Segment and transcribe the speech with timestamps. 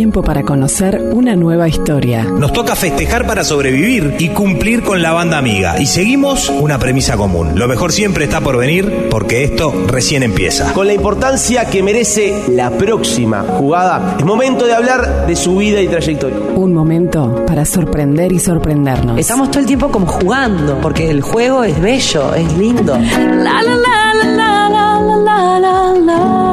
[0.00, 2.24] tiempo para conocer una nueva historia.
[2.24, 5.78] Nos toca festejar para sobrevivir y cumplir con la banda amiga.
[5.78, 7.50] Y seguimos una premisa común.
[7.54, 10.72] Lo mejor siempre está por venir porque esto recién empieza.
[10.72, 15.82] Con la importancia que merece la próxima jugada, es momento de hablar de su vida
[15.82, 16.38] y trayectoria.
[16.56, 19.18] Un momento para sorprender y sorprendernos.
[19.18, 22.96] Estamos todo el tiempo como jugando, porque el juego es bello, es lindo.
[22.96, 26.49] La, la, la, la, la, la, la, la,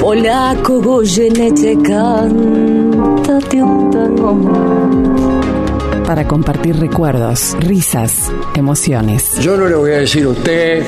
[0.00, 4.36] Polacco, gojenețe, cântă-te un tango
[6.10, 9.38] para compartir recuerdos, risas, emociones.
[9.38, 10.84] Yo no le voy a decir a usted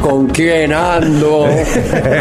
[0.00, 1.44] con quién ando,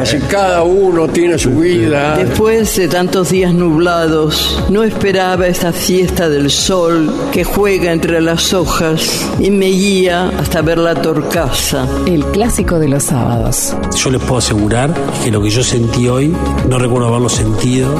[0.01, 2.17] así cada uno tiene su vida.
[2.17, 8.53] Después de tantos días nublados, no esperaba esta fiesta del sol que juega entre las
[8.53, 11.87] hojas y me guía hasta ver la torcaza.
[12.05, 13.73] El clásico de los sábados.
[13.95, 14.93] Yo les puedo asegurar
[15.23, 16.35] que lo que yo sentí hoy,
[16.67, 17.95] no recuerdo haberlo sentido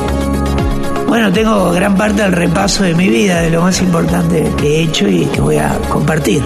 [1.12, 4.84] bueno, tengo gran parte del repaso de mi vida, de lo más importante que he
[4.84, 6.42] hecho y que voy a compartir.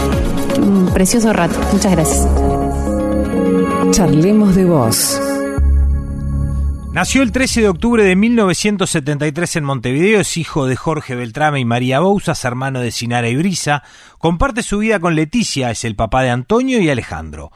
[0.58, 1.60] Un precioso rato.
[1.72, 2.28] Muchas gracias.
[3.92, 5.22] Charlemos de vos.
[6.94, 11.66] Nació el 13 de octubre de 1973 en Montevideo, es hijo de Jorge Beltrame y
[11.66, 13.84] María Bouzas, hermano de Sinara y Brisa.
[14.18, 17.52] Comparte su vida con Leticia, es el papá de Antonio y Alejandro.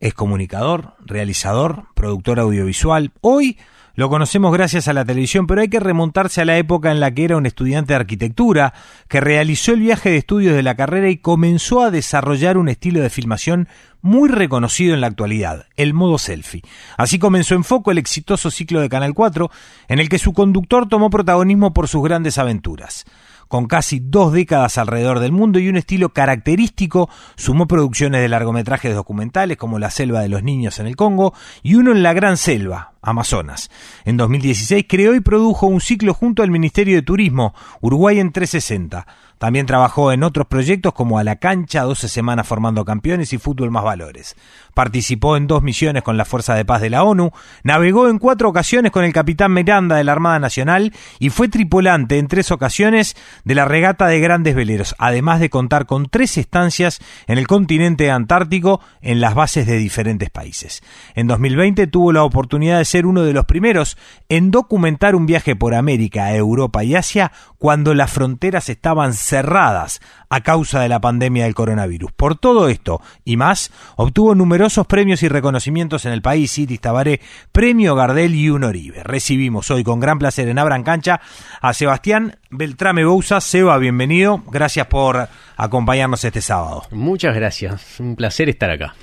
[0.00, 3.12] Es comunicador, realizador, productor audiovisual.
[3.20, 3.58] Hoy
[3.94, 7.12] lo conocemos gracias a la televisión, pero hay que remontarse a la época en la
[7.12, 8.74] que era un estudiante de arquitectura,
[9.08, 13.00] que realizó el viaje de estudios de la carrera y comenzó a desarrollar un estilo
[13.00, 13.68] de filmación
[14.02, 16.62] muy reconocido en la actualidad, el modo selfie.
[16.96, 19.50] Así comenzó en foco el exitoso ciclo de Canal 4,
[19.88, 23.06] en el que su conductor tomó protagonismo por sus grandes aventuras
[23.48, 28.94] con casi dos décadas alrededor del mundo y un estilo característico, sumó producciones de largometrajes
[28.94, 32.36] documentales como La selva de los niños en el Congo y uno en la Gran
[32.36, 33.70] Selva, Amazonas.
[34.04, 39.06] En 2016 creó y produjo un ciclo junto al Ministerio de Turismo, Uruguay en 360.
[39.44, 43.70] También trabajó en otros proyectos como A la cancha, 12 semanas formando campeones y Fútbol
[43.70, 44.36] más valores.
[44.72, 47.30] Participó en dos misiones con la Fuerza de Paz de la ONU,
[47.62, 52.16] navegó en cuatro ocasiones con el capitán Miranda de la Armada Nacional y fue tripulante
[52.16, 57.00] en tres ocasiones de la regata de grandes veleros, además de contar con tres estancias
[57.26, 60.82] en el continente antártico en las bases de diferentes países.
[61.14, 63.98] En 2020 tuvo la oportunidad de ser uno de los primeros
[64.30, 70.40] en documentar un viaje por América, Europa y Asia cuando las fronteras estaban cerradas a
[70.42, 72.12] causa de la pandemia del coronavirus.
[72.12, 77.20] Por todo esto y más, obtuvo numerosos premios y reconocimientos en el país, Citis Tabaré,
[77.52, 79.02] Premio Gardel y un Oribe.
[79.02, 81.20] Recibimos hoy con gran placer en Abran Cancha
[81.60, 83.40] a Sebastián Beltrame Bouza.
[83.40, 84.42] Seba, bienvenido.
[84.50, 86.84] Gracias por acompañarnos este sábado.
[86.90, 88.00] Muchas gracias.
[88.00, 88.94] Un placer estar acá.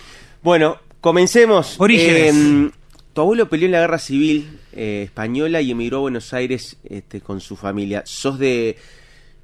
[0.44, 1.80] Bueno, comencemos.
[1.80, 2.36] Orígenes.
[2.36, 2.72] Eh,
[3.14, 7.20] tu abuelo peleó en la guerra civil eh, española y emigró a Buenos Aires este,
[7.22, 8.04] con su familia.
[8.06, 8.78] ¿Sos de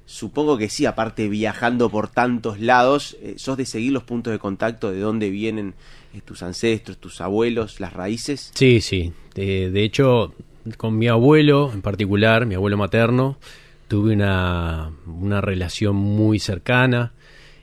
[0.08, 4.38] Supongo que sí, aparte viajando por tantos lados, eh, sos de seguir los puntos de
[4.38, 5.74] contacto, de dónde vienen
[6.14, 8.50] eh, tus ancestros, tus abuelos, las raíces.
[8.54, 9.12] Sí, sí.
[9.34, 10.32] De, hecho,
[10.78, 13.36] con mi abuelo en particular, mi abuelo materno,
[13.86, 17.12] tuve una, una relación muy cercana.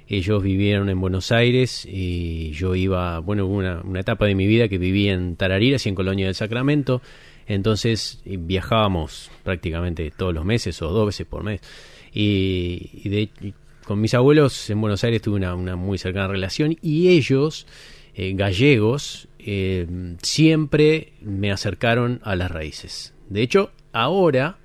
[0.07, 4.67] Ellos vivieron en Buenos Aires y yo iba, bueno, una, una etapa de mi vida
[4.67, 7.01] que viví en Tarariras y en Colonia del Sacramento.
[7.47, 11.61] Entonces viajábamos prácticamente todos los meses o dos veces por mes.
[12.17, 13.53] Y, de,
[13.83, 17.67] con mis abuelos en Buenos Aires tuve una, muy cercana relación y ellos,
[18.15, 19.85] eh, gallegos, eh,
[20.21, 23.13] siempre me acercaron a las raíces.
[23.29, 24.57] De hecho, ahora,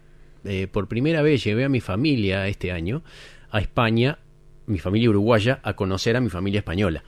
[0.45, 3.03] eh, por primera vez llevé a mi familia este año
[3.51, 4.19] a España,
[4.67, 7.03] mi familia uruguaya, a conocer a mi familia española.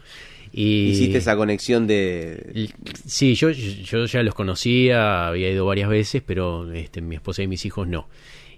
[0.52, 2.68] Y, ¿Hiciste esa conexión de...?
[3.06, 7.46] Sí, yo, yo ya los conocía, había ido varias veces, pero este, mi esposa y
[7.46, 8.08] mis hijos no.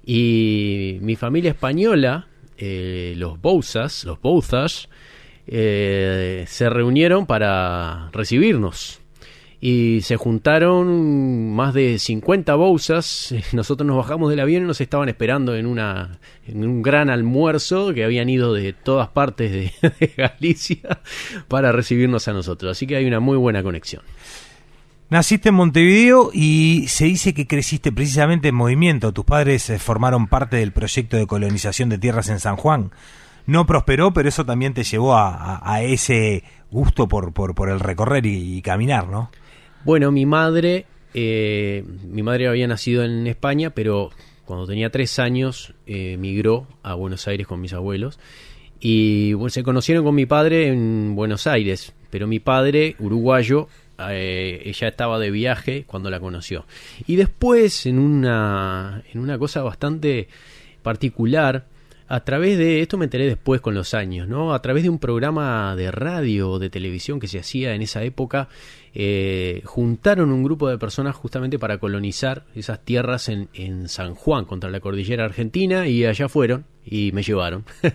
[0.06, 2.28] Y mi familia española,
[2.58, 4.88] eh, los Bouzas, los Bouzas,
[5.46, 9.00] eh, se reunieron para recibirnos.
[9.60, 13.34] Y se juntaron más de 50 Bouzas.
[13.52, 17.94] Nosotros nos bajamos del avión y nos estaban esperando en, una, en un gran almuerzo
[17.94, 19.72] que habían ido de todas partes de
[20.18, 21.00] Galicia
[21.48, 22.72] para recibirnos a nosotros.
[22.72, 24.02] Así que hay una muy buena conexión.
[25.10, 29.12] Naciste en Montevideo y se dice que creciste precisamente en movimiento.
[29.12, 32.90] Tus padres eh, formaron parte del proyecto de colonización de tierras en San Juan.
[33.46, 38.62] No prosperó, pero eso también te llevó a, ese gusto por, por, el recorrer y,
[38.62, 39.30] caminar, ¿no?
[39.84, 44.10] Bueno, mi madre, eh, mi madre había nacido en España, pero
[44.46, 48.18] cuando tenía tres años eh, migró a Buenos Aires con mis abuelos
[48.80, 53.68] y se conocieron con mi padre en Buenos Aires, pero mi padre, uruguayo,
[53.98, 56.66] eh, ella estaba de viaje cuando la conoció.
[57.06, 60.28] Y después, en una, en una cosa bastante
[60.82, 61.66] particular,
[62.06, 64.52] a través de, esto me enteré después con los años, ¿no?
[64.52, 68.02] A través de un programa de radio o de televisión que se hacía en esa
[68.02, 68.48] época,
[68.94, 74.44] eh, juntaron un grupo de personas justamente para colonizar esas tierras en, en San Juan,
[74.44, 77.64] contra la cordillera argentina, y allá fueron y me llevaron.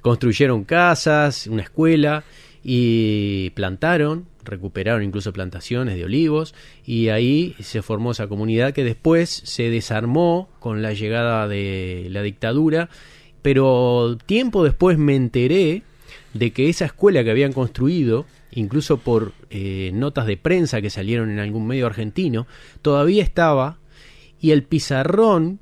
[0.00, 2.24] Construyeron casas, una escuela
[2.62, 6.54] y plantaron, recuperaron incluso plantaciones de olivos
[6.84, 12.22] y ahí se formó esa comunidad que después se desarmó con la llegada de la
[12.22, 12.88] dictadura,
[13.42, 15.82] pero tiempo después me enteré
[16.34, 21.30] de que esa escuela que habían construido, incluso por eh, notas de prensa que salieron
[21.30, 22.46] en algún medio argentino,
[22.82, 23.78] todavía estaba
[24.40, 25.60] y el pizarrón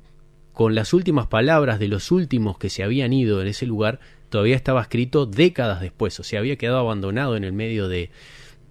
[0.53, 3.99] con las últimas palabras de los últimos que se habían ido en ese lugar
[4.29, 8.09] todavía estaba escrito décadas después, o sea, había quedado abandonado en el medio de,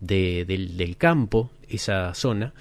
[0.07, 2.53] del, del, campo, esa zona,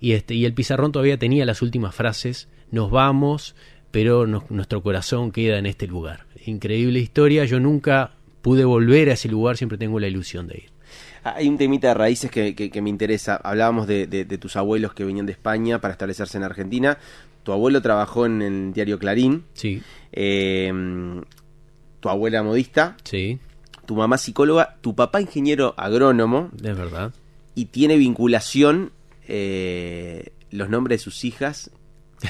[0.00, 3.54] y, este, y el pizarrón todavía tenía las últimas frases, nos vamos,
[3.90, 6.26] pero nuestro corazón queda en este lugar.
[6.46, 10.72] Increíble historia, yo nunca pude volver a ese lugar, siempre tengo la ilusión de ir.
[11.24, 13.36] Hay un temita de raíces que, que, me interesa.
[13.36, 16.98] Hablábamos de, de, de, tus abuelos que venían de España para establecerse en Argentina.
[17.44, 19.44] Tu abuelo trabajó en el diario Clarín.
[19.54, 19.82] Sí.
[20.12, 20.72] Eh,
[22.00, 22.96] tu abuela modista.
[23.04, 23.38] Sí.
[23.92, 24.78] Tu mamá psicóloga.
[24.80, 26.48] Tu papá ingeniero agrónomo.
[26.56, 27.12] Es verdad.
[27.54, 28.90] Y tiene vinculación
[29.28, 31.70] eh, los nombres de sus hijas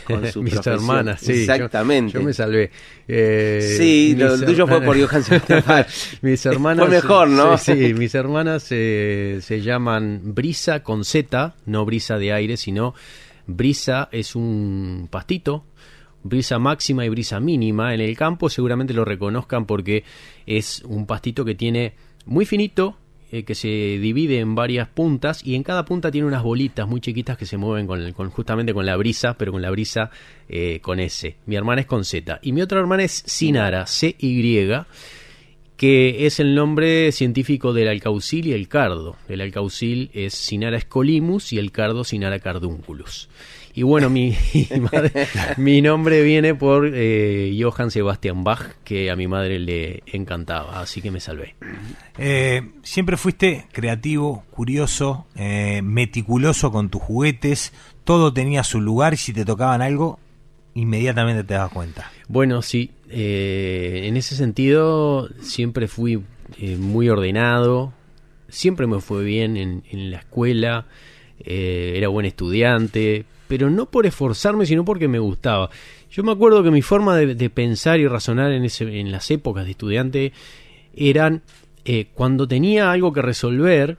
[0.05, 1.43] con su mis hermanas, sí.
[1.43, 2.14] Exactamente.
[2.14, 2.73] Yo, yo me salvé.
[3.06, 5.87] Eh, sí, lo tuyo fue por Johann Sebastian
[6.23, 6.85] Mis hermanas.
[6.85, 7.56] Fue mejor, ¿no?
[7.56, 12.93] Sí, sí mis hermanas eh, se llaman Brisa con Z, no brisa de aire, sino
[13.47, 15.65] Brisa es un pastito.
[16.22, 17.94] Brisa máxima y brisa mínima.
[17.94, 20.04] En el campo seguramente lo reconozcan porque
[20.46, 21.94] es un pastito que tiene
[22.26, 22.96] muy finito,
[23.30, 27.00] eh, que se divide en varias puntas y en cada punta tiene unas bolitas muy
[27.00, 30.10] chiquitas que se mueven con, justamente con la brisa, pero con la brisa
[30.50, 31.36] eh, con S.
[31.46, 34.69] Mi hermana es con Z y mi otra hermana es Sinara, C-Y,
[35.78, 39.16] que es el nombre científico del alcaucil y el cardo.
[39.28, 43.30] El alcaucil es Sinara scolimus y el cardo Sinara cardunculus.
[43.74, 44.36] Y bueno, mi,
[44.92, 50.80] madre, mi nombre viene por eh, Johann Sebastian Bach, que a mi madre le encantaba,
[50.80, 51.54] así que me salvé.
[52.19, 57.72] Eh, siempre fuiste creativo, curioso, eh, meticuloso con tus juguetes,
[58.04, 60.19] todo tenía su lugar y si te tocaban algo,
[60.74, 62.10] inmediatamente te das cuenta.
[62.28, 66.22] Bueno, sí, eh, en ese sentido siempre fui
[66.58, 67.92] eh, muy ordenado,
[68.48, 70.86] siempre me fue bien en, en la escuela,
[71.40, 75.69] eh, era buen estudiante, pero no por esforzarme, sino porque me gustaba.
[76.10, 79.66] Yo me acuerdo que mi forma de, pensar y razonar en, ese, en las épocas
[79.66, 80.32] de estudiante
[80.96, 81.43] eran
[81.84, 83.99] eh, cuando tenía algo que resolver,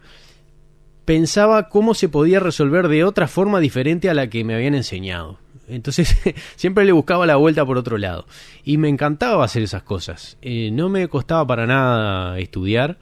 [1.05, 5.37] pensaba cómo se podía resolver de otra forma diferente a la que me habían enseñado.
[5.67, 6.17] Entonces
[6.55, 8.25] siempre le buscaba la vuelta por otro lado.
[8.63, 10.39] Y me encantaba hacer esas cosas.
[10.41, 12.97] Eh, no me costaba para nada estudiar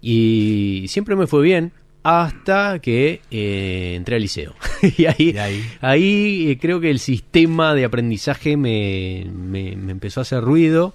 [0.00, 1.72] y siempre me fue bien
[2.08, 4.54] hasta que eh, entré al liceo.
[4.96, 5.64] y ahí, Y ahí.
[5.80, 10.94] ahí, eh, creo que el sistema de aprendizaje me, me- me empezó a hacer ruido.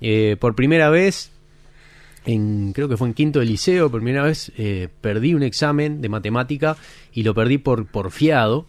[0.00, 1.30] Eh, por primera vez,
[2.24, 6.00] en, creo que fue en quinto de liceo, por primera vez eh, perdí un examen
[6.00, 6.76] de matemática
[7.12, 8.66] y lo perdí por porfiado,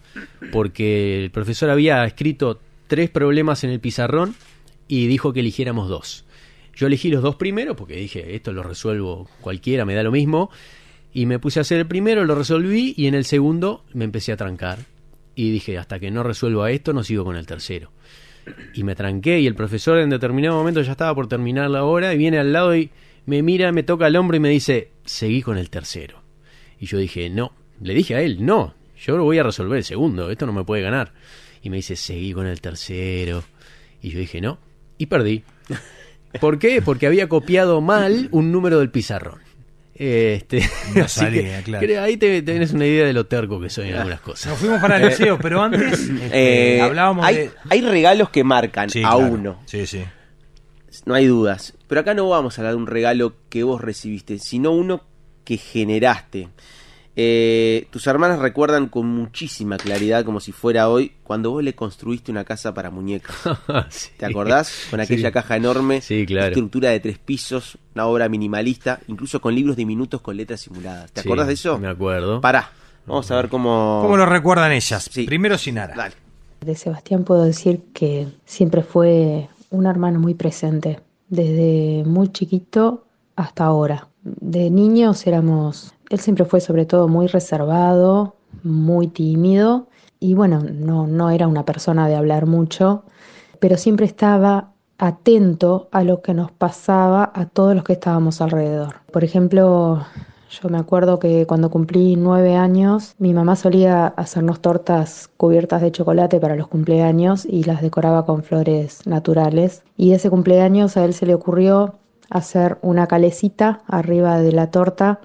[0.51, 4.35] porque el profesor había escrito tres problemas en el pizarrón
[4.87, 6.25] y dijo que eligiéramos dos.
[6.75, 10.49] Yo elegí los dos primeros porque dije, esto lo resuelvo cualquiera, me da lo mismo.
[11.13, 14.31] Y me puse a hacer el primero, lo resolví y en el segundo me empecé
[14.31, 14.79] a trancar.
[15.35, 17.91] Y dije, hasta que no resuelva esto, no sigo con el tercero.
[18.73, 22.13] Y me tranqué y el profesor en determinado momento ya estaba por terminar la hora
[22.13, 22.89] y viene al lado y
[23.25, 26.21] me mira, me toca el hombro y me dice, seguí con el tercero.
[26.79, 29.83] Y yo dije, no, le dije a él, no, yo lo voy a resolver el
[29.83, 31.13] segundo, esto no me puede ganar.
[31.61, 33.43] Y me dice, seguí con el tercero.
[34.01, 34.59] Y yo dije, no,
[34.97, 35.43] y perdí.
[36.41, 36.81] ¿Por qué?
[36.81, 39.42] Porque había copiado mal un número del pizarrón.
[39.95, 41.85] Este, No así salía, que, claro.
[41.85, 44.47] creo- ahí te, tenés una idea de lo terco que soy en algunas cosas.
[44.51, 47.51] Nos fuimos para el liceo, pero antes este, Eh, hablábamos hay, de...
[47.69, 49.33] hay regalos que marcan Sí, a claro.
[49.33, 49.59] uno.
[49.65, 50.03] Sí, sí.
[51.05, 51.73] No hay dudas.
[51.87, 55.03] Pero acá no vamos a hablar de un regalo que vos recibiste, sino uno
[55.43, 56.47] que generaste.
[57.15, 62.31] Eh, tus hermanas recuerdan con muchísima claridad, como si fuera hoy, cuando vos le construiste
[62.31, 63.35] una casa para muñecas.
[63.89, 64.09] Sí.
[64.17, 64.87] ¿Te acordás?
[64.89, 65.33] Con aquella Sí.
[65.33, 66.47] caja enorme, Sí, claro.
[66.47, 71.11] estructura de tres pisos, una obra minimalista, incluso con libros diminutos con letras simuladas.
[71.11, 71.77] ¿Te Sí, acordás de eso?
[71.77, 72.41] Me acuerdo.
[72.41, 72.71] Pará,
[73.05, 73.99] vamos a ver cómo...
[74.01, 75.07] ¿Cómo lo recuerdan ellas?
[75.11, 75.25] Sí.
[75.25, 75.93] Primero Sinara.
[75.95, 76.15] Dale.
[76.61, 80.99] De Sebastián puedo decir que siempre fue un hermano muy presente.
[81.29, 83.05] Desde muy chiquito
[83.35, 84.07] hasta ahora.
[84.23, 89.87] De niños éramos, él siempre fue sobre todo muy reservado, muy tímido
[90.19, 93.03] y bueno, no, no era una persona de hablar mucho,
[93.59, 98.97] pero siempre estaba atento a lo que nos pasaba a todos los que estábamos alrededor.
[99.11, 100.05] Por ejemplo,
[100.51, 105.91] yo me acuerdo que cuando cumplí nueve años, mi mamá solía hacernos tortas cubiertas de
[105.91, 109.81] chocolate para los cumpleaños y las decoraba con flores naturales.
[109.97, 111.95] Y ese cumpleaños a él se le ocurrió
[112.29, 115.19] hacer una calecita arriba de la torta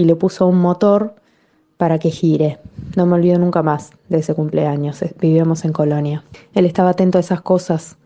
[0.00, 1.14] y le puso un motor
[1.76, 2.58] para que gire.
[2.96, 5.04] No me olvido nunca más de ese cumpleaños.
[5.20, 6.24] Vivíamos en Colonia.
[6.54, 7.98] Él estaba atento a esas cosas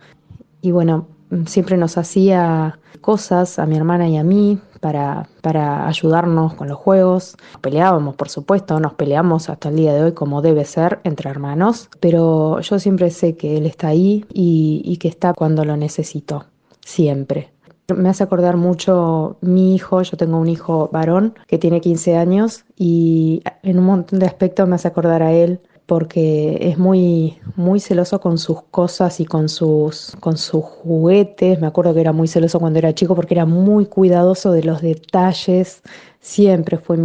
[0.61, 1.07] y bueno,
[1.47, 6.79] siempre nos hacía cosas a mi hermana y a mí para, para ayudarnos con los
[6.79, 7.37] juegos.
[7.61, 11.91] peleábamos, por supuesto, nos peleamos hasta el día de hoy como debe ser entre hermanos,
[12.01, 16.47] pero yo siempre sé que él está ahí y que está cuando lo necesito,
[16.81, 17.54] siempre.
[17.89, 22.65] Me hace acordar mucho mi hijo, yo tengo un hijo varón que tiene 15 años
[22.77, 27.79] y en un montón de aspectos me hace acordar a él porque es muy, muy
[27.81, 31.61] celoso con sus cosas y con sus, con sus juguetes.
[31.61, 34.81] Me acuerdo que era muy celoso cuando era chico porque era muy cuidadoso de los
[34.81, 35.83] detalles.
[36.25, 36.97] Siempre fue,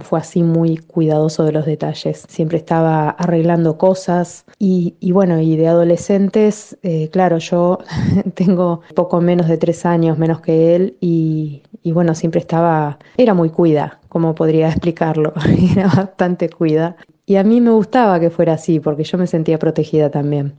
[0.00, 2.24] fue así muy cuidadoso de los detalles.
[2.30, 4.46] Siempre estaba arreglando cosas.
[4.58, 7.80] Y, bueno, y de adolescentes, eh, claro, yo
[8.34, 13.34] tengo poco menos de tres años menos que él y, y bueno, siempre estaba, era
[13.34, 15.34] muy cuida, como podría explicarlo,
[15.76, 16.96] era bastante cuida.
[17.26, 20.54] Y a mí me gustaba que fuera así, porque yo me sentía protegida también.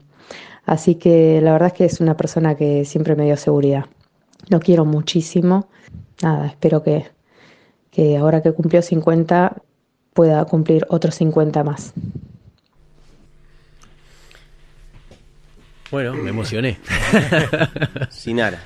[0.64, 3.86] Así que la verdad es que es una persona que siempre me dio seguridad.
[4.48, 5.66] Lo quiero muchísimo.
[6.22, 7.15] Nada, espero que,
[7.96, 9.56] que ahora que cumplió 50
[10.12, 11.94] pueda cumplir otros 50 más.
[15.90, 16.78] Bueno, me emocioné.
[18.10, 18.62] Sinara.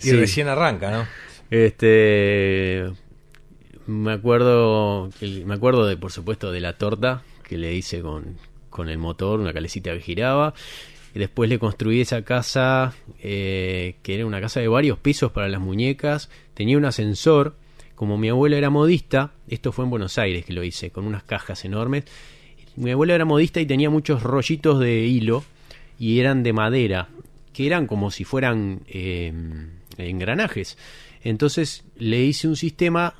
[0.00, 1.06] Y recién arranca, ¿no?
[1.50, 2.84] Este,
[3.86, 5.10] me acuerdo,
[5.44, 8.36] me acuerdo de, por supuesto, de la torta que le hice con,
[8.70, 10.54] con el motor, una calecita que giraba.
[11.16, 15.48] Y después le construí esa casa, eh, que era una casa de varios pisos para
[15.48, 16.30] las muñecas.
[16.54, 17.56] Tenía un ascensor.
[17.96, 21.24] Como mi abuelo era modista, esto fue en Buenos Aires que lo hice, con unas
[21.24, 22.04] cajas enormes.
[22.76, 25.44] Mi abuelo era modista y tenía muchos rollitos de hilo
[25.98, 27.08] y eran de madera,
[27.54, 29.32] que eran como si fueran eh,
[29.96, 30.76] engranajes.
[31.24, 33.14] Entonces le hice un sistema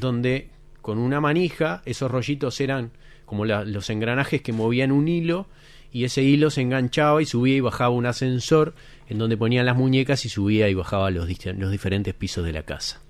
[0.00, 0.48] donde
[0.80, 2.92] con una manija esos rollitos eran
[3.26, 5.46] como los engranajes que movían un hilo
[5.92, 8.74] y ese hilo se enganchaba y subía y bajaba un ascensor
[9.08, 12.62] en donde ponían las muñecas y subía y bajaba los, los diferentes pisos de la
[12.62, 13.02] casa.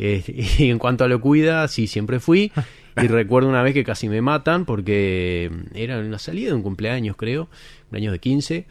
[0.58, 2.52] y en cuanto a lo cuida, sí, siempre fui.
[3.00, 7.16] Y recuerdo una vez que casi me matan porque era una salida de un cumpleaños,
[7.16, 7.48] creo,
[7.90, 8.66] un año de 15.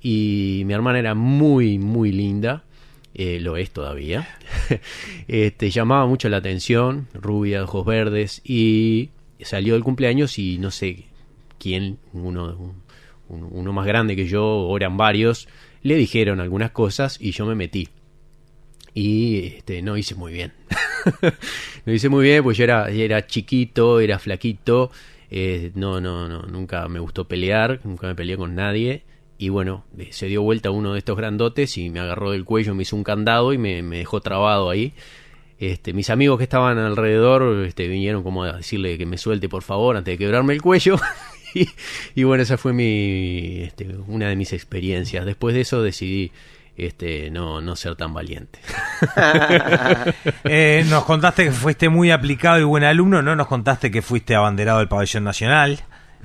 [0.00, 2.62] Y mi hermana era muy, muy linda.
[3.12, 4.28] Eh, lo es todavía,
[5.28, 9.08] este, llamaba mucho la atención, rubia, ojos verdes, y
[9.40, 11.06] salió del cumpleaños y no sé
[11.58, 12.74] quién, uno,
[13.28, 15.48] uno más grande que yo, o eran varios,
[15.82, 17.88] le dijeron algunas cosas y yo me metí.
[18.96, 20.54] Y este, no hice muy bien.
[21.84, 24.90] no hice muy bien, pues yo era, era chiquito, era flaquito,
[25.30, 29.02] eh, no, no, no, nunca me gustó pelear, nunca me peleé con nadie
[29.36, 32.74] y bueno, eh, se dio vuelta uno de estos grandotes y me agarró del cuello,
[32.74, 34.94] me hizo un candado y me, dejó trabado ahí.
[35.58, 39.62] Este, mis amigos que estaban alrededor este, vinieron como a decirle que me suelte por
[39.62, 40.96] favor antes de quebrarme el cuello.
[42.14, 45.26] y, bueno, esa fue mi, este, una de mis experiencias.
[45.26, 46.32] Después de eso decidí
[46.76, 48.60] este, no, no ser tan valiente.
[50.44, 54.34] Eh, nos contaste que fuiste muy aplicado y buen alumno, no nos contaste que fuiste
[54.34, 55.80] abanderado del pabellón nacional,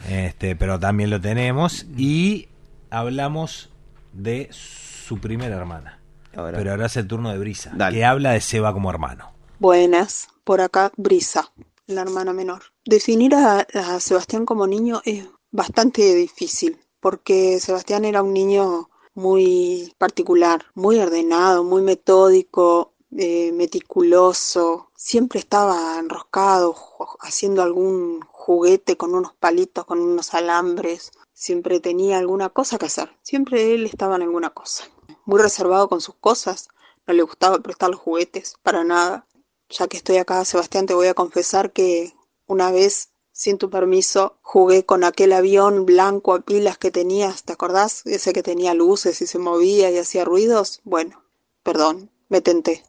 [0.10, 1.86] este, pero también lo tenemos.
[1.98, 2.48] Y
[2.90, 3.70] hablamos
[4.14, 6.00] de su primera hermana.
[6.32, 9.34] Pero ahora es el turno de Brisa, que habla de Seba como hermano.
[9.60, 11.52] Buenas, por acá Brisa,
[11.88, 12.64] la hermana menor.
[12.86, 13.66] Definir a,
[14.00, 21.64] Sebastián como niño es bastante difícil, porque Sebastián era un niño muy particular, muy ordenado,
[21.64, 26.76] muy metódico, eh, meticuloso, siempre estaba enroscado
[27.20, 33.18] haciendo algún juguete con unos palitos, con unos alambres, Siempre tenía alguna cosa que hacer.
[33.24, 34.84] Siempre él estaba en alguna cosa.
[35.26, 36.68] Muy reservado con sus cosas.
[37.08, 39.26] No le gustaba prestar los juguetes, para nada.
[39.68, 42.14] Ya que estoy acá, Sebastián, te voy a confesar que
[42.46, 43.10] una vez,
[43.42, 48.04] sin tu permiso, jugué con aquel avión blanco a pilas que tenías, ¿te acordás?
[48.06, 50.80] Ese que tenía luces y se movía y hacía ruidos.
[50.84, 51.24] Bueno,
[51.64, 52.84] perdón, me tenté.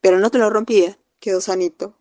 [0.00, 0.98] Pero no te lo rompí, ¿eh?
[1.20, 1.94] Quedó sanito.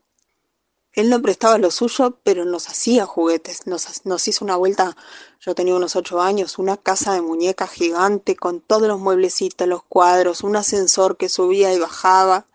[0.93, 3.67] Él no prestaba lo suyo, pero nos hacía juguetes.
[3.67, 4.97] Nos, nos, hizo una vuelta,
[5.39, 9.83] yo tenía unos ocho años, una casa de muñecas gigante con todos los mueblecitos, los
[9.83, 12.47] cuadros, un ascensor que subía y bajaba,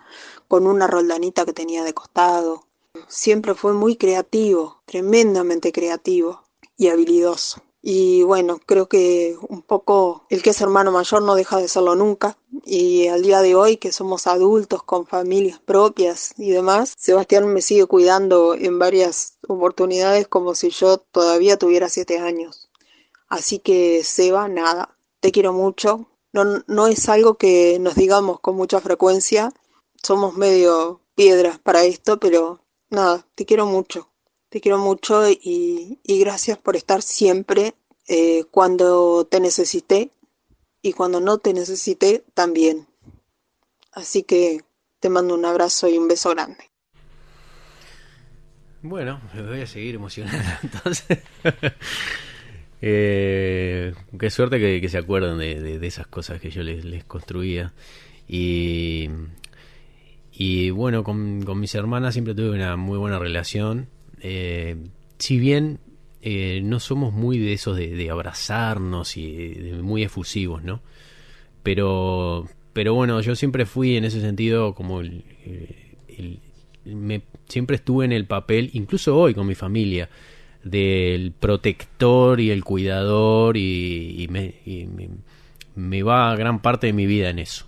[0.48, 2.65] con una roldanita que tenía de costado.
[3.08, 6.42] Siempre fue muy creativo, tremendamente creativo
[6.76, 7.62] y habilidoso.
[7.88, 11.94] Y bueno, creo que un poco el que es hermano mayor no deja de serlo
[11.94, 12.36] nunca.
[12.64, 17.62] Y al día de hoy, que somos adultos con familias propias y demás, Sebastián me
[17.62, 22.68] sigue cuidando en varias oportunidades como si yo todavía tuviera siete años.
[23.28, 26.08] Así que Seba, nada, te quiero mucho.
[26.32, 29.52] No, no es algo que nos digamos con mucha frecuencia.
[30.02, 34.10] Somos medio piedras para esto, pero nada, te quiero mucho.
[34.48, 37.74] Te quiero mucho y, gracias por estar siempre
[38.08, 40.10] eh, cuando te necesité
[40.82, 42.86] y cuando no te necesité también.
[43.92, 44.60] Así que
[45.00, 46.70] te mando un abrazo y un beso grande.
[48.82, 51.18] Bueno, me voy a seguir emocionando entonces.
[52.80, 57.72] eh, qué suerte que, se acuerdan de, esas cosas que yo les, les construía.
[58.28, 59.08] Y,
[60.38, 63.88] y bueno, con, con, mis hermanas siempre tuve una muy buena relación.
[64.20, 64.76] Eh,
[65.18, 65.78] si bien
[66.20, 70.82] eh, no somos muy de esos de, abrazarnos y de, muy efusivos, ¿no?
[71.62, 75.24] Pero, pero bueno, yo siempre fui en ese sentido como el,
[76.84, 80.10] me, siempre estuve en el papel, incluso hoy con mi familia,
[80.62, 84.86] del protector y el cuidador y, y, me, y
[85.76, 87.66] me, va gran parte de mi vida en eso.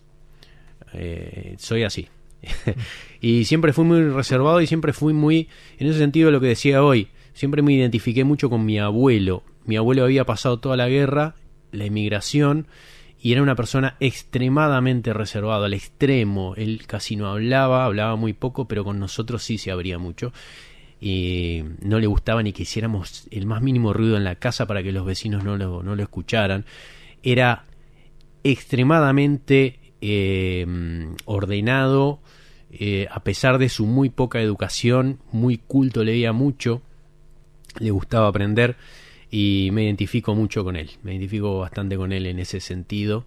[0.93, 2.09] Eh, soy así.
[3.21, 6.83] y siempre fui muy reservado y siempre fui muy, en ese sentido, lo que decía
[6.83, 9.43] hoy, siempre me identifiqué mucho con mi abuelo.
[9.65, 11.37] Mi abuelo había pasado toda la guerra,
[11.73, 12.67] la emigración,
[13.21, 16.55] y era una persona extremadamente reservada, al extremo.
[16.57, 20.33] Él casi no hablaba, hablaba muy poco, pero con nosotros sí se abría mucho.
[21.01, 24.83] Y no le gustaba ni que hiciéramos el más mínimo ruido en la casa para
[24.83, 26.65] que los vecinos no lo, no lo escucharan.
[27.23, 27.65] Era
[28.45, 30.67] extremadamente eh,
[31.25, 32.21] ordenado,
[32.71, 36.83] eh, a pesar de su muy poca educación, muy culto, leía mucho,
[37.79, 38.77] le gustaba aprender
[39.31, 43.27] y me identifico mucho con él, me identifico bastante con él en ese sentido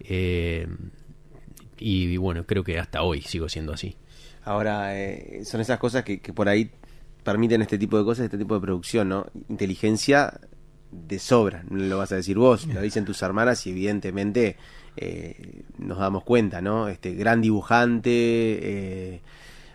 [0.00, 0.66] eh,
[1.78, 3.96] y bueno, creo que hasta hoy sigo siendo así.
[4.44, 6.70] Ahora, eh, son esas cosas que, que, por ahí
[7.24, 9.26] permiten este tipo de cosas, este tipo de producción, ¿no?
[9.48, 10.40] Inteligencia
[10.92, 14.56] de sobra, no lo vas a decir vos, lo dicen tus hermanas y evidentemente
[14.96, 16.88] eh, nos damos cuenta, ¿no?
[16.88, 19.20] Este gran dibujante, eh,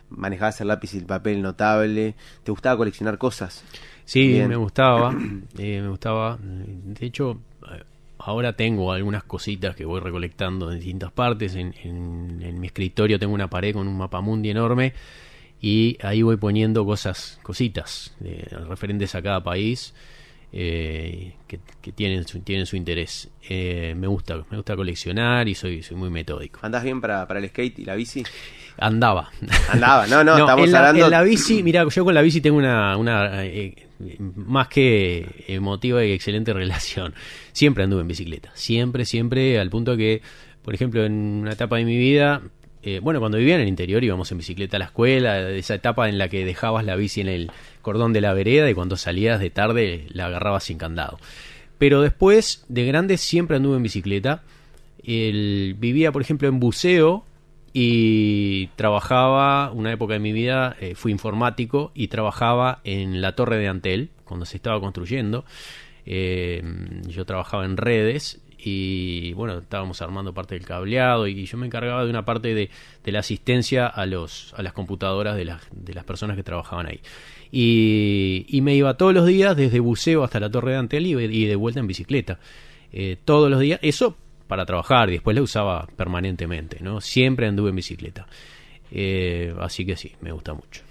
[0.10, 3.64] manejabas el lápiz y el papel notable, ¿te gustaba coleccionar cosas?
[4.06, 4.50] Sí, Bien.
[4.50, 5.16] me gustaba,
[5.58, 6.38] eh, me gustaba.
[6.42, 7.40] De hecho,
[8.18, 11.56] ahora tengo algunas cositas que voy recolectando en distintas partes.
[11.56, 14.94] En, en, en mi escritorio tengo una pared con un mapa mundi enorme
[15.62, 19.94] y ahí voy poniendo cosas, cositas eh, referentes a cada país.
[20.54, 23.30] Eh, que, que, tienen su, tienen su interés.
[23.48, 26.60] Eh, me gusta me gusta coleccionar y soy soy muy metódico.
[26.62, 28.24] ¿Andás bien para, para el skate y la bici?
[28.78, 29.32] Andaba.
[29.70, 31.06] Andaba, no, no, no estamos en la, hablando...
[31.06, 33.76] En la bici, mira, yo con la bici tengo una, una eh,
[34.36, 37.14] más que emotiva y excelente relación.
[37.54, 40.22] Siempre anduve en bicicleta, siempre, siempre, al punto que,
[40.64, 42.42] por ejemplo, en una etapa de mi vida
[42.84, 46.10] eh, bueno, cuando vivía en el interior íbamos en bicicleta a la escuela, esa etapa
[46.10, 49.40] en la que dejabas la bici en el cordón de la vereda y cuando salías
[49.40, 51.20] de tarde la agarrabas sin candado.
[51.78, 54.44] Pero después, de grande, siempre anduve en bicicleta.
[55.04, 57.26] Vivía, por ejemplo, en buceo
[57.74, 63.58] y trabajaba, una época de mi vida, eh, fui informático y trabajaba en la torre
[63.58, 65.46] de Antel, cuando se estaba construyendo.
[66.06, 66.62] Eh,
[67.08, 72.04] yo trabajaba en redes y bueno, estábamos armando parte del cableado y yo me encargaba
[72.04, 72.70] de una parte de,
[73.04, 76.86] de la asistencia a, los, a las computadoras de, las de las personas que trabajaban
[76.86, 77.00] ahí.
[77.52, 81.46] Y, y, me iba todos los días desde buceo hasta la torre de Antel y,
[81.46, 82.40] de vuelta en bicicleta.
[82.94, 84.16] Eh, todos los días, eso
[84.48, 87.02] para trabajar y después la usaba permanentemente, ¿no?
[87.02, 88.28] Siempre anduve en bicicleta.
[88.92, 90.84] Eh, así que sí, me gusta mucho.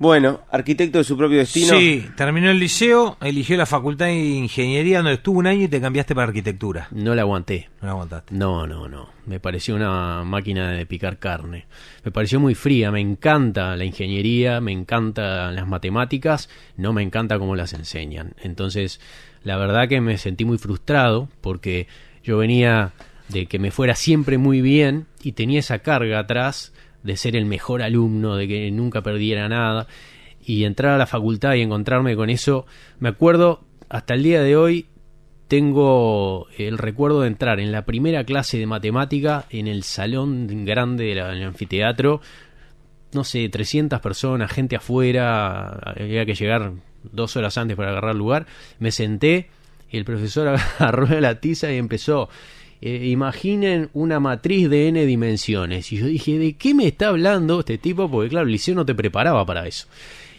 [0.00, 1.76] Bueno, arquitecto de su propio destino.
[1.76, 5.78] Sí, terminó el liceo, eligió la facultad de ingeniería donde estuvo un año y te
[5.78, 6.88] cambiaste para arquitectura.
[6.90, 7.68] No la aguanté.
[7.82, 8.34] No la aguantaste.
[8.34, 9.10] No, no, no.
[9.26, 11.66] Me pareció una máquina de picar carne.
[12.02, 12.90] Me pareció muy fría.
[12.90, 18.32] Me encanta la ingeniería, me encantan las matemáticas, no me encanta cómo las enseñan.
[18.42, 19.02] Entonces,
[19.44, 21.88] la verdad que me sentí muy frustrado porque
[22.24, 22.92] yo venía
[23.28, 27.46] de que me fuera siempre muy bien y tenía esa carga atrás de ser el
[27.46, 29.86] mejor alumno, de que nunca perdiera nada,
[30.44, 32.66] y entrar a la facultad y encontrarme con eso,
[32.98, 34.86] me acuerdo, hasta el día de hoy,
[35.48, 41.06] tengo el recuerdo de entrar en la primera clase de matemática en el salón grande
[41.06, 42.20] del anfiteatro,
[43.12, 48.46] no sé, 300 personas, gente afuera, había que llegar dos horas antes para agarrar lugar,
[48.78, 49.50] me senté,
[49.90, 52.28] y el profesor agarró la tiza y empezó
[52.80, 55.92] eh, imaginen una matriz de n dimensiones.
[55.92, 58.10] Y yo dije, ¿de qué me está hablando este tipo?
[58.10, 59.86] Porque claro, el liceo no te preparaba para eso.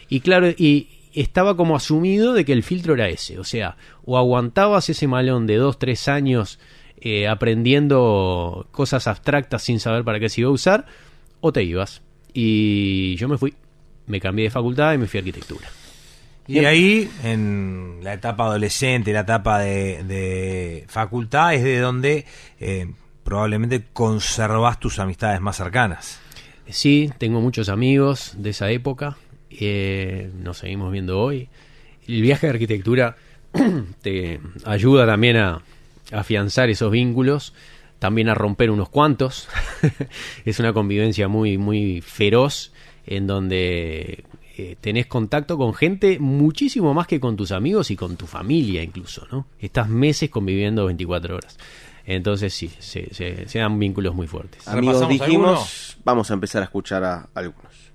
[0.08, 3.38] Y claro, y estaba como asumido de que el filtro era ese.
[3.38, 6.58] O sea, o aguantabas ese malón de dos, tres años
[7.00, 10.86] eh, aprendiendo cosas abstractas sin saber para qué se iba a usar,
[11.40, 12.02] o te ibas.
[12.32, 13.54] Y yo me fui,
[14.06, 15.68] me cambié de facultad y me fui a arquitectura.
[16.46, 22.26] Y ahí, en la etapa adolescente, la etapa de, de facultad, es de donde
[22.58, 22.90] eh,
[23.22, 26.20] probablemente conservas tus amistades más cercanas.
[26.68, 29.16] Sí, tengo muchos amigos de esa época,
[29.50, 31.48] eh, nos seguimos viendo hoy.
[32.06, 33.16] El viaje de arquitectura
[34.02, 35.62] te ayuda también a
[36.10, 37.54] afianzar esos vínculos,
[37.98, 39.48] también a romper unos cuantos.
[40.44, 42.72] es una convivencia muy, muy feroz
[43.06, 44.24] en donde
[44.56, 48.82] eh, tenés contacto con gente muchísimo más que con tus amigos y con tu familia
[48.82, 49.46] incluso, ¿no?
[49.58, 51.56] Estás meses conviviendo 24 horas.
[52.04, 54.66] Entonces sí, se, se, se dan vínculos muy fuertes.
[54.68, 57.92] Amigos, dijimos, vamos a empezar a escuchar a algunos.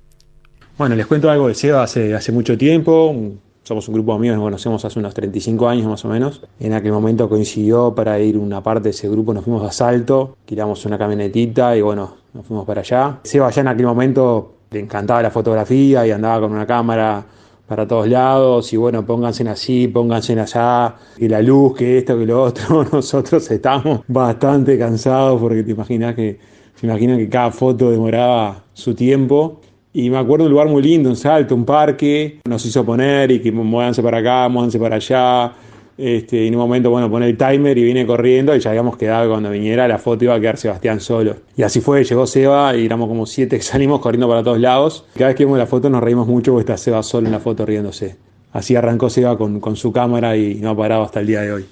[0.77, 3.15] Bueno, les cuento algo de Seba hace, hace mucho tiempo.
[3.63, 6.41] Somos un grupo de amigos, nos conocemos hace unos 35 años más o menos.
[6.59, 10.37] En aquel momento coincidió para ir una parte de ese grupo, nos fuimos a Salto,
[10.45, 13.19] tiramos una camionetita y bueno, nos fuimos para allá.
[13.23, 17.25] Seba ya en aquel momento le encantaba la fotografía y andaba con una cámara
[17.67, 22.25] para todos lados y bueno, pónganse así, pónganse allá, que la luz, que esto, que
[22.25, 22.85] lo otro.
[22.91, 26.39] Nosotros estamos bastante cansados porque te imaginas que,
[26.75, 29.61] se imaginan que cada foto demoraba su tiempo.
[29.93, 33.31] Y me acuerdo de un lugar muy lindo, un salto, un parque, nos hizo poner
[33.31, 35.53] y que muévanse para acá, muévanse para allá.
[35.97, 39.23] Este, en un momento, bueno, pone el timer y viene corriendo y ya habíamos quedado
[39.23, 41.37] que cuando viniera la foto iba a quedar Sebastián solo.
[41.55, 45.05] Y así fue, llegó Seba y éramos como siete que salimos corriendo para todos lados.
[45.15, 47.39] Cada vez que vemos la foto nos reímos mucho porque está Seba solo en la
[47.39, 48.15] foto riéndose.
[48.53, 51.51] Así arrancó Seba con, con su cámara y no ha parado hasta el día de
[51.51, 51.65] hoy.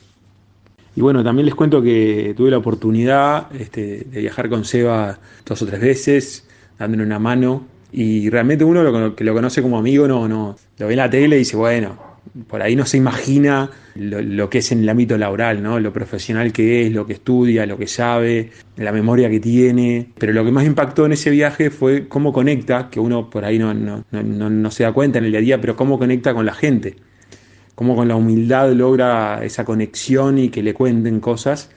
[0.96, 5.62] Y bueno, también les cuento que tuve la oportunidad este, de viajar con Seba dos
[5.62, 6.48] o tres veces,
[6.80, 7.66] dándole una mano.
[7.92, 11.10] Y realmente uno lo, que lo conoce como amigo no, no lo ve en la
[11.10, 12.15] tele y dice, bueno,
[12.48, 15.80] por ahí no se imagina lo, que es en el ámbito laboral, ¿no?
[15.80, 20.10] Lo profesional que es, lo que estudia, lo que sabe, la memoria que tiene.
[20.18, 23.58] Pero lo que más impactó en ese viaje fue cómo conecta, que uno por ahí
[23.58, 26.34] no, no, no, no se da cuenta en el día a día, pero cómo conecta
[26.34, 26.98] con la gente.
[27.74, 31.70] Cómo con la humildad logra esa conexión y que le cuenten cosas.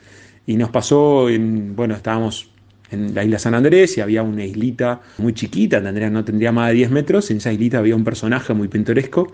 [0.45, 2.51] Y nos pasó, en, bueno, estábamos
[2.91, 6.69] en la isla San Andrés y había una islita muy chiquita, tendría, no tendría más
[6.69, 7.31] de 10 metros.
[7.31, 9.31] En esa islita había un personaje muy pintoresco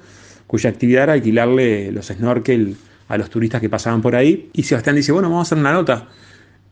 [0.48, 2.76] cuya actividad era alquilarle los snorkel
[3.08, 4.50] a los turistas que pasaban por ahí.
[4.54, 6.08] Y Sebastián dice, bueno, vamos a hacer una nota.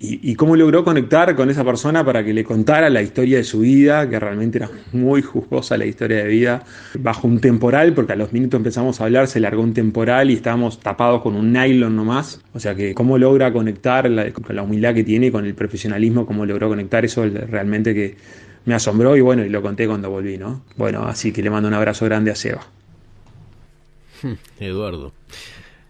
[0.06, 3.60] Y, cómo logró conectar con esa persona para que le contara la historia de su
[3.62, 6.64] vida, que realmente era muy jugosa la historia de vida,
[7.00, 10.34] bajo un temporal, porque a los minutos empezamos a hablar, se largó un temporal y
[10.34, 12.42] estábamos tapados con un nylon nomás.
[12.54, 16.46] O sea que cómo logra conectar con la humildad que tiene, con el profesionalismo, cómo
[16.46, 18.18] logró conectar eso realmente que
[18.66, 20.64] me asombró y bueno, y lo conté cuando volví, ¿no?
[20.76, 22.68] Bueno, así que le mando un abrazo grande a Seba.
[24.60, 25.14] Eduardo.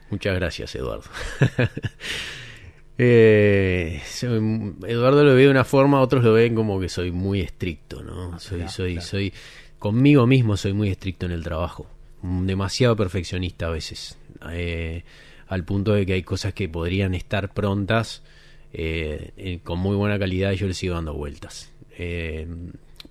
[0.10, 1.10] Muchas gracias, Eduardo.
[2.98, 7.42] eh, soy, Eduardo lo ve de una forma, otros lo ven como que soy muy
[7.42, 8.40] estricto, ¿no?
[8.40, 9.08] Soy, claro, soy, claro.
[9.08, 9.34] soy,
[9.80, 11.88] conmigo mismo soy muy estricto en el trabajo.
[12.22, 14.18] Demasiado perfeccionista a veces.
[14.52, 15.04] Eh,
[15.48, 18.24] al punto de que hay cosas que podrían estar prontas
[18.72, 21.72] eh, con muy buena calidad y yo le sigo dando vueltas.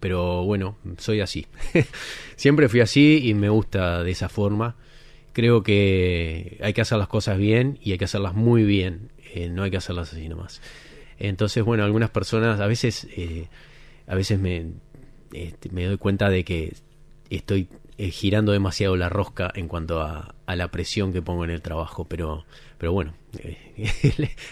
[0.01, 1.47] Pero bueno, soy así.
[2.37, 4.77] Siempre fui así y me gusta de esa forma
[5.33, 9.49] creo que hay que hacer las cosas bien y hay que hacerlas muy bien, eh,
[9.49, 10.61] no hay que hacerlas así nomás.
[11.19, 13.47] Entonces, bueno, algunas personas, a veces, eh,
[14.07, 14.73] a veces me,
[15.33, 16.75] eh, me doy cuenta de que
[17.31, 21.51] estoy eh, girando demasiado la rosca en cuanto a, a, la presión que pongo en
[21.51, 22.45] el trabajo, pero,
[22.79, 23.15] pero bueno,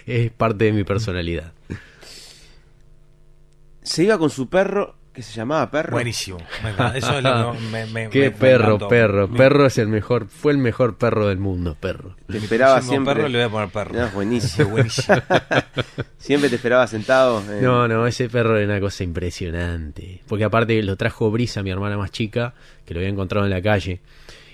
[0.07, 1.53] es parte de mi personalidad.
[3.83, 5.93] Se iba con su perro que se llamaba Perro.
[5.93, 6.39] Buenísimo.
[6.95, 9.29] Eso es lo que me, me, Qué me, perro, perro.
[9.29, 12.17] Perro es el mejor, fue el mejor perro del mundo, perro.
[12.29, 13.15] Te esperaba siempre.
[13.15, 13.95] perro le voy a poner perro.
[13.95, 14.69] No, buenísimo.
[14.71, 15.17] buenísimo.
[16.19, 17.43] siempre te esperaba sentado.
[17.51, 17.63] En...
[17.63, 20.23] No, no, ese perro era una cosa impresionante.
[20.29, 23.63] Porque aparte lo trajo Brisa, mi hermana más chica, que lo había encontrado en la
[23.63, 24.01] calle.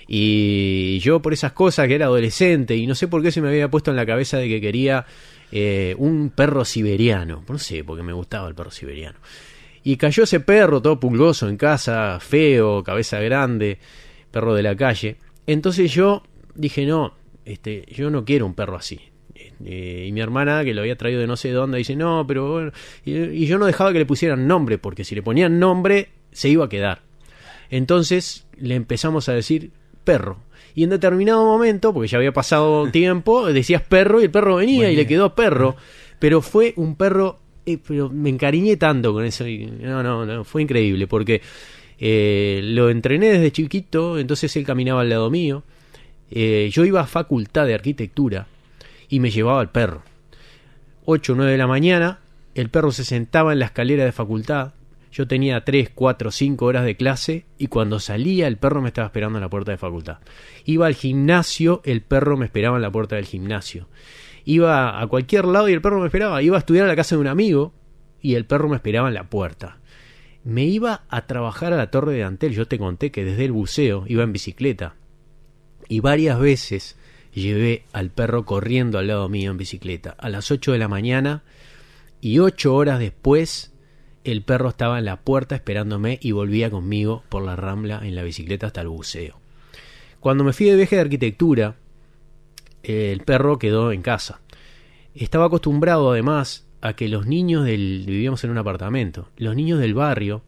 [0.07, 3.49] Y yo por esas cosas que era adolescente y no sé por qué se me
[3.49, 5.05] había puesto en la cabeza de que quería
[5.51, 7.43] eh, un perro siberiano.
[7.47, 9.19] No sé, porque me gustaba el perro siberiano.
[9.87, 13.79] Y cayó ese perro todo pulgoso en casa, feo, cabeza grande,
[14.31, 15.15] perro de la calle.
[15.45, 16.23] Entonces yo
[16.55, 17.13] dije, no,
[17.45, 18.99] este, yo no quiero un perro así.
[19.63, 22.51] Eh, y mi hermana, que lo había traído de no sé dónde, dice, no, pero
[22.51, 22.71] bueno.
[23.05, 26.49] Y, y, yo no dejaba que le pusieran nombre, porque si le ponían nombre, se
[26.49, 27.03] iba a quedar.
[27.69, 29.71] Entonces le empezamos a decir
[30.03, 30.39] perro.
[30.75, 34.79] Y en determinado momento, porque ya había pasado tiempo, decías perro y el perro venía
[34.79, 34.91] bueno.
[34.91, 35.77] y le quedó perro.
[36.19, 39.45] Pero fue un perro, eh, pero me encariñé tanto con eso.
[39.45, 41.41] y no, no, no, fue increíble porque
[41.99, 45.63] eh, lo entrené desde chiquito, entonces él caminaba al lado mío.
[46.31, 48.47] Eh, yo iba a facultad de arquitectura
[49.09, 50.01] y me llevaba al perro.
[51.03, 52.19] 8 o 9 de la mañana,
[52.55, 54.73] el perro se sentaba en la escalera de facultad.
[55.11, 59.07] Yo tenía 3, 4, 5 horas de clase y cuando salía el perro me estaba
[59.07, 60.19] esperando en la puerta de facultad.
[60.63, 63.87] Iba al gimnasio, el perro me esperaba en la puerta del gimnasio.
[64.49, 66.41] Iba a cualquier lado y el perro me esperaba.
[66.41, 67.73] Iba a estudiar a la casa de un amigo
[68.21, 69.79] y el perro me esperaba en la puerta.
[70.45, 72.53] Me iba a trabajar a la torre de Antel.
[72.53, 74.95] Yo te conté que desde el buceo iba en bicicleta.
[75.89, 76.97] Y varias veces
[77.33, 80.11] llevé al perro corriendo al lado mío en bicicleta.
[80.17, 81.43] A las 8 de la mañana
[82.21, 83.73] y 8 horas después
[84.23, 88.23] el perro estaba en la puerta esperándome y volvía conmigo por la rambla en la
[88.23, 89.41] bicicleta hasta el buceo.
[90.21, 91.75] Cuando me fui de viaje de arquitectura,
[92.87, 94.39] el perro quedó en casa.
[95.15, 99.29] Estaba acostumbrado además a que los niños del vivíamos en un apartamento.
[99.37, 100.41] Los niños del barrio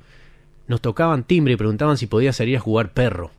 [0.67, 3.31] nos tocaban timbre y preguntaban si podía salir a jugar perro.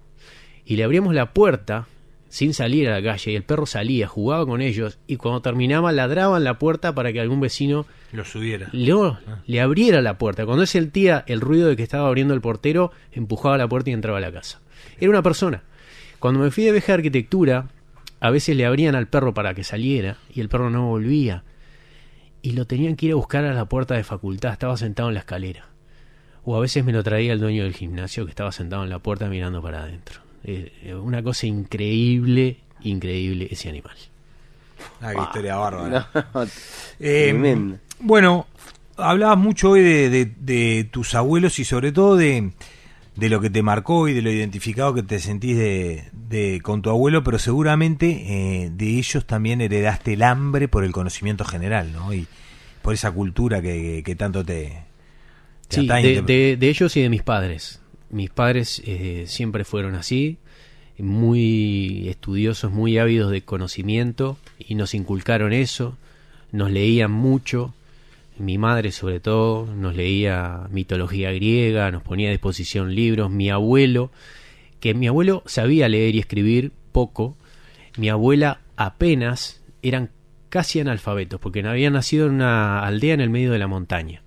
[0.64, 1.86] Y le abríamos la puerta
[2.28, 5.90] sin salir a la calle y el perro salía, jugaba con ellos y cuando terminaba
[5.90, 8.68] ladraban la puerta para que algún vecino Lo subiera.
[8.72, 8.94] le,
[9.46, 10.44] le abriera la puerta.
[10.46, 13.94] Cuando él sentía el ruido de que estaba abriendo el portero, empujaba la puerta y
[13.94, 14.60] entraba a la casa.
[15.00, 15.64] Era una persona.
[16.20, 17.68] Cuando me fui de viaje de arquitectura,
[18.20, 21.42] a veces le abrían al perro para que saliera y el perro no volvía.
[22.42, 25.14] Y lo tenían que ir a buscar a la puerta de facultad, estaba sentado en
[25.14, 25.66] la escalera.
[26.44, 28.98] O a veces me lo traía el dueño del gimnasio que estaba sentado en la
[28.98, 30.20] puerta mirando para adentro.
[30.44, 33.94] Eh, una cosa increíble, increíble ese animal.
[35.02, 36.08] Ah, qué historia bárbara.
[36.14, 36.42] No,
[36.98, 37.78] Eh, tremendo.
[38.00, 38.46] bueno,
[38.96, 42.52] hablabas mucho hoy de, de- de tus abuelos y sobre todo de,
[43.16, 46.80] de lo que te marcó y de lo identificado que te sentís de, de- con
[46.82, 48.06] tu abuelo, pero seguramente
[48.64, 52.14] eh, de ellos también heredaste el hambre por el conocimiento general, ¿no?
[52.14, 52.26] Y
[52.82, 54.84] por esa cultura que, que tanto te,
[55.68, 55.86] te Sí,
[56.22, 57.80] de- de ellos y de mis padres.
[58.10, 60.38] Mis padres eh, siempre fueron así,
[60.98, 65.96] muy estudiosos, muy ávidos de conocimiento y nos inculcaron eso,
[66.52, 67.74] nos leían mucho,
[68.40, 74.10] mi madre sobre todo nos leía mitología griega, nos ponía a disposición libros, mi abuelo,
[74.80, 77.36] que mi abuelo sabía leer y escribir poco,
[77.96, 80.10] mi abuela apenas eran
[80.48, 84.22] casi analfabetos porque habían nacido en una aldea en el medio de la montaña.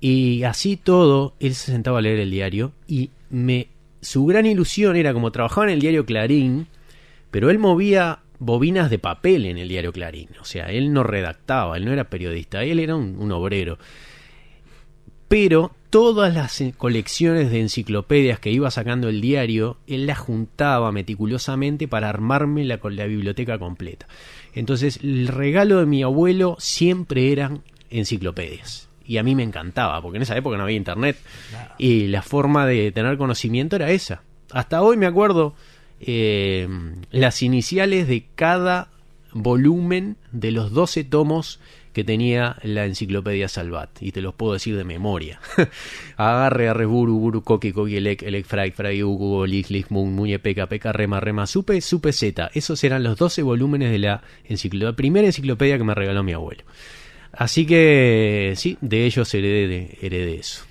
[0.00, 3.68] Y así todo, él se sentaba a leer el diario y me
[4.00, 6.66] su gran ilusión era como trabajaba en el diario Clarín,
[7.30, 10.30] pero él movía bobinas de papel en el diario Clarín.
[10.40, 13.78] O sea, él no redactaba, él no era periodista, él era un, un obrero.
[15.28, 20.90] Pero todas las eh, colecciones de enciclopedias que iba sacando el diario, él las juntaba
[20.90, 24.06] meticulosamente para armarme la biblioteca completa.
[24.54, 28.88] Entonces, el regalo de mi abuelo siempre eran enciclopedias.
[29.04, 31.16] Y a mí me encantaba, porque en esa época no había internet.
[31.78, 34.22] Y la forma de tener conocimiento era esa.
[34.52, 35.54] Hasta hoy me acuerdo
[36.00, 36.68] eh,
[37.10, 38.88] las iniciales de cada
[39.32, 41.60] volumen de los 12 tomos
[41.92, 43.90] que tenía la enciclopedia Salvat.
[44.00, 45.40] Y te los puedo decir de memoria.
[46.16, 50.38] Agarre, arre, buru, buru, coqui, coqui, elec, elec, fray, fray, ugu, lich, lich, mun, muñe,
[50.38, 52.50] peca, peca, rema, rema, supe, supe, zeta.
[52.54, 54.22] Esos eran los 12 volúmenes de la,
[54.94, 56.62] primera enciclopedia que me regaló mi abuelo.
[57.32, 60.64] Así que sí, de ellos heredé, heredé eso.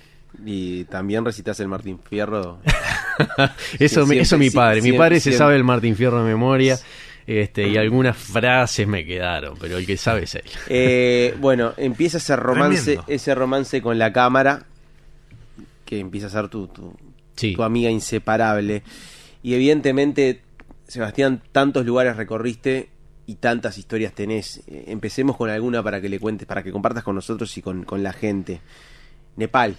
[0.46, 2.60] Y también recitas el Martín Fierro.
[3.80, 4.76] Eso, mi- eso siempre, mi padre.
[4.78, 5.38] mi siempre, padre se siempre.
[5.38, 6.78] sabe el Martín Fierro de memoria.
[7.28, 10.44] Este, y algunas frases me quedaron, pero el que sabe es él.
[10.68, 14.66] Eh, bueno, empieza ese romance, ese romance con la cámara,
[15.86, 16.96] que empieza a ser tu, tu,
[17.36, 18.82] tu amiga inseparable.
[19.44, 20.42] Y evidentemente,
[20.88, 22.90] Sebastián, tantos lugares recorriste
[23.28, 24.64] y tantas historias tenés.
[24.68, 27.84] Eh, empecemos con alguna para que le cuentes, para que compartas con nosotros y con,
[27.84, 28.62] con la gente.
[29.36, 29.76] Nepal.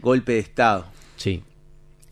[0.00, 0.86] Golpe de Estado.
[1.16, 1.42] Sí.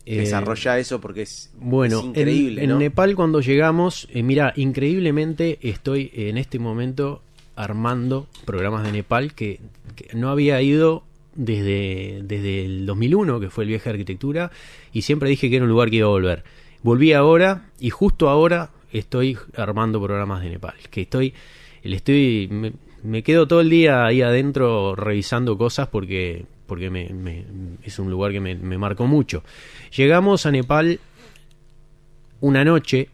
[0.05, 2.79] Eh, Desarrolla eso porque es, Bueno, es increíble, en, en ¿no?
[2.79, 7.21] Nepal cuando llegamos, eh, mira, increíblemente estoy en este momento
[7.55, 9.59] armando programas de Nepal que,
[9.95, 11.03] que no había ido
[11.35, 14.51] desde, desde el 2001, que fue el viaje de arquitectura,
[14.93, 16.43] y siempre dije que era un lugar que iba a volver.
[16.81, 21.33] Volví ahora y justo ahora estoy armando programas de Nepal, que estoy,
[21.83, 27.09] le estoy, me, me quedo todo el día ahí adentro revisando cosas porque, porque me,
[27.09, 27.45] me-
[27.83, 29.43] es un lugar que me, me marcó mucho.
[29.95, 30.99] Llegamos a Nepal
[32.41, 33.09] una noche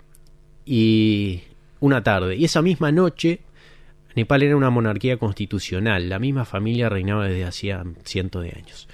[0.65, 1.41] y
[1.79, 2.35] una tarde.
[2.35, 3.39] Y esa misma noche,
[4.15, 6.09] Nepal era una monarquía constitucional.
[6.09, 8.87] La misma familia reinaba desde hacía cientos de años.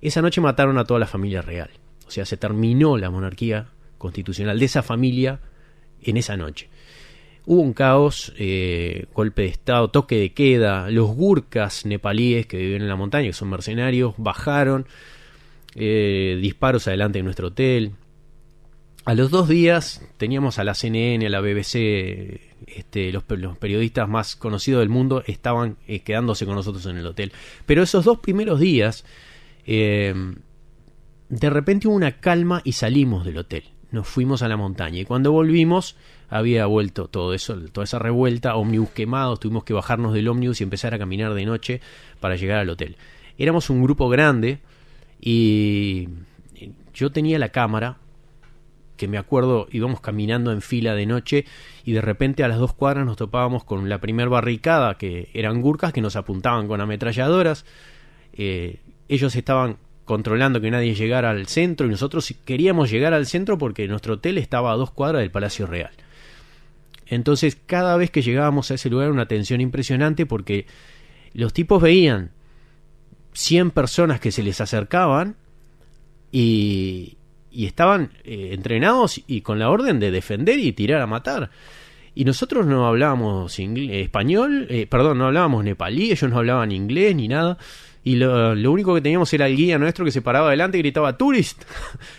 [0.00, 1.70] Esa noche mataron a toda la familia real.
[2.06, 5.40] O sea, se terminó la monarquía constitucional de esa familia
[6.02, 6.68] en esa noche.
[7.46, 10.90] Hubo un caos, eh, golpe de estado, toque de queda.
[10.90, 14.86] Los gurkas nepalíes que viven en la montaña, que son mercenarios, bajaron.
[15.74, 17.92] eh, disparos adelante de nuestro hotel.
[19.04, 24.08] A los dos días teníamos a la CNN, a la BBC, este, los, los periodistas
[24.08, 27.32] más conocidos del mundo estaban eh, quedándose con nosotros en el hotel.
[27.66, 29.04] Pero esos dos primeros días,
[29.66, 30.14] de
[31.50, 33.64] repente hubo una calma y salimos del hotel.
[33.92, 35.96] Nos fuimos a la montaña y cuando volvimos
[36.30, 40.64] había vuelto todo eso, toda esa revuelta, ómnibus quemados, tuvimos que bajarnos del ómnibus y
[40.64, 41.80] empezar a caminar de noche
[42.20, 42.96] para llegar al hotel.
[43.36, 44.60] Éramos un grupo grande
[45.20, 46.08] y
[46.94, 47.98] yo tenía la cámara
[48.96, 51.46] que me acuerdo íbamos caminando en fila de noche
[51.84, 55.62] y de repente a las dos cuadras nos topábamos con la primer barricada que eran
[55.62, 57.64] gurkas que nos apuntaban con ametralladoras
[58.32, 63.58] Eh, ellos estaban controlando que nadie llegara al centro y nosotros queríamos llegar al centro
[63.58, 65.90] porque nuestro hotel estaba a dos cuadras del Palacio Real
[67.10, 70.66] entonces cada vez que llegábamos a ese lugar una tensión impresionante porque
[71.34, 72.30] los tipos veían
[73.32, 75.36] 100 personas que se les acercaban
[76.32, 77.18] y,
[77.50, 81.50] y estaban eh, entrenados y con la orden de defender y tirar a matar.
[82.14, 87.28] Y nosotros no hablábamos español, eh, perdón, no hablábamos nepalí, ellos no hablaban inglés ni
[87.28, 87.56] nada.
[88.02, 90.82] Y lo, lo único que teníamos era el guía nuestro que se paraba adelante y
[90.82, 91.62] gritaba tourist,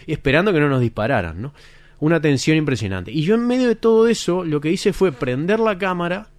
[0.05, 1.53] y esperando que no nos dispararan, ¿no?
[2.01, 3.11] Una tensión impresionante.
[3.11, 6.29] Y yo en medio de todo eso lo que hice fue prender la cámara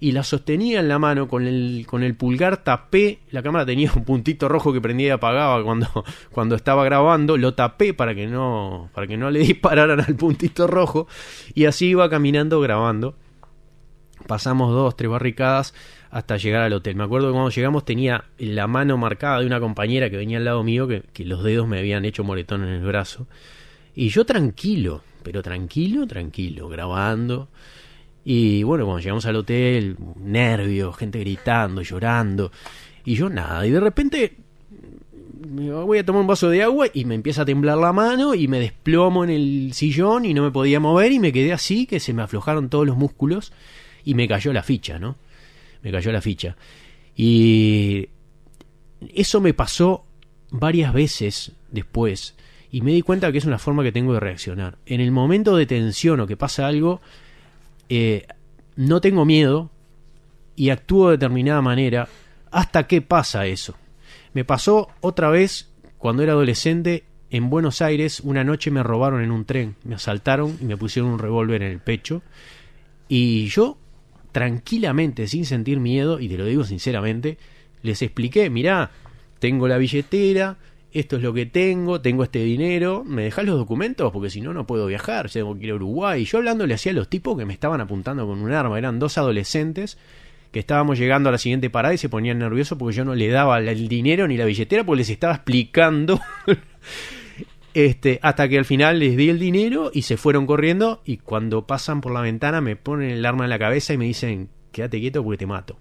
[0.00, 3.92] y la sostenía en la mano con el, con el pulgar tapé, la cámara tenía
[3.94, 5.86] un puntito rojo que prendía y apagaba cuando,
[6.32, 10.66] cuando estaba grabando, lo tapé para que no, para que no le dispararan al puntito
[10.66, 11.06] rojo
[11.54, 13.14] y así iba caminando grabando.
[14.26, 15.74] Pasamos dos, tres barricadas
[16.10, 16.96] hasta llegar al hotel.
[16.96, 20.44] Me acuerdo que cuando llegamos tenía la mano marcada de una compañera que venía al
[20.44, 23.28] lado mío, que, que los dedos me habían hecho moretón en el brazo.
[23.94, 27.48] Y yo tranquilo, pero tranquilo, tranquilo, grabando.
[28.24, 32.50] Y bueno, cuando llegamos al hotel, nervios, gente gritando, llorando.
[33.04, 33.66] Y yo nada.
[33.66, 34.36] Y de repente
[35.46, 38.34] me voy a tomar un vaso de agua y me empieza a temblar la mano
[38.34, 41.86] y me desplomo en el sillón y no me podía mover y me quedé así,
[41.86, 43.52] que se me aflojaron todos los músculos
[44.04, 45.16] y me cayó la ficha, ¿no?
[45.82, 46.56] Me cayó la ficha.
[47.16, 48.08] Y
[49.14, 50.04] eso me pasó
[50.50, 52.34] varias veces después
[52.74, 54.78] y me di cuenta que es una forma que tengo de reaccionar.
[54.84, 57.00] En el momento de tensión o que pasa algo,
[57.88, 58.26] eh,
[58.74, 59.70] no tengo miedo
[60.56, 62.08] y actúo de determinada manera
[62.50, 63.76] hasta que pasa eso.
[64.32, 69.30] Me pasó otra vez cuando era adolescente en Buenos Aires, una noche me robaron en
[69.30, 72.22] un tren, me asaltaron y me pusieron un revólver en el pecho
[73.06, 73.78] y yo
[74.32, 77.38] tranquilamente, sin sentir miedo, y te lo digo sinceramente,
[77.82, 78.90] les expliqué, mirá,
[79.38, 80.56] tengo la billetera,
[80.94, 84.12] esto es lo que tengo, tengo este dinero, ¿me dejás los documentos?
[84.12, 86.22] Porque si no, no puedo viajar, tengo que ir a Uruguay.
[86.22, 89.00] Y yo hablándole hacía a los tipos que me estaban apuntando con un arma, eran
[89.00, 89.98] dos adolescentes
[90.52, 93.26] que estábamos llegando a la siguiente parada y se ponían nerviosos porque yo no le
[93.26, 96.20] daba el dinero ni la billetera porque les estaba explicando
[97.74, 101.66] este hasta que al final les di el dinero y se fueron corriendo y cuando
[101.66, 105.00] pasan por la ventana me ponen el arma en la cabeza y me dicen quédate
[105.00, 105.76] quieto porque te mato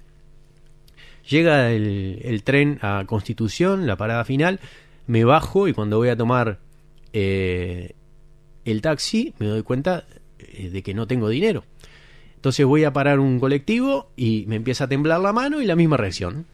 [1.30, 4.60] llega el tren a Constitución la parada final
[5.08, 6.60] me bajo y cuando voy a tomar
[7.14, 7.94] eh,
[8.66, 10.06] el taxi me doy cuenta
[10.40, 11.64] eh, de que no tengo dinero
[12.44, 15.78] entonces voy a parar un colectivo y me empieza a temblar la mano y la
[15.78, 16.46] misma reacción.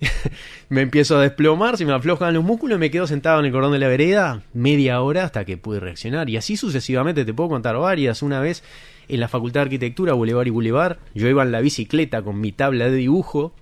[0.68, 3.50] me empiezo a desplomar, se me aflojan los músculos y me quedo sentado en el
[3.50, 6.30] cordón de la vereda media hora hasta que pude reaccionar.
[6.30, 8.22] Y así sucesivamente te puedo contar varias.
[8.22, 8.62] Una vez
[9.08, 12.52] en la Facultad de Arquitectura, Boulevard y Boulevard, yo iba en la bicicleta con mi
[12.52, 13.52] tabla de dibujo,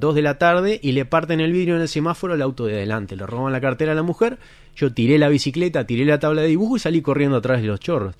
[0.00, 2.74] dos de la tarde, y le parten el vidrio en el semáforo al auto de
[2.74, 3.16] adelante.
[3.16, 4.38] Le roban la cartera a la mujer,
[4.74, 7.78] yo tiré la bicicleta, tiré la tabla de dibujo y salí corriendo atrás de los
[7.78, 8.16] chorros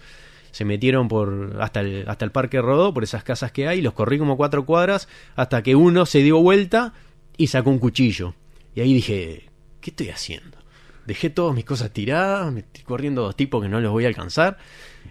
[0.50, 3.92] se metieron por hasta el, hasta el parque Rodó, por esas casas que hay, los
[3.92, 6.92] corrí como cuatro cuadras, hasta que uno se dio vuelta
[7.36, 8.34] y sacó un cuchillo.
[8.74, 9.48] Y ahí dije,
[9.80, 10.58] ¿qué estoy haciendo?
[11.06, 14.08] Dejé todas mis cosas tiradas, me estoy corriendo dos tipos que no los voy a
[14.08, 14.58] alcanzar.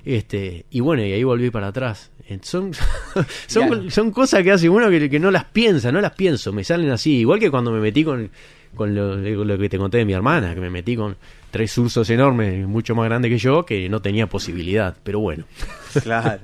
[0.06, 2.12] Este, y bueno, y ahí volví para atrás.
[2.42, 2.72] Son,
[3.48, 6.64] son, son cosas que hace uno que, que, no las piensa, no las pienso, me
[6.64, 7.18] salen así.
[7.18, 8.30] Igual que cuando me metí con,
[8.76, 11.16] con lo, lo que te conté de mi hermana, que me metí con
[11.52, 15.46] tres ursos enormes, mucho más grandes que yo, que no tenía posibilidad, pero bueno.
[16.04, 16.40] Claro.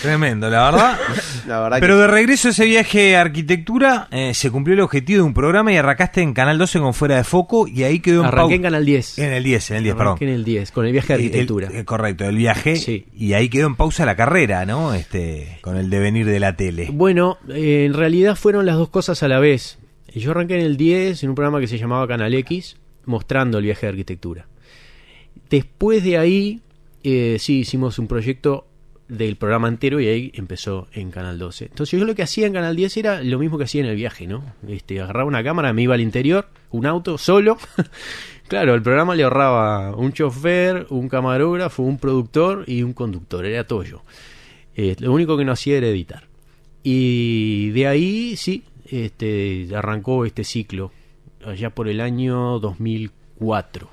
[0.00, 0.98] Tremendo, la verdad.
[1.46, 4.80] La verdad pero que- de regreso a ese viaje a arquitectura, eh, se cumplió el
[4.80, 8.00] objetivo de un programa y arrancaste en Canal 12 con Fuera de Foco y ahí
[8.00, 9.18] quedó en Arranqué en Canal 10.
[9.18, 10.06] En el 10, en el 10, perdón.
[10.12, 11.68] Arranqué en el 10, con el viaje de arquitectura.
[11.74, 13.04] el- correcto, el viaje.
[13.14, 14.94] Y ahí quedó en pausa la carrera, ¿no?
[14.94, 16.88] Este, con el devenir de la tele.
[16.90, 19.78] Bueno, eh, en realidad fueron las dos cosas a la vez.
[20.14, 23.64] Yo arranqué en el 10 en un programa que se llamaba Canal X, mostrando el
[23.64, 24.46] viaje de arquitectura.
[25.48, 26.60] Después de ahí,
[27.02, 28.66] eh, sí, hicimos un proyecto
[29.08, 31.66] del programa entero y ahí empezó en Canal 12.
[31.66, 33.96] Entonces yo lo que hacía en Canal 10 era lo mismo que hacía en el
[33.96, 34.44] viaje, ¿no?
[34.68, 37.58] Este, agarraba una cámara, me iba al interior, un auto, solo.
[38.48, 43.64] claro, el programa le ahorraba un chofer, un camarógrafo, un productor y un conductor, era
[43.64, 44.02] todo yo.
[44.76, 46.28] Eh, lo único que no hacía era editar.
[46.84, 50.92] Y de ahí, sí, este, arrancó este ciclo,
[51.44, 53.88] allá por el año 2004.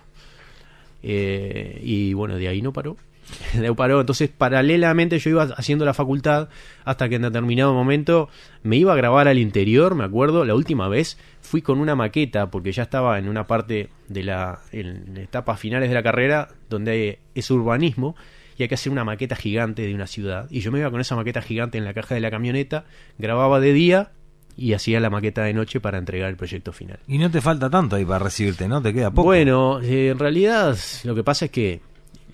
[1.03, 2.97] Eh, y bueno, de ahí no paró.
[3.53, 3.99] De paró.
[3.99, 6.49] Entonces, paralelamente yo iba haciendo la facultad
[6.85, 8.29] hasta que en determinado momento
[8.63, 12.49] me iba a grabar al interior, me acuerdo, la última vez fui con una maqueta
[12.49, 17.19] porque ya estaba en una parte de la en etapas finales de la carrera donde
[17.35, 18.15] es urbanismo
[18.57, 20.99] y hay que hacer una maqueta gigante de una ciudad y yo me iba con
[20.99, 22.85] esa maqueta gigante en la caja de la camioneta,
[23.17, 24.11] grababa de día
[24.57, 26.99] y hacía la maqueta de noche para entregar el proyecto final.
[27.07, 28.81] Y no te falta tanto ahí para recibirte, ¿no?
[28.81, 29.25] Te queda poco.
[29.27, 31.81] Bueno, eh, en realidad lo que pasa es que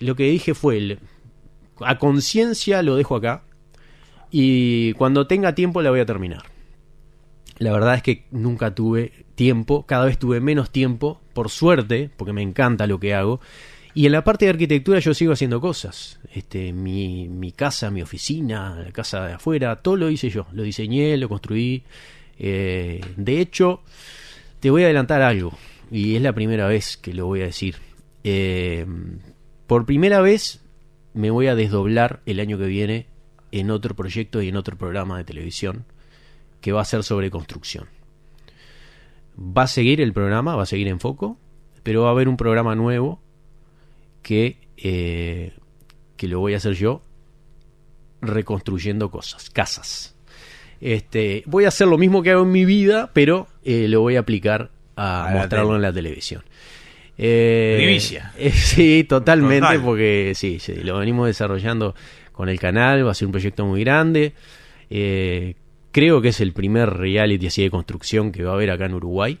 [0.00, 0.98] lo que dije fue, el-
[1.80, 3.42] a conciencia lo dejo acá
[4.30, 6.42] y cuando tenga tiempo la voy a terminar.
[7.58, 12.32] La verdad es que nunca tuve tiempo, cada vez tuve menos tiempo, por suerte, porque
[12.32, 13.40] me encanta lo que hago.
[13.94, 16.18] Y en la parte de arquitectura yo sigo haciendo cosas.
[16.32, 20.46] Este, mi, mi casa, mi oficina, la casa de afuera, todo lo hice yo.
[20.52, 21.84] Lo diseñé, lo construí.
[22.38, 23.82] Eh, de hecho,
[24.58, 25.56] te voy a adelantar algo.
[25.92, 27.76] Y es la primera vez que lo voy a decir.
[28.24, 28.84] Eh,
[29.68, 30.60] por primera vez
[31.12, 33.06] me voy a desdoblar el año que viene
[33.52, 35.84] en otro proyecto y en otro programa de televisión
[36.60, 37.86] que va a ser sobre construcción.
[39.38, 41.38] Va a seguir el programa, va a seguir en foco,
[41.84, 43.20] pero va a haber un programa nuevo
[44.24, 45.52] que, eh,
[46.16, 47.02] que lo voy a hacer yo
[48.20, 50.16] reconstruyendo cosas, casas.
[50.80, 54.16] Este, voy a hacer lo mismo que hago en mi vida, pero eh, lo voy
[54.16, 56.42] a aplicar a, mostrarlo en la televisión.
[57.16, 57.96] Eh,
[58.38, 59.82] eh, sí, totalmente, Total.
[59.82, 61.94] porque sí, sí, lo venimos desarrollando
[62.32, 64.32] con el canal, va a ser un proyecto muy grande.
[64.90, 65.54] Eh,
[65.92, 68.94] creo que es el primer reality así de construcción que va a haber acá en
[68.94, 69.38] Uruguay.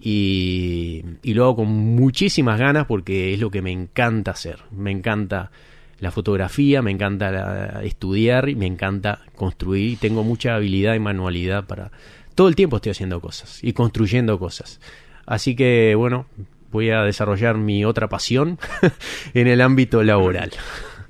[0.00, 4.58] Y, y lo hago con muchísimas ganas porque es lo que me encanta hacer.
[4.70, 5.50] Me encanta
[5.98, 9.92] la fotografía, me encanta la- estudiar y me encanta construir.
[9.92, 11.90] Y tengo mucha habilidad y manualidad para...
[12.34, 14.80] Todo el tiempo estoy haciendo cosas y construyendo cosas.
[15.24, 16.26] Así que bueno,
[16.70, 18.58] voy a desarrollar mi otra pasión
[19.34, 20.50] en el ámbito laboral.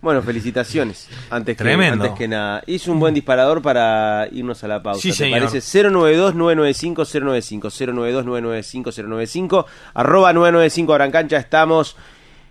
[0.06, 1.08] Bueno, felicitaciones.
[1.30, 2.04] Antes que, Tremendo.
[2.04, 2.62] antes que nada.
[2.68, 5.02] Hizo un buen disparador para irnos a la pausa.
[5.02, 5.40] Sí, ¿Te señor.
[5.40, 5.58] parece?
[5.58, 7.70] 092-995-095.
[7.70, 9.64] 092-995-095.
[9.94, 11.38] Arroba 995 Abrancancha.
[11.38, 11.96] Estamos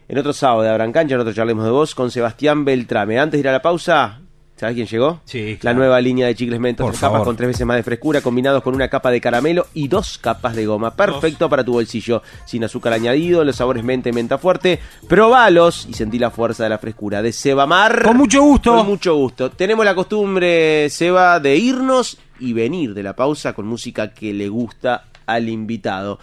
[0.10, 3.20] en otro sábado de Abrancancha, en otro Charlemos de Voz, con Sebastián Beltrame.
[3.20, 4.20] Antes de ir a la pausa,
[4.58, 5.22] ¿sabes quién llegó?
[5.26, 5.78] Sí, La claro.
[5.80, 8.74] nueva línea de chicles mentos, Por capas con tres veces más de frescura, combinados con
[8.76, 10.96] una capa de caramelo y dos capas de goma.
[10.96, 14.80] Perfecto para tu bolsillo, sin azúcar añadido, los sabores menta y menta fuerte.
[15.08, 18.04] Probalos y sentí la fuerza de la frescura de Sebamar.
[18.04, 18.76] Con mucho gusto.
[18.76, 19.50] Con mucho gusto.
[19.52, 24.50] Tenemos la costumbre, Seba, de irnos y venir de la pausa con música que le
[24.50, 26.20] gusta al invitado.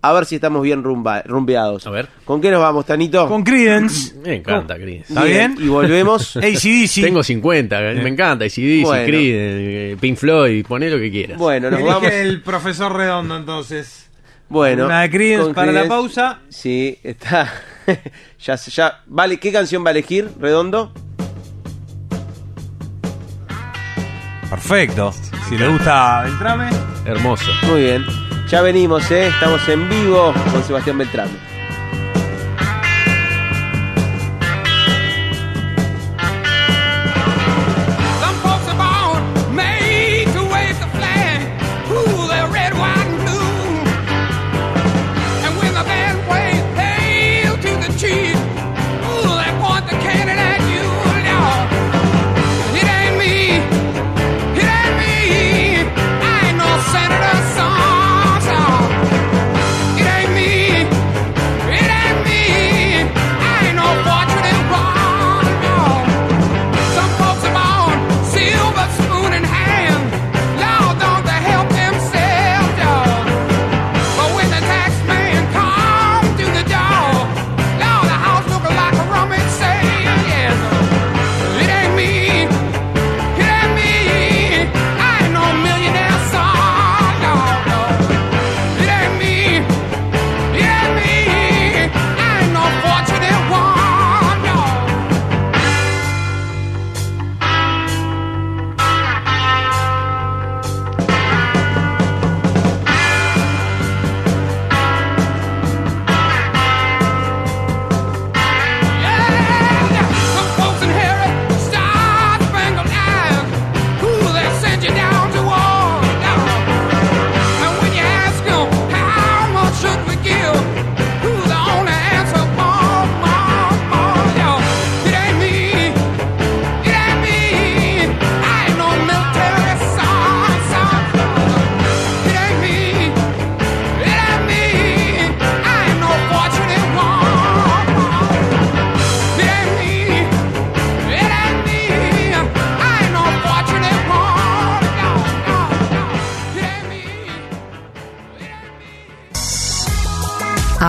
[0.00, 1.86] A ver si estamos bien rumba- rumbeados.
[1.86, 2.08] A ver.
[2.24, 3.26] ¿Con qué nos vamos, Tanito?
[3.26, 4.14] Con Creedence.
[4.24, 5.08] Me encanta, Chris.
[5.08, 5.56] ¿Está bien?
[5.58, 6.36] Y volvemos.
[6.36, 7.02] ACDC.
[7.02, 9.04] Tengo 50, me encanta, ACDC, Bueno.
[9.06, 11.36] Creed, eh, Pink Floyd, poné lo que quieras.
[11.36, 12.12] Bueno, nos Elige vamos.
[12.12, 14.08] el profesor Redondo entonces.
[14.48, 15.88] Bueno, Una de Creedence con para la Creedence.
[16.14, 16.38] pausa.
[16.48, 17.52] Sí, está.
[18.40, 19.00] ya, ya.
[19.06, 20.92] Vale, ¿qué canción va a elegir, Redondo?
[24.50, 25.12] Perfecto.
[25.48, 26.70] Si le gusta Beltrame.
[27.04, 27.50] Hermoso.
[27.68, 28.04] Muy bien.
[28.48, 29.28] Ya venimos, ¿eh?
[29.28, 31.28] Estamos en vivo con Sebastián Beltrán.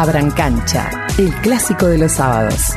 [0.02, 2.72] Abran cancha, el clásico de los sábados.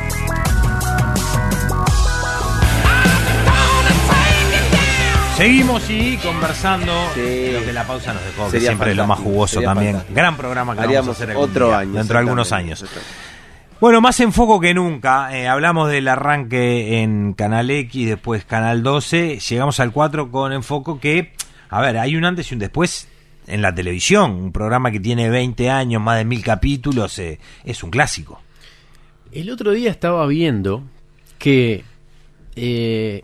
[5.37, 9.19] Seguimos y conversando lo que la pausa nos dejó, que Sería siempre es lo más
[9.19, 9.93] jugoso también.
[9.93, 10.17] fantástico.
[10.17, 12.85] Gran programa que Haríamos vamos a hacer algún otro día, año, dentro de algunos años.
[13.79, 15.33] Bueno, más en foco que nunca.
[15.33, 19.39] Eh, hablamos del arranque en Canal X, después Canal 12.
[19.39, 21.31] Llegamos al 4 con enfoco que,
[21.69, 23.07] a ver, hay un antes y un después
[23.47, 24.31] en la televisión.
[24.31, 27.17] Un programa que tiene 20 años, más de mil capítulos.
[27.19, 28.41] eh, es un clásico.
[29.31, 30.83] El otro día estaba viendo
[31.39, 31.83] que
[32.55, 33.23] eh,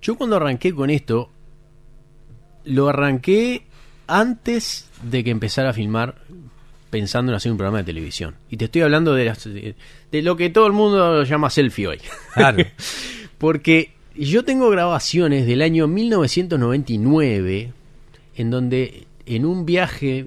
[0.00, 1.30] yo cuando arranqué con esto,
[2.64, 3.64] lo arranqué
[4.06, 6.16] antes de que empezara a filmar
[6.90, 8.34] pensando en hacer un programa de televisión.
[8.50, 9.74] Y te estoy hablando de, las- de,
[10.12, 11.98] de lo que todo el mundo llama selfie hoy.
[12.32, 12.64] Claro.
[13.38, 17.72] Porque yo tengo grabaciones del año 1999
[18.36, 20.26] en donde en un viaje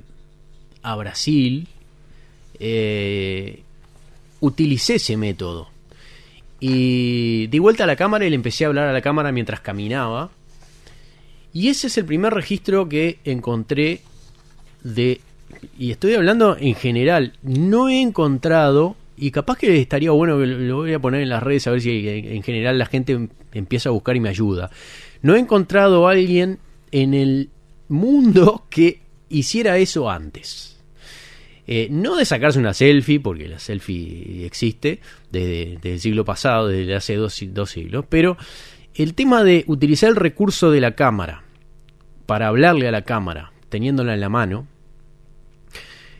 [0.81, 1.67] a Brasil
[2.59, 3.61] eh,
[4.39, 5.69] utilicé ese método.
[6.59, 9.59] Y di vuelta a la cámara y le empecé a hablar a la cámara mientras
[9.59, 10.31] caminaba.
[11.53, 14.01] Y ese es el primer registro que encontré
[14.83, 15.21] de...
[15.77, 17.33] Y estoy hablando en general.
[17.43, 18.95] No he encontrado...
[19.19, 22.07] Y capaz que estaría bueno lo voy a poner en las redes a ver si
[22.07, 24.69] en en general la gente em- empieza a buscar y me ayuda.
[25.23, 26.59] No he encontrado a alguien
[26.91, 27.49] en el
[27.89, 30.77] mundo que hiciera eso antes.
[31.69, 36.95] Eh, no de sacarse una selfie, porque la selfie existe desde, el siglo pasado, desde
[36.95, 38.37] hace dos, dos siglos, pero
[38.95, 41.43] el tema de utilizar el recurso de la cámara
[42.25, 44.67] para hablarle a la cámara, teniéndola en la mano,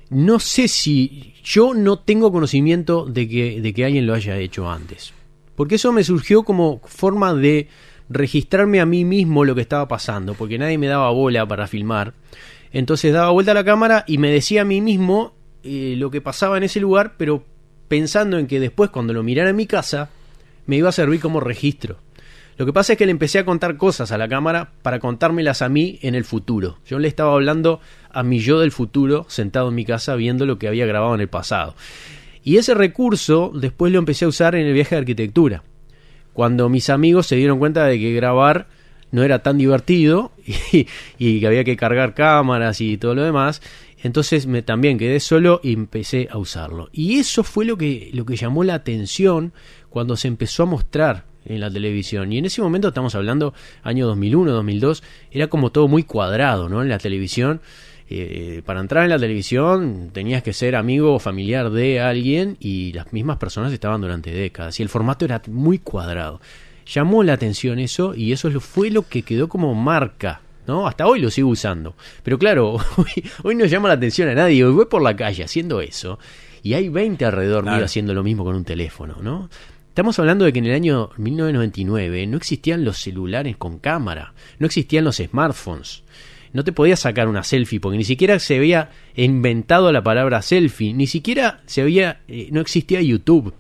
[0.09, 4.69] no sé si yo no tengo conocimiento de que, de que alguien lo haya hecho
[4.69, 5.13] antes.
[5.55, 7.67] Porque eso me surgió como forma de
[8.09, 12.13] registrarme a mí mismo lo que estaba pasando, porque nadie me daba bola para filmar.
[12.71, 15.33] Entonces daba vuelta a la cámara y me decía a mí mismo
[15.63, 17.43] eh, lo que pasaba en ese lugar, pero
[17.87, 20.09] pensando en que después cuando lo mirara en mi casa
[20.65, 21.97] me iba a servir como registro.
[22.57, 25.61] Lo que pasa es que le empecé a contar cosas a la cámara para contármelas
[25.61, 26.79] a mí en el futuro.
[26.87, 27.79] Yo le estaba hablando
[28.09, 31.21] a mi yo del futuro sentado en mi casa viendo lo que había grabado en
[31.21, 31.75] el pasado.
[32.43, 35.63] Y ese recurso después lo empecé a usar en el viaje de arquitectura.
[36.37, 38.67] Cuando mis amigos se dieron cuenta de que grabar
[39.09, 40.33] no era tan divertido
[41.17, 43.59] y, que había que cargar cámaras y todo lo demás,
[44.03, 46.89] entonces me también quedé solo y empecé a usarlo.
[46.91, 49.51] Y eso fue lo que, lo que llamó la atención
[49.89, 52.31] cuando se empezó a mostrar en la televisión.
[52.31, 56.83] Y en ese momento estamos hablando año 2001, 2002, era como todo muy cuadrado, ¿no?
[56.83, 57.61] En la televisión.
[58.09, 62.93] Eh, para entrar en la televisión tenías que ser amigo o familiar de alguien y
[62.93, 66.39] las mismas personas estaban durante décadas y el formato era muy cuadrado.
[66.85, 70.41] Llamó la atención eso y eso fue lo que quedó como marca.
[70.67, 70.85] ¿no?
[70.87, 71.95] Hasta hoy lo sigo usando.
[72.23, 74.63] Pero claro, hoy, hoy no llama la atención a nadie.
[74.65, 76.19] Hoy voy por la calle haciendo eso
[76.63, 77.85] y hay 20 alrededor mío Claro.
[77.85, 79.49] haciendo lo mismo con un teléfono, ¿no?
[79.89, 84.67] Estamos hablando de que en el año 1999 no existían los celulares con cámara, no
[84.67, 86.03] existían los smartphones.
[86.57, 90.91] No te podías sacar una selfie porque ni siquiera se había inventado la palabra selfie,
[90.91, 93.53] ni siquiera se había, eh, no existía YouTube,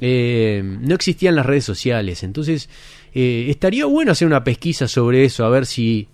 [0.00, 2.22] Eh, no existían las redes sociales.
[2.22, 2.68] Entonces
[3.12, 6.06] eh, estaría bueno hacer una pesquisa sobre eso, a ver si,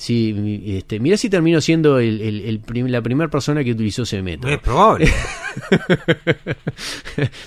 [0.00, 4.04] si este, mira si termino siendo el, el- el prim- la primera persona que utilizó
[4.04, 4.50] ese método.
[4.50, 5.06] Es probable.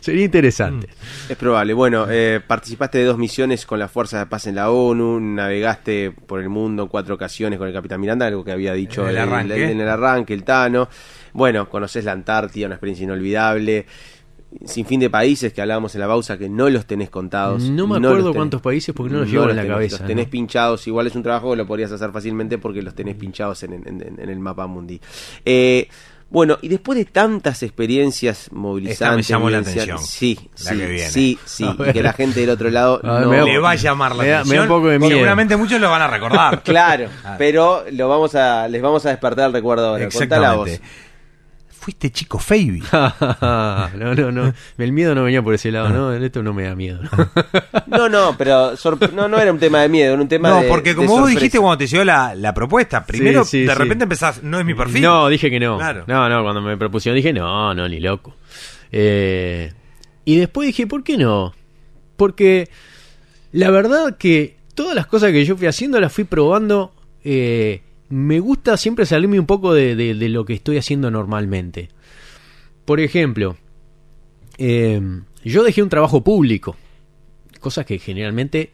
[0.02, 0.88] Sería interesante.
[1.30, 1.74] Es probable.
[1.74, 6.12] Bueno, eh, participaste de dos misiones con la Fuerza de Paz en la ONU, navegaste
[6.12, 9.10] por el mundo en cuatro ocasiones con el Capitán Miranda, algo que había dicho En
[9.10, 9.72] el arranque.
[9.72, 10.88] en el arranque, el Tano.
[11.34, 13.88] Bueno, conoces la Antártida, una experiencia inolvidable.
[14.66, 17.64] Sin fin de países que hablábamos en la pausa que no los tenés contados.
[17.64, 18.36] No me acuerdo tenés.
[18.36, 20.32] cuántos países porque no los llevo en la tenés, cabeza, Los tenés ¿no?
[20.32, 20.88] pinchados.
[20.88, 23.88] Igual es un trabajo que lo podrías hacer fácilmente porque los tenés pinchados en, en-
[24.02, 25.00] en- en el mapa mundi.
[25.44, 25.88] Eh,
[26.30, 29.28] bueno, y después de tantas experiencias movilizantes.
[29.28, 31.10] llamó la atención, Sí, la sí, que viene.
[31.12, 31.66] sí, sí.
[31.88, 34.24] Y que la gente del otro lado ver, no me Le va a llamar la
[34.24, 34.62] me da- me da atención.
[34.64, 35.12] un poco de miedo.
[35.12, 36.64] Seguramente muchos lo van a recordar.
[36.64, 40.10] Claro, pero lo vamos a, les vamos a despertar el recuerdo ahora.
[40.10, 40.70] Contá la voz.
[41.84, 42.82] Fuiste chico Fabi.
[42.94, 44.54] no, no, no.
[44.78, 46.14] El miedo no venía por ese lado, ¿no?
[46.14, 47.02] Esto no me da miedo.
[47.04, 47.30] ¿no?
[47.88, 48.72] No, no, pero
[49.14, 50.70] no, no era un tema de miedo, era un tema No, de.
[50.70, 51.40] porque de como vos sorpresa.
[51.42, 53.78] dijiste cuando te llegó la, la propuesta, primero Sí, sí, de sí.
[53.78, 55.02] repente empezás, no es mi perfil.
[55.02, 55.78] No, dije que no.
[55.78, 56.06] Claro.
[56.08, 58.34] No, no, cuando me propusieron dije, no, no, ni loco.
[58.94, 59.74] Eh,
[60.24, 61.54] y después dije, ¿por qué no?
[62.16, 62.70] Porque
[63.52, 66.94] la verdad que todas las cosas que yo fui haciendo las fui probando.
[67.26, 67.82] eh,
[68.14, 71.90] me gusta siempre salirme un poco de, de- de lo que estoy haciendo normalmente.
[72.86, 73.58] Por ejemplo,
[74.58, 75.02] eh,
[75.44, 76.76] yo dejé un trabajo público,
[77.60, 78.72] cosas que generalmente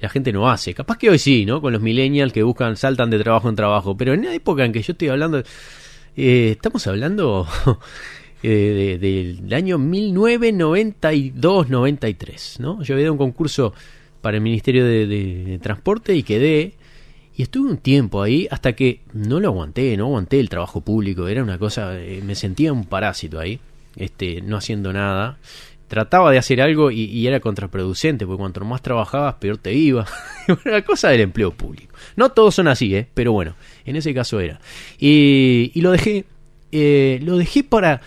[0.00, 0.74] la gente no hace.
[0.74, 1.60] Capaz que hoy sí, ¿no?
[1.62, 3.96] Con los millennials que buscan, saltan de trabajo en trabajo.
[3.96, 5.38] Pero en la época en que yo estoy hablando,
[6.16, 7.46] eh, estamos hablando
[8.42, 12.82] eh, de- del año 1992-93, ¿no?
[12.82, 13.72] Yo había dado un concurso
[14.20, 16.74] para el Ministerio de, de- de Transporte y quedé.
[17.36, 21.28] Y estuve un tiempo ahí hasta que no lo aguanté, no aguanté el trabajo público,
[21.28, 23.58] era una cosa, eh, me sentía un parásito ahí,
[23.96, 25.38] este, no haciendo nada.
[25.88, 30.06] Trataba de hacer algo y, era contraproducente, porque cuanto más trabajabas, peor te iba.
[30.64, 31.94] Una cosa del empleo público.
[32.16, 33.06] No todos son así, ¿eh?
[33.12, 34.58] pero bueno, en ese caso era.
[34.98, 36.24] Y, y lo dejé,
[36.72, 38.00] eh, lo dejé para,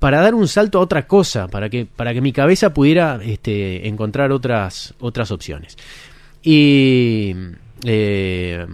[0.00, 3.86] para dar un salto a otra cosa, para que, para que mi cabeza pudiera este,
[3.86, 5.78] encontrar otras, otras opciones.
[6.42, 7.34] Y
[7.84, 8.66] eh,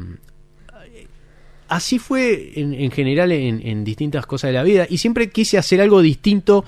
[1.68, 4.86] así fue en, en general en, en distintas cosas de la vida.
[4.88, 6.64] Y siempre quise hacer algo distinto.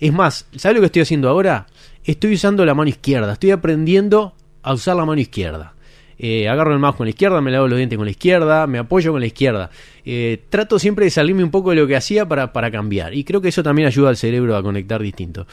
[0.00, 1.66] Es más, ¿sabes lo que estoy haciendo ahora?
[2.04, 3.32] Estoy usando la mano izquierda.
[3.32, 5.74] Estoy aprendiendo a usar la mano izquierda.
[6.18, 8.78] Eh, agarro el mouse con la izquierda, me lavo los dientes con la izquierda, me
[8.78, 9.70] apoyo con la izquierda.
[10.04, 13.14] Eh, trato siempre de salirme un poco de lo que hacía para, para cambiar.
[13.14, 15.46] Y creo que eso también ayuda al cerebro a conectar distinto.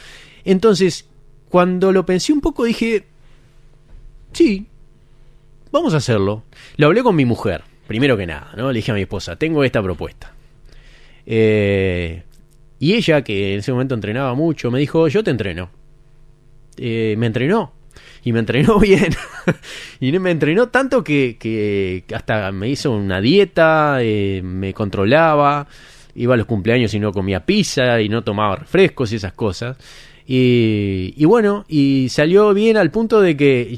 [0.46, 1.08] Entonces,
[1.50, 3.06] cuando lo pensé un poco, dije,
[4.34, 4.68] sí,
[5.72, 6.44] vamos a hacerlo.
[6.78, 8.72] Lo hablé con mi mujer, primero que nada, ¿no?
[8.72, 10.34] Le dije a mi esposa, tengo esta propuesta.
[11.26, 12.24] Eh,
[12.80, 15.70] y ella, que en ese momento entrenaba mucho, me dijo, yo te entreno.
[16.78, 17.74] Eh, me entrenó.
[18.24, 19.14] Y me entrenó bien.
[20.00, 25.68] y me entrenó tanto que, que hasta me hizo una dieta, eh, me controlaba,
[26.16, 29.78] iba a los cumpleaños y no comía pizza y no tomaba refrescos y esas cosas.
[30.34, 33.78] Y, bueno, y salió bien al punto de que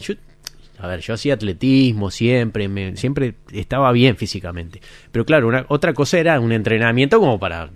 [0.84, 4.82] a ver, yo hacía atletismo siempre, me, siempre estaba bien físicamente.
[5.12, 7.70] Pero claro, una, otra cosa era un entrenamiento como para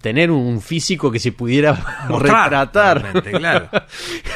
[0.00, 1.74] tener un físico que se pudiera
[2.08, 3.22] Mostrar, retratar.
[3.32, 3.68] claro.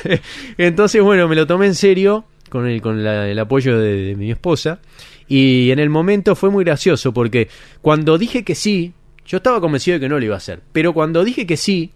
[0.58, 4.16] Entonces, bueno, me lo tomé en serio con el, con la- el apoyo de, de
[4.16, 4.80] mi esposa.
[5.26, 7.48] Y en el momento fue muy gracioso porque
[7.80, 8.92] cuando dije que sí,
[9.24, 10.60] yo estaba convencido de que no lo iba a hacer.
[10.72, 11.92] Pero cuando dije que sí,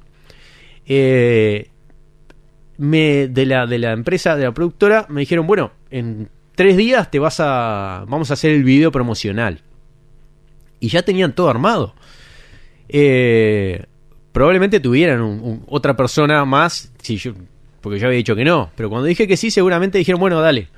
[0.86, 1.68] eh,
[2.78, 7.10] me, de, la, de la empresa, de la productora, me dijeron, bueno, en tres días
[7.10, 8.04] te vas a...
[8.08, 9.60] Vamos a hacer el video promocional.
[10.80, 11.94] Y ya tenían todo armado.
[12.88, 13.84] Eh,
[14.32, 17.32] probablemente tuvieran otra persona más, si yo,
[17.80, 18.72] porque yo había dicho que no.
[18.74, 20.68] Pero cuando dije que sí, seguramente dijeron, bueno, dale.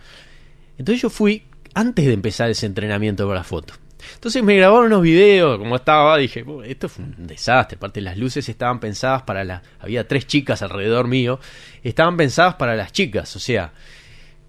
[0.77, 3.73] Entonces yo fui antes de empezar ese entrenamiento para la foto.
[4.15, 7.77] Entonces me grabaron unos videos, como estaba, dije, "Oh, esto fue un desastre.
[7.77, 9.63] Aparte, las luces estaban pensadas para las.
[9.81, 11.41] Había tres chicas alrededor mío,
[11.83, 13.73] estaban pensadas para las chicas, o sea,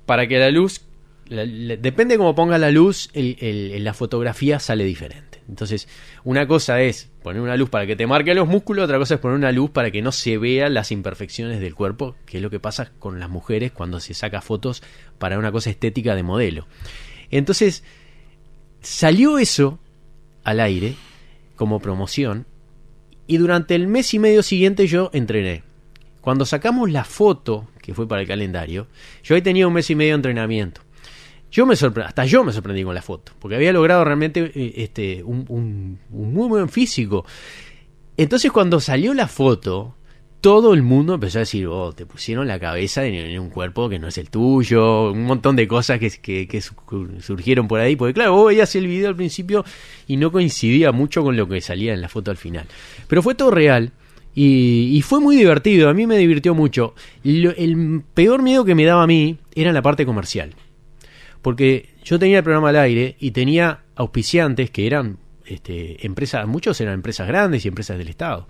[0.08, 0.82] para que la luz.
[1.30, 5.42] depende cómo ponga la luz, el- el- la fotografía sale diferente.
[5.50, 5.90] Entonces,
[6.24, 9.20] una cosa es poner una luz para que te marque los músculos, otra cosa es
[9.20, 12.50] poner una luz para que no se vean las imperfecciones del cuerpo, que es lo
[12.50, 14.82] que pasa con las mujeres cuando se saca fotos
[15.18, 16.66] para una cosa estética de modelo.
[17.30, 17.84] Entonces,
[18.82, 19.80] salió eso
[20.46, 20.96] al aire
[21.58, 22.46] como promoción
[23.28, 25.64] y durante el mes y medio siguiente yo entrené.
[26.22, 28.86] Cuando sacamos la foto, que fue para el calendario,
[29.24, 30.82] yo ahí tenía un mes y medio de entrenamiento.
[31.50, 35.24] Yo me hasta yo me sorprendí con la foto, porque había logrado realmente eh, este,
[35.24, 37.26] un, muy buen físico.
[38.18, 39.96] Entonces cuando salió la foto,
[40.42, 43.98] todo el mundo empezó a decir, oh, te pusieron la cabeza en, un cuerpo que
[44.00, 46.76] no es el tuyo, un montón de cosas que, que- que su-
[47.22, 49.64] surgieron por ahí, porque claro, vos veías el video al principio
[50.08, 52.66] y no coincidía mucho con lo que salía en la foto al final.
[53.08, 53.94] Pero fue todo real.
[54.40, 56.94] Y, y fue muy divertido, a mí me divirtió mucho.
[57.24, 60.54] Lo- el peor miedo que me daba a mí era la parte comercial
[61.42, 66.80] porque yo tenía el programa al aire y tenía auspiciantes que eran este, empresas, muchos
[66.82, 68.48] eran empresas grandes y empresas del Estado.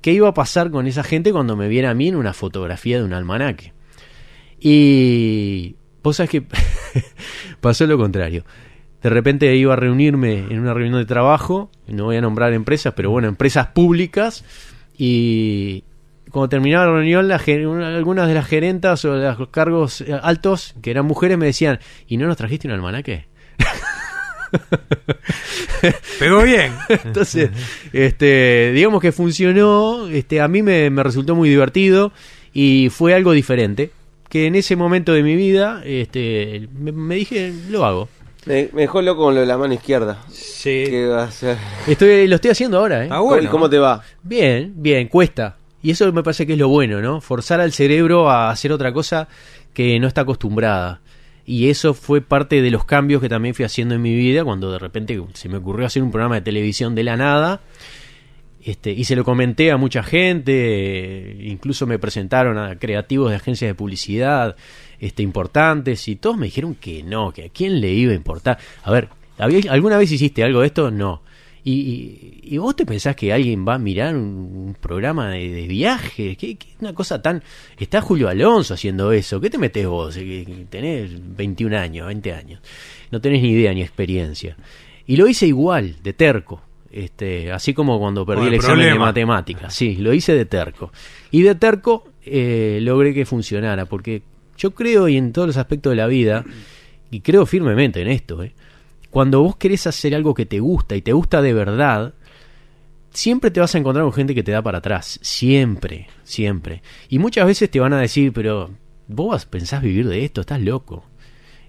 [0.00, 2.98] ¿Qué iba a pasar con esa gente cuando me viera a mí en una fotografía
[2.98, 3.72] de un almanaque?
[4.60, 6.42] Y vos sabés que
[7.60, 8.44] pasó lo contrario.
[9.02, 12.94] De repente iba a reunirme en una reunión de trabajo, no voy a nombrar empresas,
[12.96, 14.44] pero bueno, empresas públicas,
[14.98, 15.84] y
[16.30, 17.36] cuando terminaba la reunión, la
[17.96, 21.78] algunas de las gerentas o de los cargos eh, altos, que eran mujeres, me decían,
[22.06, 23.28] ¿y no nos trajiste un almanaque?
[26.18, 26.72] Pegó bien.
[26.88, 27.50] Entonces,
[27.92, 32.12] este, digamos que funcionó, este, a mí me, me resultó muy divertido
[32.52, 33.92] y fue algo diferente,
[34.28, 38.08] que en ese momento de mi vida, este, me, me dije, lo hago.
[38.48, 40.22] Me, me dejó loco con lo de la mano izquierda.
[40.30, 40.84] Sí.
[40.88, 41.58] ¿Qué va a hacer?
[41.86, 43.10] Estoy, lo estoy haciendo ahora, ¿eh?
[43.42, 44.02] ¿Y cómo te va?
[44.22, 45.56] Bien, bien, cuesta.
[45.82, 47.20] Y eso me parece que es lo bueno, ¿no?
[47.20, 49.28] Forzar al cerebro a hacer otra cosa
[49.74, 51.02] que no está acostumbrada.
[51.44, 54.72] Y eso fue parte de los cambios que también fui haciendo en mi vida cuando
[54.72, 57.60] de repente se me ocurrió hacer un programa de televisión de la nada.
[58.64, 63.68] Este, y se lo comenté a mucha gente, incluso me presentaron a creativos de agencias
[63.68, 64.56] de publicidad
[65.00, 68.58] este, importantes y todos me dijeron que no, que a quién le iba a importar.
[68.82, 70.90] A ver, ¿había- ¿alguna vez hiciste algo de esto?
[70.90, 71.22] No.
[71.64, 74.22] Y, y- y vos te pensás que alguien va a mirar un,
[74.68, 77.42] un programa de, de viajes, ¿Qué, qué- una cosa tan...
[77.78, 80.16] Está Julio Alonso haciendo eso, ¿qué te metes vos?
[80.18, 82.60] Eh, Tenés 21 años, 20 años,
[83.10, 84.56] no tenés ni idea ni experiencia.
[85.06, 88.98] Y lo hice igual, de terco, este, así como cuando perdí el, el examen de
[88.98, 90.90] matemáticas, sí, lo hice de terco.
[91.30, 94.22] Y de terco eh, logré que funcionara, porque
[94.58, 96.44] yo creo y en todos los aspectos de la vida,
[97.10, 98.52] y creo firmemente en esto, ¿eh?
[99.10, 102.12] cuando vos querés hacer algo que te gusta y te gusta de verdad,
[103.10, 105.18] siempre te vas a encontrar con gente que te da para atrás.
[105.22, 106.82] Siempre, siempre.
[107.08, 108.70] Y muchas veces te van a decir, pero
[109.06, 111.04] vos pensás vivir de esto, estás loco.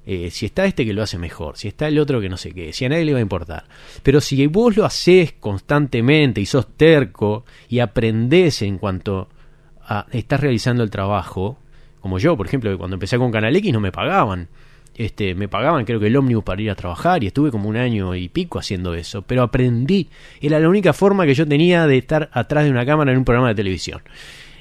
[0.05, 2.51] Eh, si está este que lo hace mejor, si está el otro que no sé
[2.51, 3.65] qué, si a nadie le va a importar.
[4.01, 9.29] Pero si vos lo haces constantemente y sos terco y aprendés en cuanto
[9.81, 11.59] a estás realizando el trabajo,
[12.01, 14.47] como yo, por ejemplo, que cuando empecé con Canal X no me pagaban.
[14.95, 17.77] Este, me pagaban creo que el ómnibus para ir a trabajar y estuve como un
[17.77, 20.09] año y pico haciendo eso, pero aprendí.
[20.41, 23.25] Era la única forma que yo tenía de estar atrás de una cámara en un
[23.25, 24.01] programa de televisión.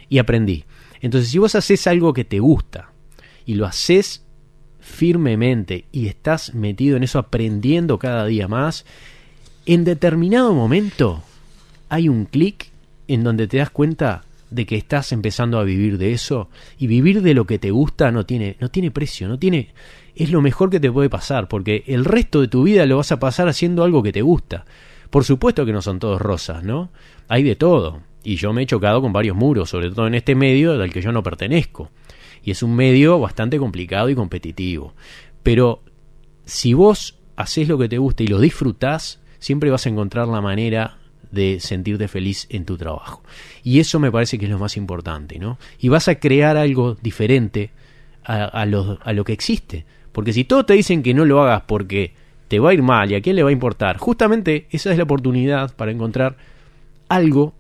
[0.09, 0.64] Y aprendí.
[1.01, 2.93] Entonces, si vos haces algo que te gusta
[3.47, 4.24] y lo haces
[4.78, 8.84] firmemente y estás metido en eso aprendiendo cada día más,
[9.66, 11.22] en determinado momento
[11.89, 12.70] hay un clic
[13.07, 17.23] en donde te das cuenta de que estás empezando a vivir de eso y vivir
[17.23, 19.75] de lo que te gusta no tiene no tiene precio, no tiene
[20.15, 23.13] es lo mejor que te puede pasar porque el resto de tu vida lo vas
[23.13, 24.65] a pasar haciendo algo que te gusta.
[25.11, 26.91] Por supuesto que no son todos rosas, ¿no?
[27.29, 30.35] Hay de todo y yo me he chocado con varios muros, sobre todo en este
[30.35, 31.91] medio del que yo no pertenezco.
[32.43, 34.95] Y es un medio bastante complicado y competitivo.
[35.43, 35.83] Pero
[36.45, 40.41] si vos haces lo que te gusta y lo disfrutás, siempre vas a encontrar la
[40.41, 40.98] manera
[41.31, 43.22] de sentirte feliz en tu trabajo.
[43.62, 45.59] Y eso me parece que es lo más importante, ¿no?
[45.79, 47.70] Y vas a crear algo diferente
[48.24, 49.87] a, lo, a lo que existe.
[50.12, 52.12] Porque si todos te dicen que no lo hagas porque
[52.49, 54.99] te va a ir mal y a quién le va a importar, justamente esa es
[54.99, 56.37] la oportunidad para encontrar
[57.09, 57.55] algo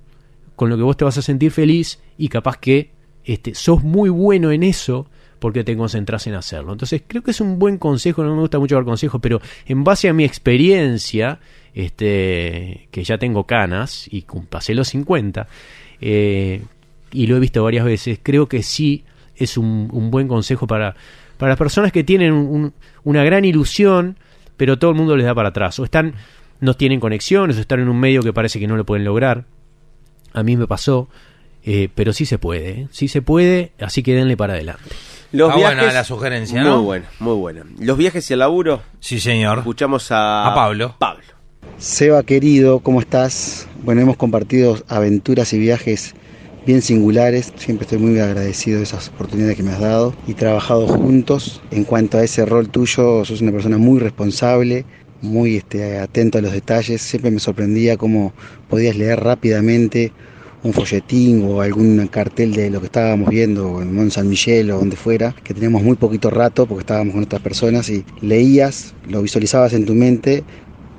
[0.56, 2.90] con lo que vos te vas a sentir feliz y capaz que
[3.24, 5.06] este, sos muy bueno en eso
[5.38, 6.72] porque te concentras en hacerlo.
[6.72, 9.84] Entonces creo que es un buen consejo, no me gusta mucho dar consejos, pero en
[9.84, 11.38] base a mi experiencia,
[11.86, 15.46] este, que ya tengo canas y pasé los 50,
[16.00, 16.62] eh,
[17.12, 19.04] y lo he visto varias veces, creo que sí
[19.36, 20.94] es un, un buen consejo para,
[21.36, 22.74] para las personas que tienen un-
[23.04, 24.16] una gran ilusión,
[24.56, 26.14] pero todo el mundo les da para atrás, o están,
[26.60, 29.44] no tienen conexiones, o están en un medio que parece que no lo pueden lograr.
[30.34, 31.08] A mí me pasó,
[31.64, 32.88] eh, pero sí se puede, ¿eh?
[32.90, 34.90] sí se puede, así que denle para adelante.
[35.30, 37.62] Los Está viajes, buena la sugerencia, muy buena, muy buena.
[37.80, 38.82] Los viajes y el laburo.
[38.98, 39.58] Sí, señor.
[39.58, 40.96] Escuchamos a, A Pablo.
[40.98, 41.22] Pablo.
[41.76, 43.68] Seba querido, ¿cómo estás?
[43.84, 46.14] Bueno, hemos compartido aventuras y viajes
[46.66, 47.52] bien singulares.
[47.56, 51.60] Siempre estoy muy agradecido de esas oportunidades que me has dado y trabajado juntos.
[51.70, 54.84] En cuanto a ese rol tuyo, sos una persona muy responsable,
[55.20, 57.02] muy este, atento a los detalles.
[57.02, 58.32] Siempre me sorprendía cómo
[58.68, 60.12] podías leer rápidamente
[60.62, 64.78] un folletín o algún cartel de lo que estábamos viendo en Mont San Michel o
[64.78, 69.22] donde fuera, que teníamos muy poquito rato porque estábamos con otras personas y leías, lo
[69.22, 70.42] visualizabas en tu mente,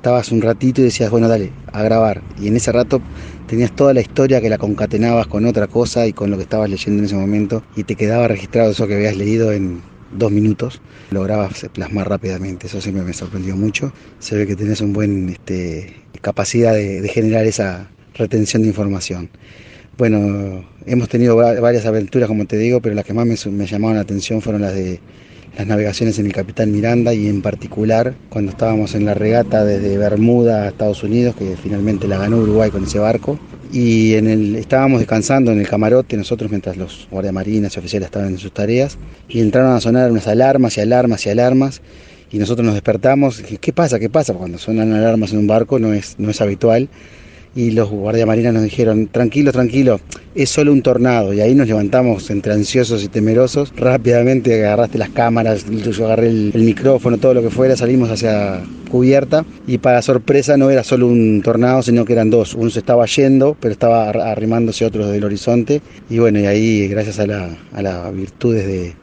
[0.00, 2.24] estabas un ratito y decías, bueno, dale, a grabar.
[2.38, 3.02] Y en ese rato
[3.44, 6.70] tenías toda la historia que la concatenabas con otra cosa y con lo que estabas
[6.70, 10.80] leyendo en ese momento y te quedaba registrado eso que habías leído en dos minutos.
[11.10, 13.92] Lograbas plasmar rápidamente, eso siempre me sorprendió mucho.
[14.18, 19.28] Se ve que tenés un buen este, capacidad de, generar esa retención de información.
[19.98, 23.66] Bueno, hemos tenido va- varias aventuras, como te digo, pero las que más me, me
[23.66, 25.02] llamaron la atención fueron las de
[25.56, 29.98] las navegaciones en el Capitán Miranda y en particular cuando estábamos en la regata desde
[29.98, 33.38] Bermuda a Estados Unidos, que finalmente la ganó Uruguay con ese barco.
[33.72, 38.28] Y en el, estábamos descansando en el camarote nosotros mientras los guardiamarinas y oficiales estaban
[38.30, 38.98] en sus tareas
[39.28, 41.82] y entraron a sonar unas alarmas y alarmas y alarmas
[42.32, 43.42] y nosotros nos despertamos.
[43.60, 43.98] ¿Qué pasa?
[43.98, 44.34] ¿Qué pasa?
[44.34, 46.88] Cuando suenan alarmas en un barco no es, no es habitual
[47.54, 50.00] y los guardiamarinas nos dijeron, tranquilo, tranquilo,
[50.34, 51.34] es solo un tornado.
[51.34, 53.72] Y ahí nos levantamos entre ansiosos y temerosos.
[53.76, 59.44] Rápidamente agarraste las cámaras, yo agarré el, micrófono, todo lo que fuera, salimos hacia cubierta.
[59.66, 62.54] Y para sorpresa no era solo un tornado, sino que eran dos.
[62.54, 65.82] Uno se estaba yendo, pero estaba ar- arrimándose otro del horizonte.
[66.08, 68.94] Y bueno, y ahí gracias a, la, a las virtudes de,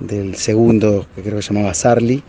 [0.00, 2.22] del segundo, que creo que se llamaba Sarli,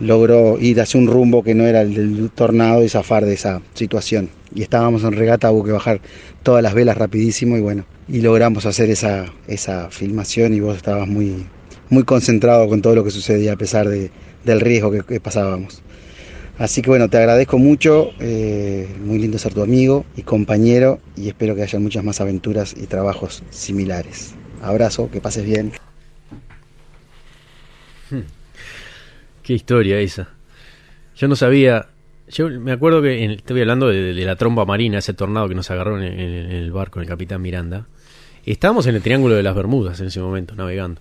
[0.00, 3.60] logró ir hacia un rumbo que no era el del tornado y zafar de esa
[3.74, 4.30] situación.
[4.54, 6.00] Y estábamos en regata, hubo que bajar
[6.42, 11.06] todas las velas rapidísimo y bueno, y logramos hacer esa, esa filmación y vos estabas
[11.06, 11.46] muy,
[11.90, 14.10] muy concentrado con todo lo que sucedía a pesar de,
[14.44, 15.82] del riesgo que, pasábamos.
[16.58, 21.28] Así que bueno, te agradezco mucho, eh, muy lindo ser tu amigo y compañero y
[21.28, 24.34] espero que haya muchas más aventuras y trabajos similares.
[24.62, 25.72] Abrazo, que pases bien.
[29.42, 30.28] Qué historia esa.
[31.16, 31.86] Yo no sabía
[32.28, 35.68] Yo me acuerdo que en- estoy hablando de, la tromba marina, ese tornado que nos
[35.70, 37.86] agarró en, en- el barco, el capitán Miranda.
[38.46, 41.00] Estábamos en el Triángulo de las Bermudas en ese momento, navegando.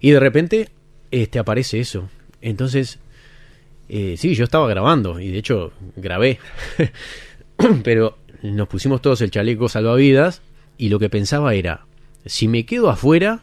[0.00, 0.68] Y de repente
[1.12, 2.08] este, aparece eso.
[2.42, 2.98] Entonces,
[3.88, 6.38] eh, sí, yo estaba grabando y de hecho grabé.
[7.84, 10.42] Pero nos pusimos todos el chaleco salvavidas
[10.76, 11.86] y lo que pensaba era,
[12.26, 13.40] si me quedo afuera,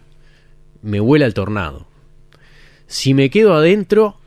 [0.81, 1.87] me vuela el tornado.
[2.91, 4.17] Si me quedo adentro,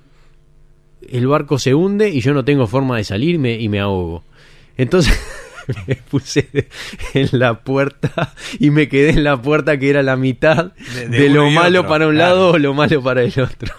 [1.09, 4.25] el barco se hunde y yo no tengo forma de salir me- y me ahogo.
[4.79, 5.15] Entonces
[5.87, 6.49] me puse
[7.13, 11.19] en la puerta y me quedé en la puerta que era la mitad De- de,
[11.21, 12.35] de uno lo malo otro, para un claro.
[12.37, 13.75] lado o lo malo para el otro.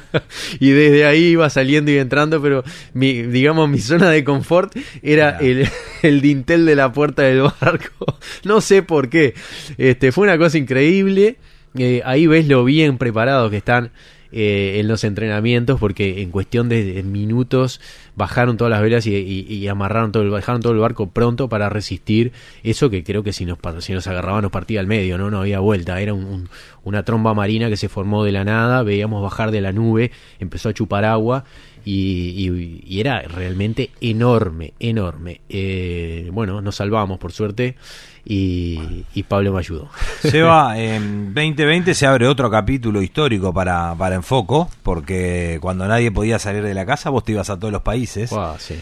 [0.60, 5.38] y desde ahí iba saliendo y entrando, pero mi, digamos mi zona de confort era
[5.38, 5.68] el,
[6.02, 8.18] el dintel de la puerta del barco.
[8.44, 9.34] No sé por qué.
[9.78, 11.36] Este, fue una cosa increíble.
[11.76, 13.90] Eh, ahí ves lo bien preparados que están
[14.36, 17.80] eh, en los entrenamientos porque en cuestión de, minutos
[18.16, 22.32] bajaron todas las velas y, amarraron todo el, bajaron todo el barco pronto para resistir
[22.64, 25.38] eso que creo que si nos, si nos agarraban nos partía al medio, no no
[25.40, 26.48] había vuelta, era un- un-
[26.82, 30.10] una tromba marina que se formó de la nada, veíamos bajar de la nube,
[30.40, 31.44] empezó a chupar agua
[31.84, 35.40] y, y- y era realmente enorme, enorme.
[35.48, 37.76] Eh, bueno, nos salvamos por suerte
[38.24, 39.90] y, y Pablo me ayudó.
[40.20, 46.38] Seba, en 2020 se abre otro capítulo histórico para, para Enfoco, porque cuando nadie podía
[46.38, 48.34] salir de la casa, vos te ibas a todos los países.
[48.58, 48.76] Sí.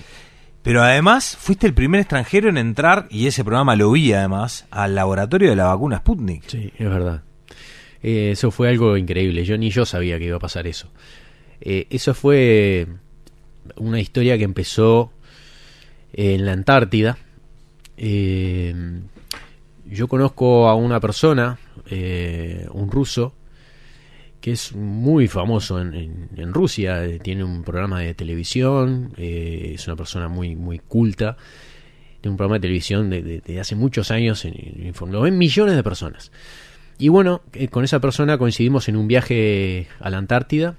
[0.63, 4.95] Pero además, fuiste el primer extranjero en entrar, y ese programa lo vi además, al
[4.95, 6.45] laboratorio de la vacuna Sputnik.
[6.47, 7.23] Sí, es verdad.
[8.03, 9.45] Eh, eso fue algo increíble.
[9.45, 10.89] Yo ni yo sabía que iba a pasar eso.
[11.61, 12.87] Eh, eso fue
[13.77, 15.13] una historia que empezó
[16.13, 17.19] en la Antártida.
[17.97, 18.75] Eh,
[19.93, 21.59] yo conozco a una persona,
[21.91, 23.35] eh, un ruso,
[24.41, 27.05] que es muy famoso en, Rusia.
[27.05, 31.37] eh, Tiene un programa de televisión, eh, es una persona muy, muy culta.
[32.21, 36.33] Tiene un programa de televisión de, hace muchos años, en, lo ven millones de personas.
[36.99, 40.77] Y bueno, con esa persona coincidimos en un viaje a la Antártida.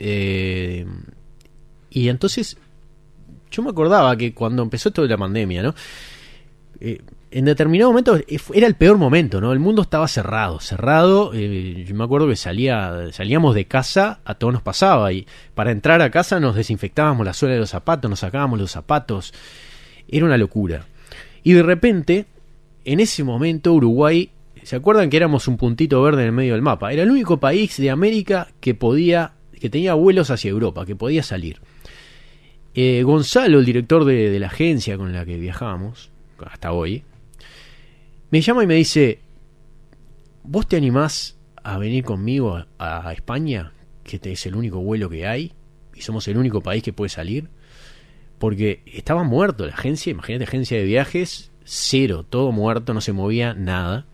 [0.00, 0.84] y
[2.08, 2.56] entonces
[3.50, 5.74] yo me acordaba que cuando empezó toda la pandemia, ¿no?
[7.34, 9.52] En determinado momento fu- era el peor momento, ¿no?
[9.52, 11.32] El mundo estaba cerrado, cerrado.
[11.34, 15.70] eh, yo me acuerdo que salía, salíamos de casa, a todos nos pasaba y para
[15.70, 19.32] entrar a casa nos desinfectábamos la suela de los zapatos, nos sacábamos los zapatos.
[20.08, 20.84] Era una locura.
[21.42, 22.26] Y de repente,
[22.84, 24.30] en ese momento Uruguay,
[24.62, 26.92] ¿se acuerdan que éramos un puntito verde en el medio del mapa?
[26.92, 31.22] Era el único país de América que podía, que tenía vuelos hacia Europa, que podía
[31.22, 31.60] salir.
[32.74, 36.10] Eh, Gonzalo, el director de, de la agencia con la que viajábamos,
[36.46, 37.04] hasta hoy,
[38.32, 39.20] me llama y me dice,
[40.42, 43.74] ¿vos te animás a venir conmigo a, España?
[44.04, 45.52] Que este es el único vuelo que hay
[45.94, 47.50] y somos el único país que puede salir.
[48.38, 53.52] Porque estaba muerto la agencia, imagínate, agencia de viajes, cero, todo muerto, no se movía
[53.52, 54.06] nada.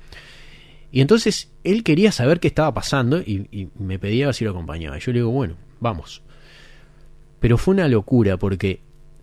[0.90, 4.98] Y entonces él quería saber qué estaba pasando y, y me pedía si lo acompañaba.
[4.98, 6.22] Yo le digo, bueno, vamos.
[7.38, 8.80] Pero fue una locura porque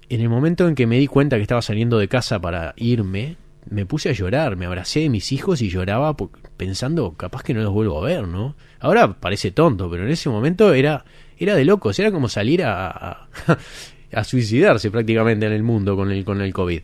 [0.07, 3.35] en el momento en que me di cuenta que estaba saliendo de casa para irme,
[3.69, 6.15] me puse a llorar, me abracé de mis hijos y lloraba
[6.57, 8.55] pensando, capaz que no los vuelvo a ver, ¿no?
[8.79, 11.05] Ahora parece tonto, pero en ese momento era,
[11.37, 13.27] era de locos, era como salir a,
[14.13, 16.81] a, suicidarse prácticamente en el mundo con el, con el COVID.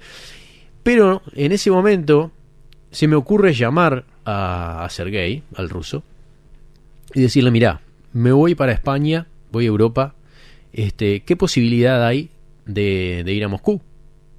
[0.83, 2.31] Pero en ese momento
[2.89, 6.03] se me ocurre llamar a, a Sergei, al ruso,
[7.13, 7.81] y decirle, mira,
[8.13, 10.15] me voy para España, voy a Europa,
[10.73, 12.31] este, ¿qué posibilidad hay
[12.65, 13.81] de ir a Moscú?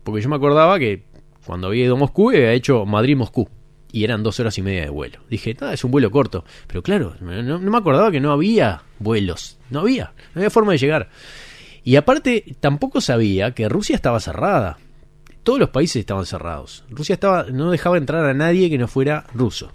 [0.03, 1.12] Porque yo me acordaba que
[1.47, 3.49] cuando había ido a Moscú había hecho Madrid-Moscú.
[3.95, 5.18] Y eran dos horas y media de vuelo.
[5.28, 6.45] Dije, nada, es un vuelo corto.
[6.66, 9.59] Pero claro, no, me acordaba que no había vuelos.
[9.68, 10.12] No había.
[10.34, 11.11] No había forma de llegar.
[11.84, 14.78] Y aparte, tampoco sabía que Rusia estaba cerrada.
[15.43, 16.84] Todos los países estaban cerrados.
[16.88, 19.70] Rusia estaba, no dejaba entrar a nadie que no fuera ruso.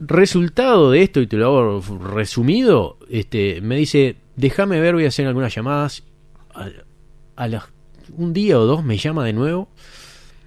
[0.00, 1.80] Resultado de esto, y te lo hago
[2.14, 6.04] resumido, este, me dice, déjame ver, voy a hacer algunas llamadas.
[6.54, 6.68] A,
[7.36, 7.64] a las-
[8.16, 9.68] un día o dos me llama de nuevo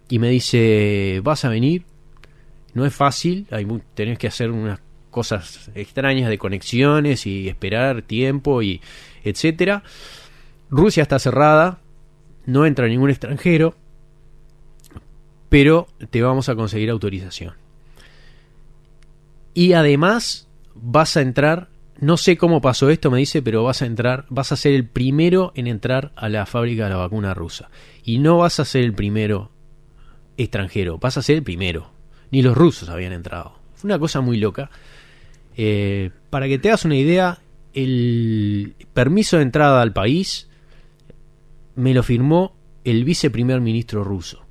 [0.10, 1.86] y me dice, vas a venir.
[2.74, 4.80] No es fácil, hay, tenés que hacer unas
[5.12, 8.82] cosas extrañas de conexiones y esperar tiempo y
[9.24, 9.84] etcétera.
[10.70, 11.80] Rusia está cerrada,
[12.46, 13.76] no entra ningún extranjero,
[15.50, 17.54] pero te vamos a conseguir autorización.
[19.54, 23.86] Y además vas a entrar, no sé cómo pasó esto, me dice, pero vas a
[23.86, 27.70] entrar, vas a ser el primero en entrar a la fábrica de la vacuna rusa.
[28.04, 29.52] Y no vas a ser el primero
[30.38, 31.92] extranjero, vas a ser el primero.
[32.32, 33.60] Ni los rusos habían entrado.
[33.76, 34.70] Fue una cosa muy loca.
[35.56, 37.40] Eh, para que te hagas una idea,
[37.74, 40.50] el permiso de entrada al país
[41.76, 44.44] me lo firmó el viceprimer ministro ruso.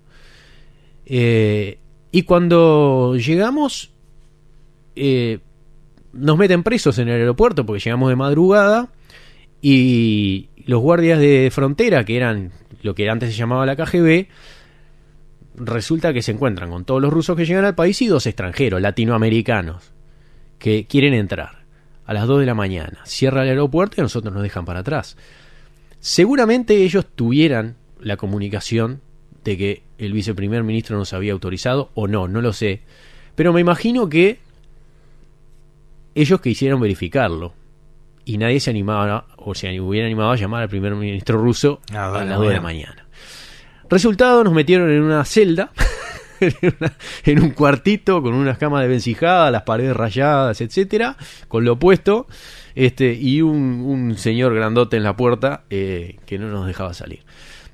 [1.07, 1.79] Eh,
[2.11, 3.91] y cuando llegamos,
[4.95, 5.41] eh,
[6.13, 8.89] nos meten presos en el aeropuerto porque llegamos de madrugada
[9.61, 12.53] y los guardias de frontera, que eran
[12.83, 14.27] lo que antes se llamaba la KGB,
[15.57, 18.81] resulta que se encuentran con todos los rusos que llegan al país y dos extranjeros,
[18.81, 19.93] latinoamericanos,
[20.59, 21.63] que quieren entrar
[22.07, 23.01] a las 2 de la mañana.
[23.05, 25.17] Cierra el aeropuerto y nosotros nos dejan para atrás.
[26.01, 29.01] Seguramente ellos tuvieran la comunicación
[29.45, 32.83] de que el viceprimer ministro nos había autorizado o no, no lo sé.
[33.35, 34.41] Pero me imagino que
[36.15, 37.55] ellos quisieron verificarlo
[38.25, 42.07] y nadie se animaba o se hubiera animado a llamar al primer ministro ruso A
[42.07, 43.07] a las las dos 2 de la mañana.
[43.91, 45.73] Resultado, nos metieron en una celda,
[46.41, 46.93] en, una-
[47.25, 51.17] en un cuartito con unas camas de vencijada, las paredes rayadas, etcétera,
[51.49, 52.27] con lo opuesto,
[52.75, 57.21] este, y un, un señor grandote en la puerta eh, que no nos dejaba salir.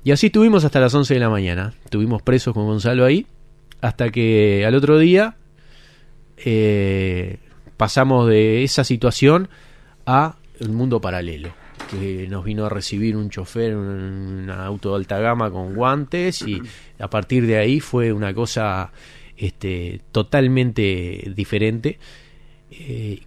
[0.03, 1.73] Y así estuvimos hasta las 11 de la mañana.
[1.85, 3.27] Estuvimos presos con Gonzalo ahí,
[3.81, 5.35] hasta que al otro día
[6.37, 7.37] eh,
[7.79, 9.47] pasamos de esa situación
[10.05, 11.53] a el mundo paralelo
[11.89, 16.41] que nos vino a recibir un chofer en un auto de alta gama con guantes
[16.41, 16.61] y
[16.99, 18.91] a partir de ahí fue una cosa
[19.37, 21.97] este, totalmente diferente
[22.71, 23.21] Eh,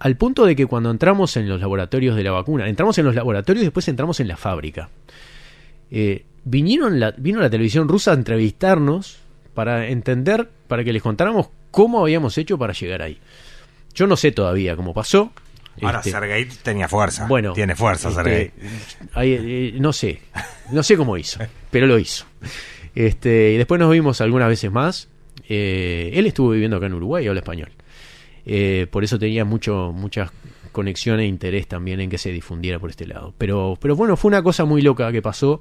[0.00, 3.14] al punto de que cuando entramos en los laboratorios de la vacuna entramos en los
[3.14, 4.88] laboratorios y después entramos en la fábrica
[5.90, 9.18] eh, vinieron la, vino la televisión rusa a entrevistarnos
[9.54, 13.18] para entender, para que les contáramos cómo habíamos hecho para llegar ahí.
[13.94, 15.32] Yo no sé todavía cómo pasó.
[15.80, 17.26] Ahora Este, Sergei tenía fuerza.
[17.26, 18.50] bueno, tiene fuerza este, Sergei.
[19.14, 20.20] ahí, eh, no sé,
[20.70, 21.40] no sé cómo hizo,
[21.70, 22.26] pero lo hizo.
[22.94, 25.08] Este, y después nos vimos algunas veces más.
[25.48, 27.70] Eh, él estuvo viviendo acá en Uruguay, habla español.
[28.44, 30.30] Eh, por eso tenía mucho, muchas
[30.72, 33.34] conexiones e interés también en que se difundiera por este lado.
[33.38, 35.60] Pero, pero bueno, fue una cosa muy loca que pasó,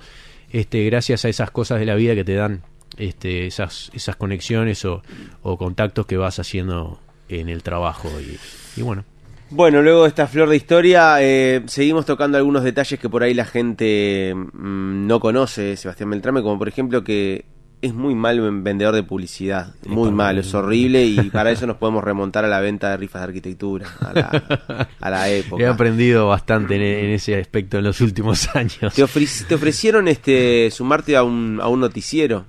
[0.51, 2.63] este, gracias a esas cosas de la vida que te dan
[2.97, 5.01] este, esas, esas conexiones o,
[5.41, 6.99] o contactos que vas haciendo
[7.39, 8.09] en el trabajo.
[8.19, 8.37] Y,
[8.79, 9.03] y bueno,
[9.49, 13.33] Bueno, luego de esta flor de historia, eh, seguimos tocando algunos detalles que por ahí
[13.33, 17.45] la gente mm, no conoce Sebastián Beltrame, como por ejemplo que
[17.81, 21.77] es muy malo en vendedor de publicidad, muy malo, es horrible y para eso nos
[21.77, 25.67] podemos remontar a la venta de rifas de arquitectura, a la, a la he época.
[25.71, 28.93] aprendido bastante en, en ese aspecto en los últimos años.
[28.93, 32.45] Te, ofre- te ofrecieron este sumarte a un, a un noticiero.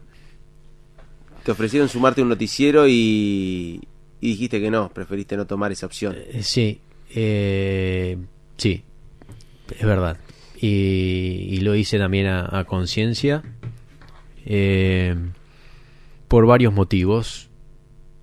[1.45, 3.81] Te ofrecieron sumarte a un noticiero y,
[4.23, 6.15] y dijiste que no, preferiste no tomar esa opción.
[6.17, 6.81] Eh, Sí,
[7.15, 8.17] eh,
[8.57, 8.85] sí,
[9.79, 10.17] es verdad.
[10.59, 13.43] Y, y lo hice también a, a conciencia
[14.47, 15.17] eh,
[16.29, 17.51] por varios motivos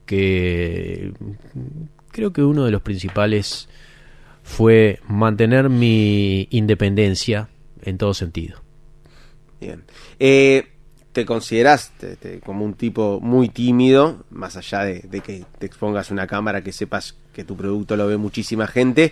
[0.06, 1.12] que
[2.12, 3.68] creo que uno de los principales
[4.41, 7.50] fue mantener mi independencia
[7.84, 8.62] en todo sentido.
[9.60, 9.84] Bien.
[10.18, 10.66] Eh,
[11.14, 15.66] ¿Te consideras te- te- como un tipo muy tímido, más allá de, de que te
[15.66, 19.12] expongas una cámara, que sepas que tu producto lo ve muchísima gente,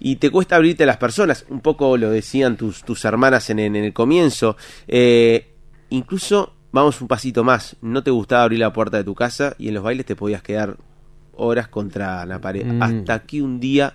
[0.00, 1.44] y te cuesta abrirte a las personas?
[1.50, 4.56] Un poco lo decían tus, tus hermanas en, en el comienzo.
[4.88, 5.52] Eh,
[5.90, 9.68] incluso, vamos un pasito más, no te gustaba abrir la puerta de tu casa y
[9.68, 10.76] en los bailes te podías quedar
[11.34, 12.64] horas contra la pared.
[12.64, 12.82] Mm.
[12.82, 13.94] Hasta que un día...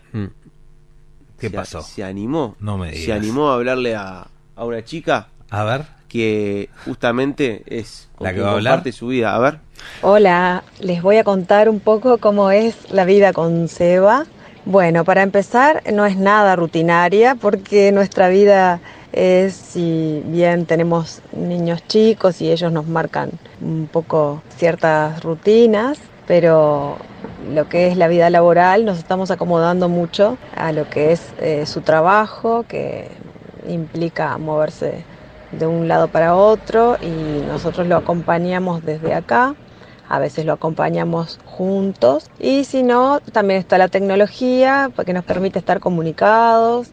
[1.40, 1.82] ¿Qué se- pasó?
[1.82, 2.56] Se animó.
[2.60, 3.18] No me Se digas.
[3.20, 5.28] animó a hablarle a, a una chica.
[5.50, 5.86] A ver.
[6.12, 8.74] Que justamente es con ¿La que va a hablar?
[8.74, 9.34] comparte su vida.
[9.34, 9.60] A ver.
[10.02, 14.26] Hola, les voy a contar un poco cómo es la vida con Seba.
[14.66, 18.82] Bueno, para empezar, no es nada rutinaria porque nuestra vida
[19.14, 23.32] es, si bien tenemos niños chicos y ellos nos marcan
[23.62, 25.98] un poco ciertas rutinas,
[26.28, 26.98] pero
[27.54, 31.66] lo que es la vida laboral nos estamos acomodando mucho a lo que es eh,
[31.66, 33.08] su trabajo, que
[33.70, 35.06] implica moverse
[35.52, 39.56] de un lado para otro y nosotros lo acompañamos desde acá.
[40.08, 45.60] A veces lo acompañamos juntos y si no, también está la tecnología que nos permite
[45.60, 46.88] estar comunicados.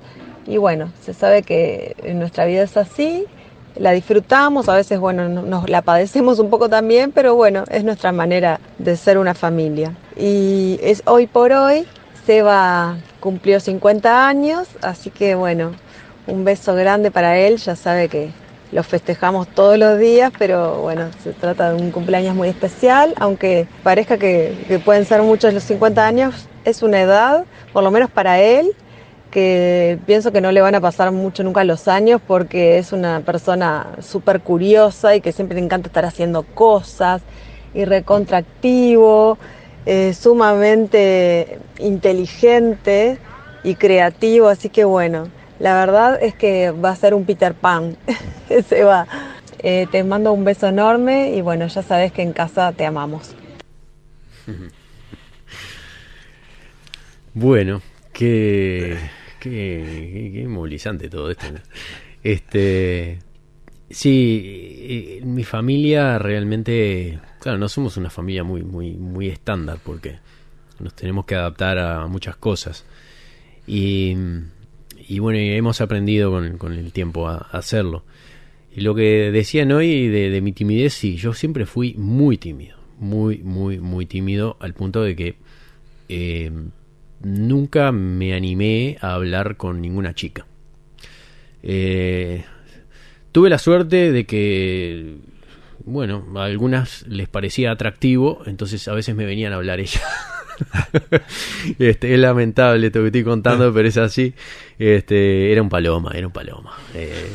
[0.47, 3.27] Y bueno, se sabe que nuestra vida es así,
[3.75, 7.85] la disfrutamos, a veces bueno, no- nos la padecemos un poco también, pero bueno, es
[7.85, 9.93] nuestra manera de ser una familia.
[10.17, 11.87] Y es hoy por hoy,
[12.25, 15.73] Seba cumplió 50 años, así que bueno,
[16.27, 18.31] un beso grande para él, ya sabe que
[18.73, 23.67] lo festejamos todos los días, pero bueno, se trata de un cumpleaños muy especial, aunque
[23.83, 28.41] parezca que, pueden ser muchos los 50 años, es una edad, por lo menos para
[28.41, 28.75] él,
[29.31, 33.21] que pienso que no le van a pasar mucho nunca los años porque es una
[33.21, 37.21] persona súper curiosa y que siempre le encanta estar haciendo cosas
[37.75, 39.37] y recontractivo,
[39.85, 43.19] eh, sumamente inteligente
[43.63, 45.29] y creativo, así que bueno,
[45.61, 47.97] La verdad es que va a ser un Peter Pan.
[48.69, 49.07] Se va.
[49.61, 53.35] Eh, te mando un beso enorme y bueno, ya sabes que en casa te amamos.
[57.35, 57.83] Bueno,
[58.13, 58.97] qué,
[59.39, 61.47] qué, qué- movilizante todo esto.
[62.23, 63.19] Este,
[63.91, 64.43] sí,
[64.81, 70.19] eh, mi familia realmente, claro, no somos una familia muy, muy, muy estándar porque
[70.81, 72.85] nos tenemos que adaptar a muchas cosas
[73.67, 74.17] y,
[75.09, 78.05] y bueno, hemos aprendido con, con el tiempo a, hacerlo.
[78.75, 82.77] Y lo que decían hoy de, de mi timidez, sí, yo siempre fui muy tímido,
[82.99, 85.37] muy, muy, muy tímido al punto de que
[86.09, 86.51] eh,
[87.23, 90.47] nunca me animé a hablar con ninguna chica.
[91.63, 92.45] Eh,
[93.33, 95.17] tuve la suerte de que,
[95.85, 100.03] bueno, a algunas les parecía atractivo, entonces a veces me venían a hablar ellas.
[101.79, 104.35] este, es lamentable esto que estoy contando, pero es así.
[104.79, 106.73] Este, era un paloma, era un paloma.
[106.95, 107.27] Eh,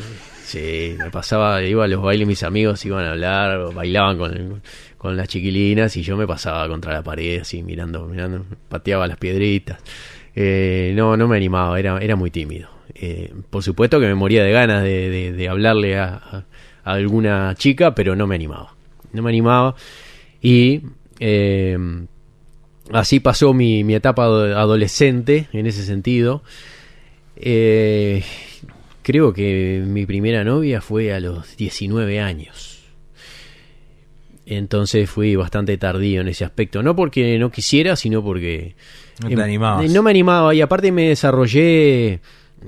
[0.44, 4.62] sí, me pasaba, iba a los bailes, mis amigos iban a hablar, bailaban con,
[4.98, 9.18] con las chiquilinas y yo me pasaba contra la pared, así mirando, mirando, pateaba las
[9.18, 9.80] piedritas.
[10.36, 12.70] Eh, no, no me animaba, era, era muy tímido.
[12.96, 16.46] Eh, por supuesto que me moría de ganas de, de- de hablarle a, a-
[16.86, 18.74] a alguna chica, pero no me animaba.
[19.14, 19.76] No me animaba.
[20.42, 20.82] Y
[21.20, 21.78] eh,
[22.94, 26.44] así pasó mi, mi etapa ado- adolescente en ese sentido.
[27.36, 28.24] Eh,
[29.02, 32.80] creo que mi primera novia fue a los 19 años.
[34.46, 36.84] Entonces fui bastante tardío en ese aspecto.
[36.84, 38.76] No porque no quisiera, sino porque...
[39.22, 39.92] No te animabas.
[39.92, 42.20] No me animaba y aparte me desarrollé...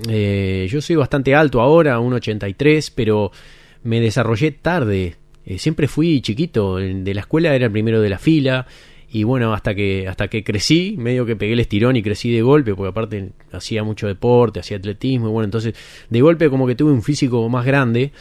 [0.08, 3.30] eh, yo soy bastante alto ahora, 1,83, pero
[3.82, 5.16] me desarrollé tarde.
[5.44, 6.76] Eh, siempre fui chiquito.
[6.76, 8.66] De la escuela era el primero de la fila.
[9.10, 12.42] Y bueno, hasta que, hasta que crecí, medio que pegué el estirón y crecí de
[12.42, 15.74] golpe, porque aparte hacía mucho deporte, hacía atletismo, y bueno, entonces
[16.10, 18.12] de golpe como que tuve un físico más grande.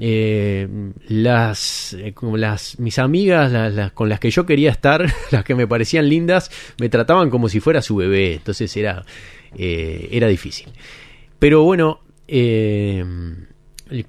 [0.00, 0.66] Eh,
[1.08, 5.54] las, eh, las mis amigas las, las con las que yo quería estar las que
[5.54, 6.50] me parecían lindas
[6.80, 9.04] me trataban como si fuera su bebé entonces era
[9.54, 10.68] eh, era difícil
[11.38, 13.04] pero bueno eh,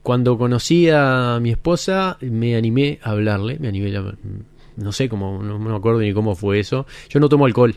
[0.02, 4.16] cuando conocí a mi esposa me animé a hablarle me animé a-
[4.78, 6.86] no sé cómo no me acuerdo ni cómo fue eso.
[7.10, 7.76] Yo no tomo alcohol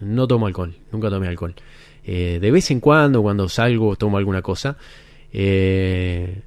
[0.00, 1.54] no tomo alcohol nunca tomé alcohol.
[2.04, 4.76] Eh, de vez en cuando cuando salgo tomo alguna cosa.
[5.32, 6.42] Eh,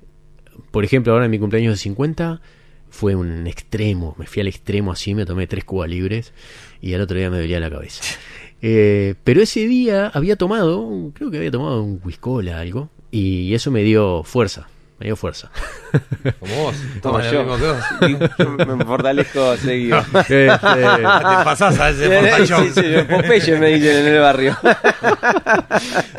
[0.71, 2.41] por ejemplo, ahora en mi cumpleaños de 50
[2.89, 6.33] fue un extremo, me fui al extremo así, me tomé tres cubas libres
[6.81, 8.03] y al otro día me dolía la cabeza.
[8.59, 13.69] Eh, pero ese día había tomado, creo que había tomado un whiskola algo, y eso
[13.69, 14.67] me dio fuerza,
[14.99, 15.49] me dio fuerza.
[16.39, 17.43] Como vos, Bueno, yo.
[17.43, 18.29] lo mismo que vos.
[18.67, 20.03] Yo me fortalezco seguido.
[20.13, 21.03] Este, Te
[21.43, 22.65] pasás a ese fortachón.
[22.73, 24.57] Sí, sí, Popeye me dicen en el barrio.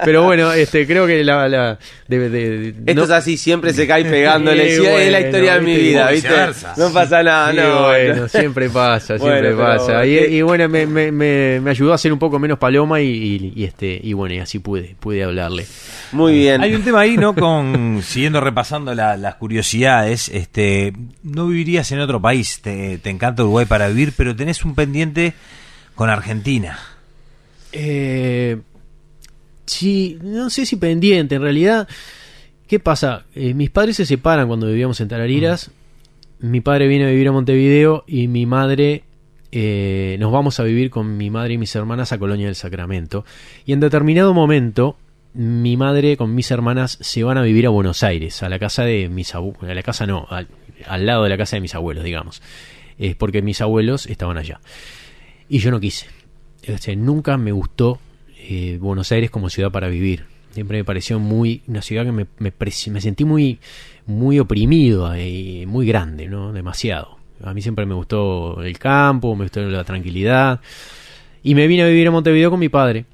[0.04, 1.48] Pero bueno, este, creo que la...
[1.48, 4.64] la de- de- de- Esto no- es así, siempre se cae pegándole.
[4.76, 6.28] Sí, es la bueno, historia de mi viste, vida, ¿viste?
[6.28, 6.74] viceversa.
[6.76, 7.82] No pasa nada, Sí, no.
[7.84, 8.28] bueno, no.
[8.28, 10.06] siempre pasa, siempre pasa.
[10.06, 13.52] Y, bueno, me, me, me, me ayudó a ser un poco menos paloma y, y-
[13.56, 15.66] y este y bueno, y así pude, pude hablarle.
[16.12, 16.62] Muy bien.
[16.62, 17.34] Hay un tema ahí, ¿no?
[17.34, 20.92] Con siguiendo repasando la- las curiosidades, este,
[21.22, 25.34] no vivirías en otro país, te, te encanta Uruguay para vivir, pero tenés un pendiente
[25.94, 26.78] con Argentina.
[27.72, 28.58] Eh,
[29.66, 31.88] sí, no sé si pendiente, en realidad,
[32.66, 33.24] ¿qué pasa?
[33.34, 35.70] Eh, mis padres se separan cuando vivíamos en Tarariras.
[36.40, 39.02] Mi padre viene a vivir a Montevideo y mi madre
[39.50, 43.24] eh, nos vamos a vivir con mi madre y mis hermanas a Colonia del Sacramento.
[43.66, 44.96] Y en determinado momento,
[45.38, 48.82] mi madre con mis hermanas se van a vivir a Buenos Aires, a la casa
[48.82, 50.48] de mis abuelos, a la casa no, al,
[50.84, 52.42] al lado de la casa de mis abuelos, digamos.
[52.98, 54.60] Es porque mis abuelos estaban allá.
[55.48, 56.08] Y yo no quise.
[56.96, 58.00] Nunca me gustó
[58.36, 60.24] eh, Buenos Aires como ciudad para vivir.
[60.50, 63.60] Siempre me pareció muy una ciudad que me, me, me sentí muy
[64.06, 66.52] muy oprimido y muy grande, ¿no?
[66.52, 67.16] Demasiado.
[67.44, 70.60] A mí siempre me gustó el campo, me gustó la tranquilidad.
[71.44, 73.04] Y me vine a vivir a Montevideo con mi padre.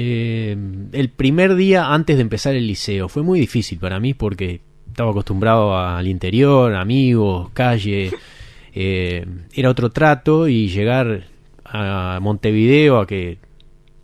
[0.00, 0.56] Eh,
[0.92, 5.10] el primer día antes de empezar el liceo fue muy difícil para mí porque estaba
[5.10, 8.12] acostumbrado al interior, amigos, calle.
[8.74, 11.24] eh, era otro trato y llegar
[11.64, 13.38] a Montevideo a que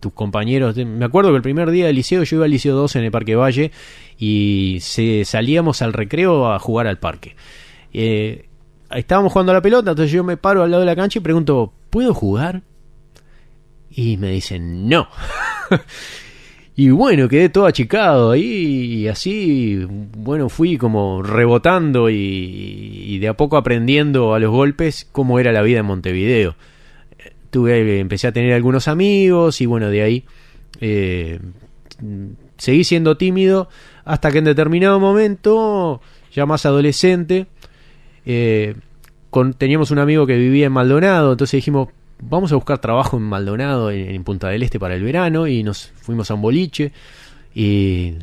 [0.01, 0.75] tus compañeros.
[0.75, 3.11] Me acuerdo que el primer día del liceo yo iba al liceo 2 en el
[3.11, 3.71] Parque Valle
[4.19, 7.37] y se, salíamos al recreo a jugar al parque.
[7.93, 8.49] Eh,
[8.91, 11.21] estábamos jugando a la pelota, entonces yo me paro al lado de la cancha y
[11.21, 12.63] pregunto, ¿puedo jugar?
[13.89, 15.07] Y me dicen, no.
[16.75, 23.35] y bueno, quedé todo achicado ahí y así, bueno, fui como rebotando y, de a
[23.35, 26.55] poco aprendiendo a los golpes cómo era la vida en Montevideo.
[27.49, 30.25] Tuve empecé a tener algunos amigos y bueno de ahí
[30.81, 31.39] eh,
[32.57, 33.69] seguí siendo tímido
[34.03, 36.01] hasta que en determinado momento,
[36.31, 37.47] ya más adolescente,
[38.25, 38.75] eh,
[39.57, 41.89] teníamos un amigo que vivía en Maldonado, entonces dijimos,
[42.29, 45.63] vamos a buscar trabajo en Maldonado, en, en Punta del Este para el verano, y
[45.63, 46.91] nos fuimos a un boliche,
[47.53, 48.13] y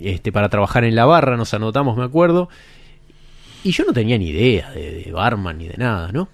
[0.00, 2.48] este, para trabajar en la barra, nos anotamos, me acuerdo,
[3.64, 6.28] y yo no tenía ni idea de, barman ni de nada, ¿no?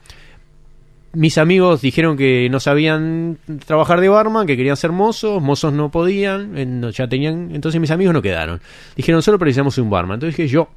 [1.15, 3.37] mis amigos dijeron que no sabían
[3.67, 7.91] trabajar de barman, que querían ser mozos, mozos no podían, no- ya tenían, entonces mis
[7.91, 8.63] amigos no quedaron.
[8.97, 10.15] Dijeron, solo precisamos un barman.
[10.15, 10.71] Entonces dije, yo,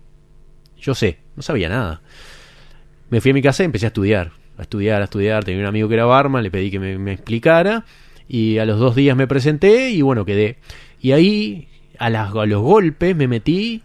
[0.78, 2.02] yo sé, no sabía nada.
[3.10, 5.44] Me fui a mi casa y empecé a estudiar, a estudiar, a estudiar.
[5.44, 7.86] Tenía un amigo que era barman, le pedí que me, explicara
[8.28, 10.58] y a los dos días me presenté y bueno, quedé.
[11.02, 11.68] Y ahí,
[12.00, 13.84] a, las- a los golpes, me metí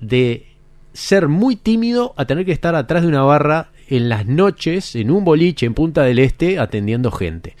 [0.00, 0.46] de
[0.92, 5.10] ser muy tímido a tener que estar atrás de una barra en las noches, en
[5.10, 7.56] un boliche en Punta del Este, atendiendo gente.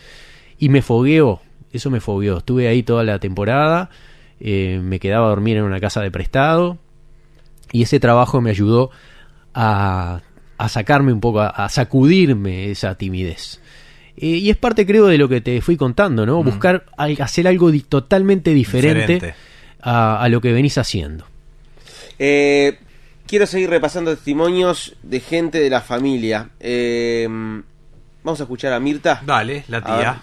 [0.58, 1.40] Y me fogueó,
[1.72, 2.38] eso me fogueó.
[2.38, 3.90] Estuve ahí toda la temporada,
[4.40, 6.78] eh, me quedaba a dormir en una casa de prestado,
[7.72, 8.90] y ese trabajo me ayudó
[9.54, 10.20] a,
[10.64, 13.60] a sacarme un poco, a, a sacudirme esa timidez.
[14.16, 16.42] Eh, y es parte, creo, de lo que te fui contando, ¿no?
[16.42, 19.34] Buscar al- hacer algo di- totalmente diferente, Diferente.
[19.82, 21.24] A, a lo que venís haciendo.
[22.18, 22.78] Eh,
[23.26, 26.50] quiero seguir repasando testimonios de gente de la familia.
[26.60, 27.26] Eh,
[28.22, 29.22] vamos a escuchar a Mirta.
[29.24, 30.22] Dale, la tía.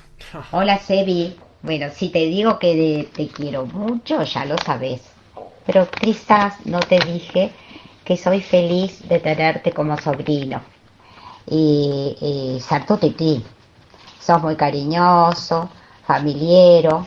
[0.52, 1.36] Hola Sebi.
[1.64, 5.02] Bueno, si te digo que de- te quiero mucho, ya lo sabes.
[5.66, 7.52] Pero quizás no te dije
[8.08, 10.62] que soy feliz de tenerte como sobrino
[11.46, 12.86] y, y ser.
[14.18, 15.70] Sos muy cariñoso,
[16.06, 17.06] familiero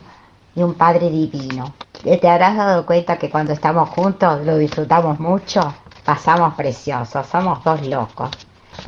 [0.54, 1.72] y un padre divino.
[2.02, 5.72] Te habrás dado cuenta que cuando estamos juntos lo disfrutamos mucho,
[6.04, 8.28] pasamos preciosos, somos dos locos.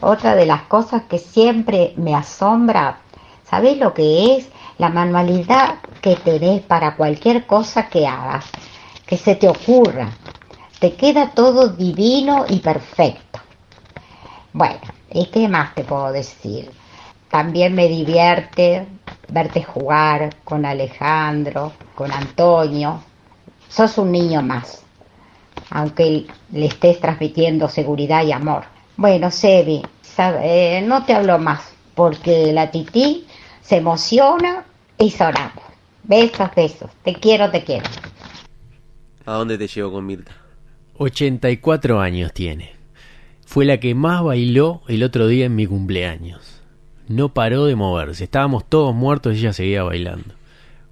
[0.02, 2.98] Otra de las cosas que siempre me asombra,
[3.42, 4.50] ¿sabés lo que es?
[4.76, 8.44] La manualidad que tenés para cualquier cosa que hagas,
[9.06, 10.10] que se te ocurra.
[10.82, 13.38] Te queda todo divino y perfecto.
[14.52, 14.80] Bueno,
[15.12, 16.72] ¿y qué más te puedo decir?
[17.30, 18.88] También me divierte
[19.28, 23.00] verte jugar con Alejandro, con Antonio.
[23.68, 24.82] Sos un niño más,
[25.70, 28.64] aunque le estés transmitiendo seguridad y amor.
[28.96, 29.82] Bueno, Sebi,
[30.18, 31.62] eh, no te hablo más,
[31.94, 33.24] porque la tití
[33.60, 34.64] se emociona
[34.98, 35.62] y sonamos.
[36.02, 36.90] Besos, besos.
[37.04, 37.88] Te quiero, te quiero.
[39.24, 40.41] ¿A dónde te llevo con Mirta?
[40.96, 42.72] 84 años tiene.
[43.44, 46.62] Fue la que más bailó el otro día en mi cumpleaños.
[47.08, 48.24] No paró de moverse.
[48.24, 50.34] Estábamos todos muertos y ella seguía bailando.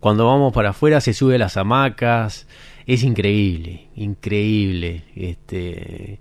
[0.00, 2.46] Cuando vamos para afuera se sube a las hamacas.
[2.86, 5.04] Es increíble, increíble.
[5.14, 6.18] Este,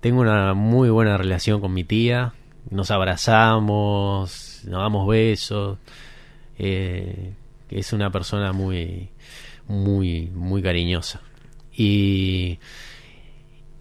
[0.00, 2.34] tengo una muy buena relación con mi tía.
[2.70, 5.78] Nos abrazamos, nos damos besos.
[6.58, 7.32] Eh,
[7.70, 9.08] es una persona muy,
[9.68, 11.20] muy, muy cariñosa.
[11.72, 12.58] Y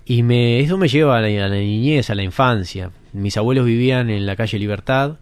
[0.09, 2.89] y me, eso me lleva a la, niñez, a la infancia.
[3.13, 5.19] Mis abuelos vivían en la calle Libertad,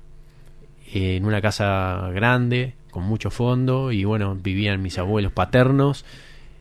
[0.93, 6.05] eh, en una casa grande, con mucho fondo, y bueno, vivían mis abuelos paternos,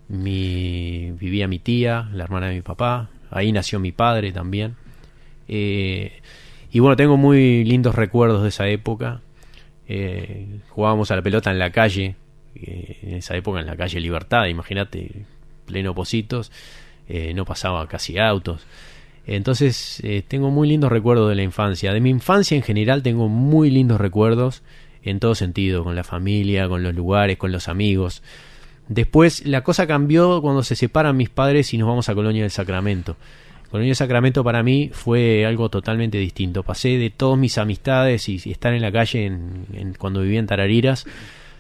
[0.09, 4.75] mi, vivía mi tía, la hermana de mi papá, ahí nació mi padre también.
[5.47, 6.21] Eh,
[6.73, 9.21] y bueno, tengo muy lindos recuerdos de esa época.
[9.87, 12.17] Eh, jugábamos a la pelota en la calle,
[12.57, 15.27] eh, en esa época en la calle Libertad, imagínate,
[15.65, 16.51] pleno Positos,
[17.09, 18.67] eh, no pasaba casi autos.
[19.27, 21.93] Entonces eh, tengo muy lindos recuerdos de la infancia.
[21.93, 24.63] De mi infancia en general tengo muy lindos recuerdos
[25.03, 28.23] en todo sentido, con la familia, con los lugares, con los amigos.
[28.89, 32.51] Después la cosa cambió cuando se separan mis padres y nos vamos a Colonia del
[32.53, 33.17] Sacramento.
[33.71, 36.63] Colonia del Sacramento para mí fue algo totalmente distinto.
[36.63, 40.39] Pasé de todas mis amistades y, y estar en la calle en- en- cuando vivía
[40.39, 41.05] en Tarariras,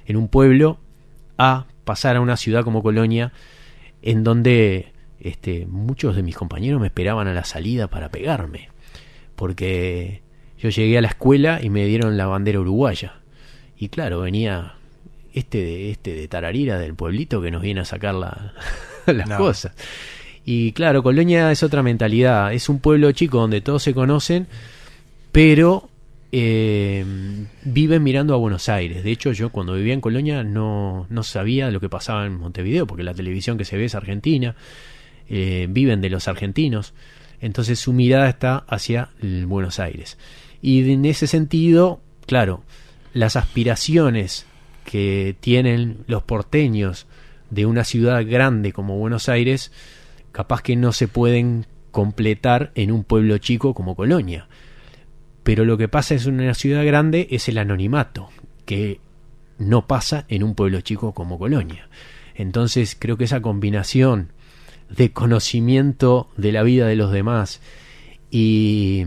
[0.06, 0.78] en un pueblo,
[1.36, 3.32] a pasar a una ciudad como Colonia,
[4.02, 4.92] en donde
[5.28, 8.68] este, muchos de mis compañeros me esperaban a la salida para pegarme.
[9.34, 10.22] Porque
[10.58, 13.14] yo llegué a la escuela y me dieron la bandera uruguaya.
[13.78, 14.74] Y claro, venía
[15.34, 18.54] este de, este de Tararira, del pueblito, que nos viene a sacar la-
[19.06, 19.36] las No.
[19.36, 19.72] cosas.
[20.44, 22.52] Y claro, Colonia es otra mentalidad.
[22.52, 24.46] Es un pueblo chico donde todos se conocen,
[25.32, 25.90] pero
[26.32, 27.04] eh,
[27.64, 29.02] viven mirando a Buenos Aires.
[29.04, 32.86] De hecho, yo cuando vivía en Colonia no, no sabía lo que pasaba en Montevideo,
[32.86, 34.54] porque la televisión que se ve es argentina.
[35.28, 36.94] Eh, viven de los argentinos.
[37.40, 40.18] Entonces su mirada está hacia el Buenos Aires.
[40.62, 42.62] Y en ese sentido, claro,
[43.12, 44.46] las aspiraciones
[44.84, 47.06] que tienen los porteños
[47.50, 49.72] de una ciudad grande como Buenos Aires,
[50.32, 54.48] capaz que no se pueden completar en un pueblo chico como Colonia.
[55.42, 58.28] Pero lo que pasa es una ciudad grande es el anonimato,
[58.64, 59.00] que
[59.58, 61.88] no pasa en un pueblo chico como Colonia.
[62.34, 64.32] Entonces creo que esa combinación
[64.90, 67.60] de conocimiento de la vida de los demás
[68.30, 69.04] y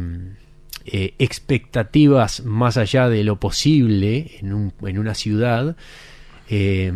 [0.86, 5.76] eh, expectativas más allá de lo posible en, un- en una ciudad
[6.52, 6.92] eh,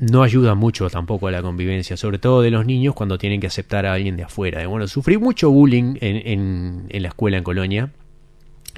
[0.00, 3.46] no ayuda mucho tampoco a la convivencia, sobre todo de los niños cuando tienen que
[3.46, 4.60] aceptar a alguien de afuera.
[4.62, 7.90] Eh, Bueno, sufrí mucho bullying en, en- en la escuela en Colonia.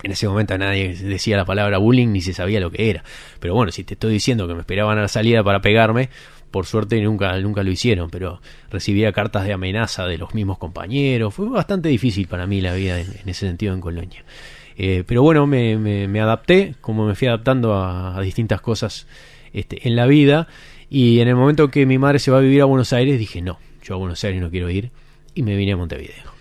[0.03, 3.03] En ese momento nadie decía la palabra bullying ni se sabía lo que era.
[3.41, 6.11] Pero bueno, si te estoy diciendo que me esperaban a la salida para pegarme,
[6.51, 11.35] por suerte nunca, nunca lo hicieron, pero recibía cartas de amenaza de los mismos compañeros.
[11.35, 14.25] Fue bastante difícil para mí la vida en, ese sentido en Colonia.
[14.77, 19.07] Eh, pero bueno, me, me- me adapté, como me fui adaptando a, a distintas cosas
[19.53, 20.47] este, en la vida.
[20.91, 23.43] Y en el momento que mi madre se va a vivir a Buenos Aires, dije,
[23.43, 24.91] no, yo a Buenos Aires no quiero ir.
[25.35, 26.38] Y me vine a Montevideo.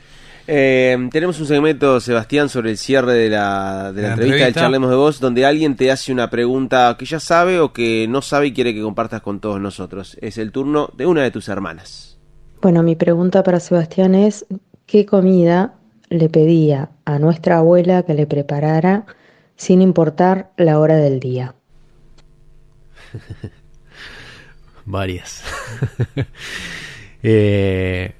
[0.49, 4.53] Eh, tenemos un segmento, Sebastián, sobre el cierre de la, de la La entrevista del.
[4.53, 8.21] Charlemos de Voz, donde alguien te hace una pregunta que ya sabe o que no
[8.21, 10.17] sabe y quiere que compartas con todos nosotros.
[10.21, 12.17] Es el turno de una de tus hermanas.
[12.61, 14.45] Bueno, mi pregunta para Sebastián es,
[14.85, 15.75] ¿qué comida
[16.09, 19.05] le pedía a nuestra abuela que le preparara
[19.57, 21.55] sin importar la hora del día?
[24.85, 25.43] Varias.
[27.23, 28.13] Eh,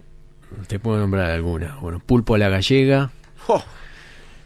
[0.68, 1.78] te puedo nombrar alguna.
[1.82, 3.12] Bueno, pulpo a la gallega.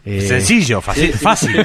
[0.04, 1.64] Eh, Sencillo, fácil- fácil.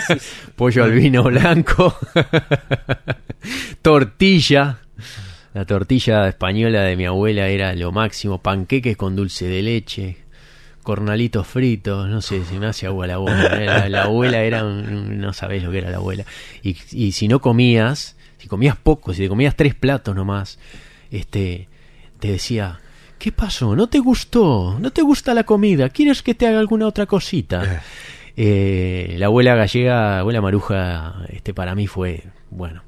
[0.56, 1.96] Pollo al vino blanco.
[3.82, 4.78] tortilla.
[5.54, 8.38] La tortilla española de mi abuela era lo máximo.
[8.42, 10.16] Panqueques con dulce de leche.
[10.82, 12.08] Cornalitos fritos.
[12.08, 13.56] No sé, se me hace agua la boca.
[13.58, 14.64] La, la abuela era.
[14.64, 16.24] un- no sabés lo que era la abuela.
[16.62, 20.58] Y, y si no comías, si comías poco, si te comías tres platos nomás,
[21.10, 21.68] este,
[22.20, 22.80] te decía.
[23.18, 23.74] ¿Qué pasó?
[23.74, 24.76] ¿No te gustó?
[24.78, 25.88] ¿No te gusta la comida?
[25.88, 27.82] ¿Quieres que te haga alguna otra cosita?
[28.36, 32.82] Eh, la abuela gallega, abuela maruja, este para mí fue, bueno,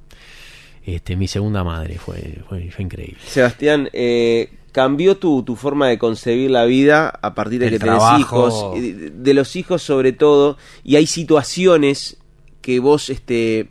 [0.85, 3.17] este mi segunda madre, fue, fue, fue increíble.
[3.27, 7.79] Sebastián, eh, ¿cambió tu, tu forma de concebir la vida a partir de El que
[7.79, 8.21] tenés trabajo.
[8.21, 8.77] hijos?
[8.77, 12.19] Eh, De, de los hijos sobre todo, y hay situaciones
[12.61, 13.69] que vos este,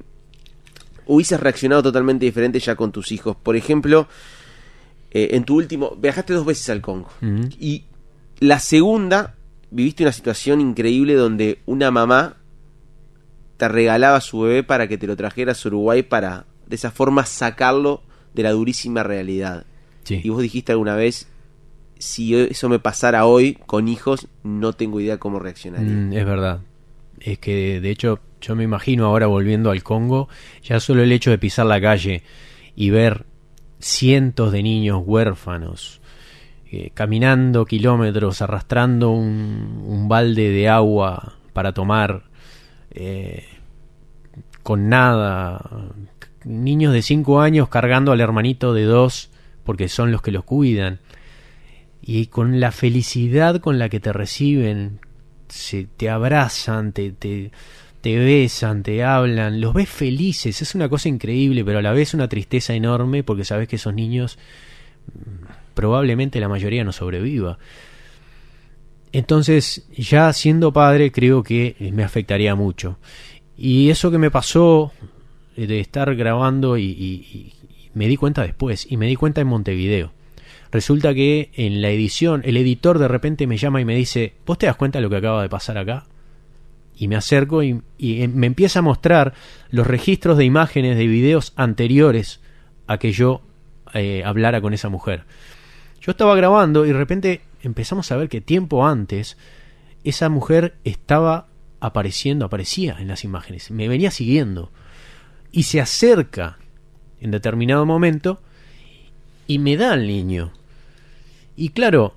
[1.05, 3.35] hubieses reaccionado totalmente diferente ya con tus hijos.
[3.35, 4.07] Por ejemplo,
[5.11, 7.09] eh, en tu último, viajaste dos veces al Congo.
[7.21, 7.45] Mm.
[7.59, 7.85] Y
[8.39, 9.35] la segunda,
[9.71, 12.38] viviste una situación increíble donde una mamá
[13.57, 16.91] te regalaba a su bebé para que te lo trajeras a Uruguay para de esa
[16.91, 18.03] forma sacarlo
[18.34, 19.65] de la durísima realidad.
[20.03, 20.21] Sí.
[20.23, 21.27] Y vos dijiste alguna vez,
[21.97, 25.89] si eso me pasara hoy con hijos, no tengo idea cómo reaccionaría.
[25.89, 26.61] Mm, es verdad.
[27.19, 30.29] Es que de hecho yo me imagino ahora volviendo al Congo,
[30.63, 32.23] ya solo el hecho de pisar la calle
[32.75, 33.25] y ver
[33.79, 36.01] cientos de niños huérfanos
[36.69, 42.23] eh, caminando kilómetros, arrastrando un, balde de agua para tomar,
[42.91, 43.45] eh,
[44.63, 45.61] con nada,
[46.43, 49.29] niños de 5 años cargando al hermanito de 2
[49.63, 50.99] porque son los que los cuidan.
[52.01, 54.99] Y con la felicidad con la que te reciben,
[55.47, 57.51] se te abrazan, te,
[58.01, 62.13] te besan, te hablan, los ves felices, es una cosa increíble, pero a la vez
[62.13, 64.37] una tristeza enorme porque sabes que esos niños
[65.13, 67.57] mm, probablemente la mayoría no sobreviva.
[69.11, 72.97] Entonces, ya siendo padre, creo que me afectaría mucho.
[73.57, 74.91] Y eso que me pasó
[75.55, 77.53] eh, de estar grabando y, y- y
[77.93, 80.11] me di cuenta después, y me di cuenta en Montevideo.
[80.71, 84.57] Resulta que en la edición, el editor de repente me llama y me dice, ¿vos
[84.57, 86.05] te das cuenta de lo que acaba de pasar acá?
[86.97, 89.33] Y me acerco y, eh, me empieza a mostrar
[89.69, 92.39] los registros de imágenes de videos anteriores
[92.87, 93.41] a que yo
[93.93, 95.25] eh, hablara con esa mujer.
[96.01, 99.37] Yo estaba grabando y de repente empezamos a ver que tiempo antes
[100.03, 101.47] esa mujer estaba
[101.79, 104.71] apareciendo, aparecía en las imágenes, me venía siguiendo
[105.51, 106.57] y se acerca
[107.19, 108.41] en determinado momento
[109.47, 110.51] y me da al niño.
[111.55, 112.15] Y claro,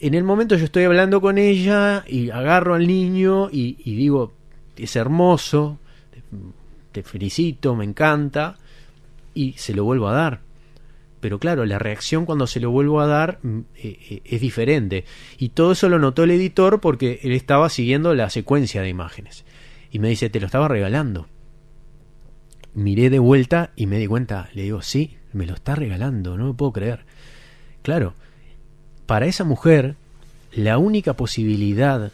[0.00, 4.32] en el momento yo estoy hablando con ella y agarro al niño y, digo,
[4.76, 5.78] es hermoso,
[6.92, 8.56] te felicito, me encanta,
[9.34, 10.40] y se lo vuelvo a dar.
[11.20, 15.04] Pero claro, la reacción cuando se lo vuelvo a dar mm, eh, eh, es diferente.
[15.36, 19.44] Y todo eso lo notó el editor porque él estaba siguiendo la secuencia de imágenes.
[19.90, 21.26] Y me dice, te lo estaba regalando.
[22.74, 26.46] Miré de vuelta y me di cuenta, le digo, sí, me lo está regalando, no
[26.46, 27.04] me puedo creer.
[27.82, 28.14] Claro,
[29.08, 29.96] para esa mujer,
[30.52, 32.12] la única posibilidad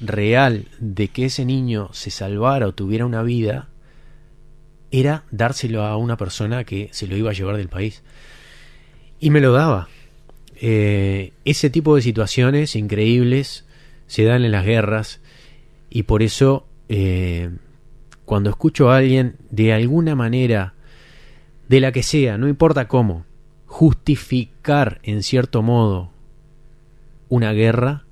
[0.00, 3.68] real de que ese niño se salvara o tuviera una vida
[4.90, 8.02] era dárselo a una persona que se lo iba a llevar del país.
[9.20, 9.86] Y me lo daba.
[10.56, 13.64] Eh, ese tipo de situaciones increíbles
[14.08, 15.20] se dan en las guerras
[15.90, 17.50] y por eso eh,
[18.24, 20.74] cuando escucho a alguien de alguna manera,
[21.68, 23.24] de la que sea, no importa cómo,
[23.66, 26.15] justificar en cierto modo
[27.28, 28.04] una guerra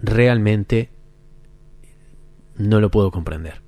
[0.00, 0.90] realmente
[2.56, 3.60] no lo puedo comprender.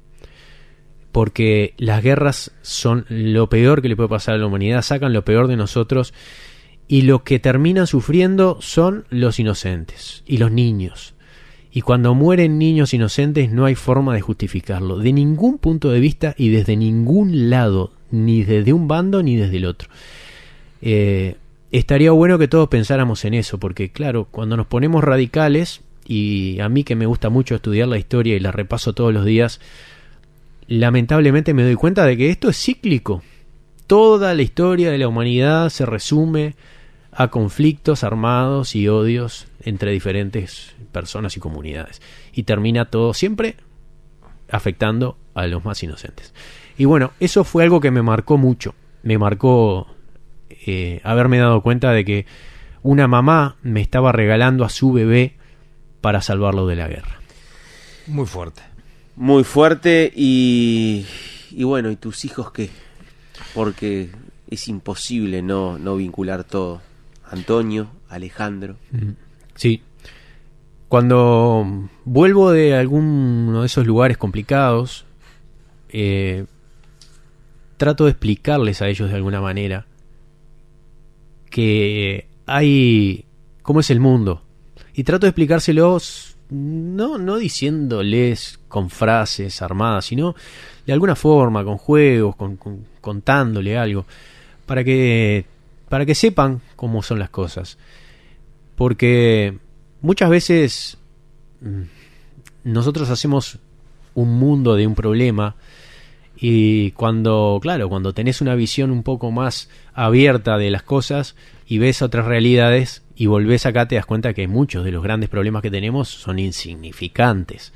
[1.11, 5.25] Porque las guerras son lo peor que le puede pasar a la humanidad, sacan lo
[5.25, 6.15] peor de nosotros
[6.89, 11.15] y lo que terminan sufriendo son los inocentes y los niños.
[11.71, 16.35] Y cuando mueren niños inocentes no hay forma de justificarlo, de ningún punto de vista
[16.37, 19.89] y desde ningún lado, ni desde un bando ni desde el otro.
[20.83, 21.37] Eh,
[21.79, 26.69] estaría bueno que todos pensáramos en eso, porque claro, cuando nos ponemos radicales, y a
[26.69, 29.61] mí que me gusta mucho estudiar la historia y la repaso todos los días,
[30.69, 33.23] lamentablemente me doy cuenta de que esto es cíclico.
[33.87, 36.55] Toda la historia de la humanidad se resume
[37.11, 42.01] a conflictos armados y odios entre diferentes personas y comunidades.
[42.33, 43.57] Y termina todo siempre
[44.51, 46.33] afectando a los más inocentes.
[46.79, 48.75] Y bueno, eso fue algo que me marcó mucho.
[49.03, 49.89] Me marcó
[50.67, 52.27] eh, haberme dado cuenta de que
[52.83, 55.37] una mamá me estaba regalando a su bebé
[56.01, 57.21] para salvarlo de la guerra.
[58.07, 58.63] Muy fuerte.
[59.17, 61.07] Muy fuerte y,
[61.51, 62.71] y bueno, ¿y tus hijos qué?
[63.55, 64.11] Porque
[64.49, 66.83] es imposible no, no vincular todo.
[67.31, 68.77] Antonio, Alejandro.
[69.55, 69.83] Sí.
[70.89, 75.07] Cuando vuelvo de alguno de esos lugares complicados,
[75.89, 76.45] eh,
[77.79, 79.87] trato de explicarles a ellos de alguna manera
[81.53, 83.27] que hay
[83.63, 84.43] cómo es el mundo.
[84.95, 90.35] Y trato de explicárselos no, no diciéndoles con frases armadas, sino
[90.87, 94.05] de alguna forma, con juegos, con, con- contándole algo,
[94.67, 95.45] para que,
[95.89, 97.79] para que sepan cómo son las cosas.
[98.75, 99.57] Porque
[100.01, 100.99] muchas veces
[101.61, 101.83] mm,
[102.65, 103.59] nosotros hacemos
[104.15, 105.55] un mundo de un problema
[106.45, 111.37] y cuando, claro, cuando tenés una visión un poco más abierta de las cosas
[111.69, 115.31] y ves otras realidades y volvés acá te das cuenta que muchos de los grandes
[115.31, 117.73] problemas que tenemos son insignificantes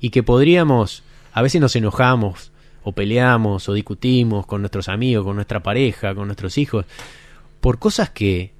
[0.00, 2.50] y que podríamos, a veces nos enojamos
[2.82, 6.86] o peleamos o discutimos con nuestros amigos, con nuestra pareja, con nuestros hijos,
[7.60, 8.50] por cosas que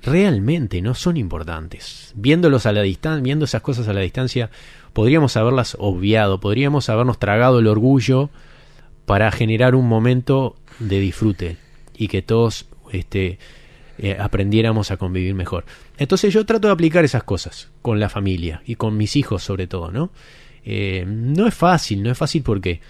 [0.00, 2.12] realmente no son importantes.
[2.14, 4.48] Viéndolos a la distancia, viendo esas cosas a la distancia,
[4.92, 8.30] podríamos haberlas obviado, podríamos habernos tragado el orgullo
[9.08, 11.56] para generar un momento de disfrute
[11.96, 13.38] y que todos este,
[13.96, 15.64] eh, aprendiéramos a convivir mejor.
[15.96, 19.66] Entonces yo trato de aplicar esas cosas con la familia y con mis hijos sobre
[19.66, 20.10] todo, ¿no?
[20.62, 22.82] Eh, no es fácil, no es fácil porque,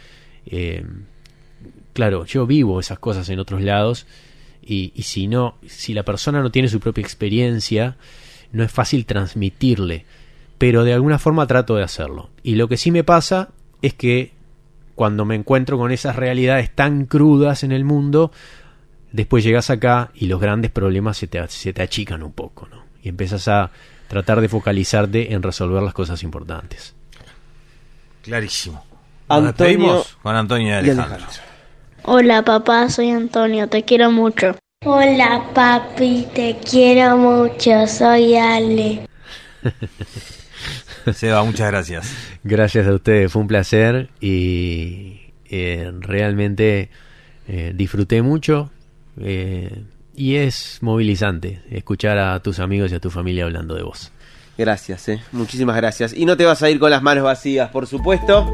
[0.47, 0.85] eh,
[1.93, 4.09] claro, yo vivo esas cosas en otros lados
[4.61, 7.97] y, y si no, si la persona no tiene su propia experiencia,
[8.51, 10.05] no es fácil transmitirle,
[10.59, 12.31] pero de alguna forma trato de hacerlo.
[12.43, 13.51] Y lo que sí me pasa
[13.83, 14.37] es que
[14.99, 18.33] cuando me encuentro con esas realidades tan crudas en el mundo,
[19.13, 22.83] después llegas acá y los grandes problemas se te, se te achican un poco, ¿no?
[23.01, 23.71] Y empiezas a
[24.09, 26.97] tratar de focalizarte en resolver las cosas importantes.
[28.23, 28.85] Clarísimo.
[29.29, 31.27] Nos Antonio con Antonio y Alejandro.
[32.03, 34.57] Hola papá, soy Antonio, te quiero mucho.
[34.85, 39.09] Hola papi, te quiero mucho, soy Ale.
[41.13, 42.15] Seba, muchas gracias.
[42.45, 46.91] Gracias a ustedes, fue un placer y eh, realmente
[47.47, 48.71] eh, disfruté mucho
[49.21, 49.85] eh,
[50.15, 54.13] y es movilizante escuchar a tus amigos y a tu familia hablando de vos.
[54.59, 55.23] Gracias, eh.
[55.33, 56.13] muchísimas gracias.
[56.13, 58.53] Y no te vas a ir con las manos vacías, por supuesto.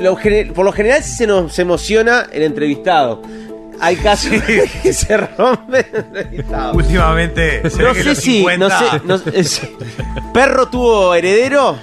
[0.00, 0.16] Lo
[0.54, 3.22] por lo general sí se nos emociona el entrevistado.
[3.80, 4.30] Hay casos
[4.82, 5.86] que se rompen.
[6.74, 9.62] Últimamente, se No ve que sé los si, 50 no sé, no es-
[10.34, 11.78] ¿Perro tuvo heredero?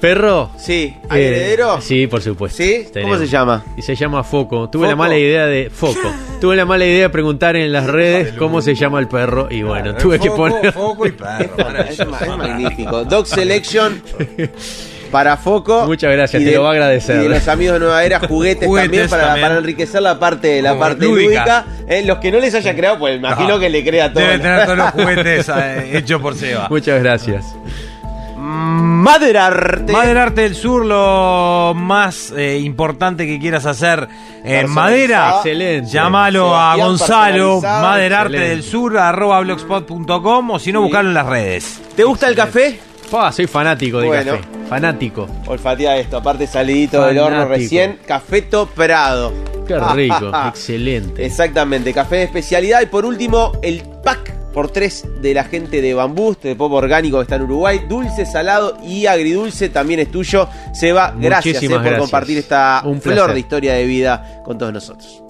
[0.00, 0.50] ¿Perro?
[0.56, 1.80] Sí, ¿hay Eh, heredero?
[1.82, 2.62] Sí, por supuesto.
[2.62, 2.86] ¿Sí?
[3.02, 3.62] ¿Cómo se llama?
[3.76, 4.70] Y se llama Foco.
[4.70, 4.98] Tuve la ¿Foco?
[5.02, 6.10] mala idea de Foco.
[6.40, 9.62] Tuve la mala idea de preguntar en las redes cómo se llama el perro y
[9.62, 11.54] bueno, tuve que poner Foco y perro.
[11.86, 13.04] Es magnífico.
[13.04, 14.02] Dog Selection
[15.10, 15.84] para Foco.
[15.86, 17.16] Muchas gracias, Y te de- lo voy a agradecer.
[17.16, 19.46] Y de los amigos de Nueva Era, juguetes, Juguetes también, para, también.
[19.48, 21.28] para enriquecer la parte, la Como parte lúdica.
[21.28, 21.64] lúdica.
[21.88, 23.58] Eh, los que no les haya creado, pues imagino No.
[23.58, 24.22] que le crea todo.
[24.22, 26.66] Debe tener todos los juguetes eh, hechos por Seba.
[26.70, 27.44] Muchas gracias.
[28.60, 29.92] Maderarte.
[29.92, 34.08] Maderarte del Sur, lo más eh, importante que quieras hacer
[34.44, 35.34] en madera.
[35.36, 35.90] Excelente.
[35.90, 37.60] Llámalo a Gonzalo.
[37.60, 38.50] Maderarte Excelente.
[38.56, 41.80] del Sur, arroba blogspot.com o si no, buscarlo en las redes.
[41.96, 42.80] ¿Te gusta el café?
[43.10, 44.32] Fa, soy fanático de Bueno.
[44.36, 44.44] café.
[44.68, 45.26] Fanático.
[45.46, 47.98] Olfatea esto, aparte salidito del horno recién.
[48.06, 49.32] Cafeto Prado.
[49.66, 50.30] Qué rico.
[50.48, 51.24] Excelente.
[51.26, 52.80] Exactamente, café de especialidad.
[52.82, 57.18] Y por último, el pack por tres de la gente de Bambú, este pop orgánico
[57.18, 57.80] que está en Uruguay.
[57.88, 60.48] Dulce, salado y agridulce también es tuyo.
[60.72, 62.00] Seba, gracias, eh, Muchísimas por gracias.
[62.00, 65.22] compartir esta Un flor de historia de vida con todos nosotros.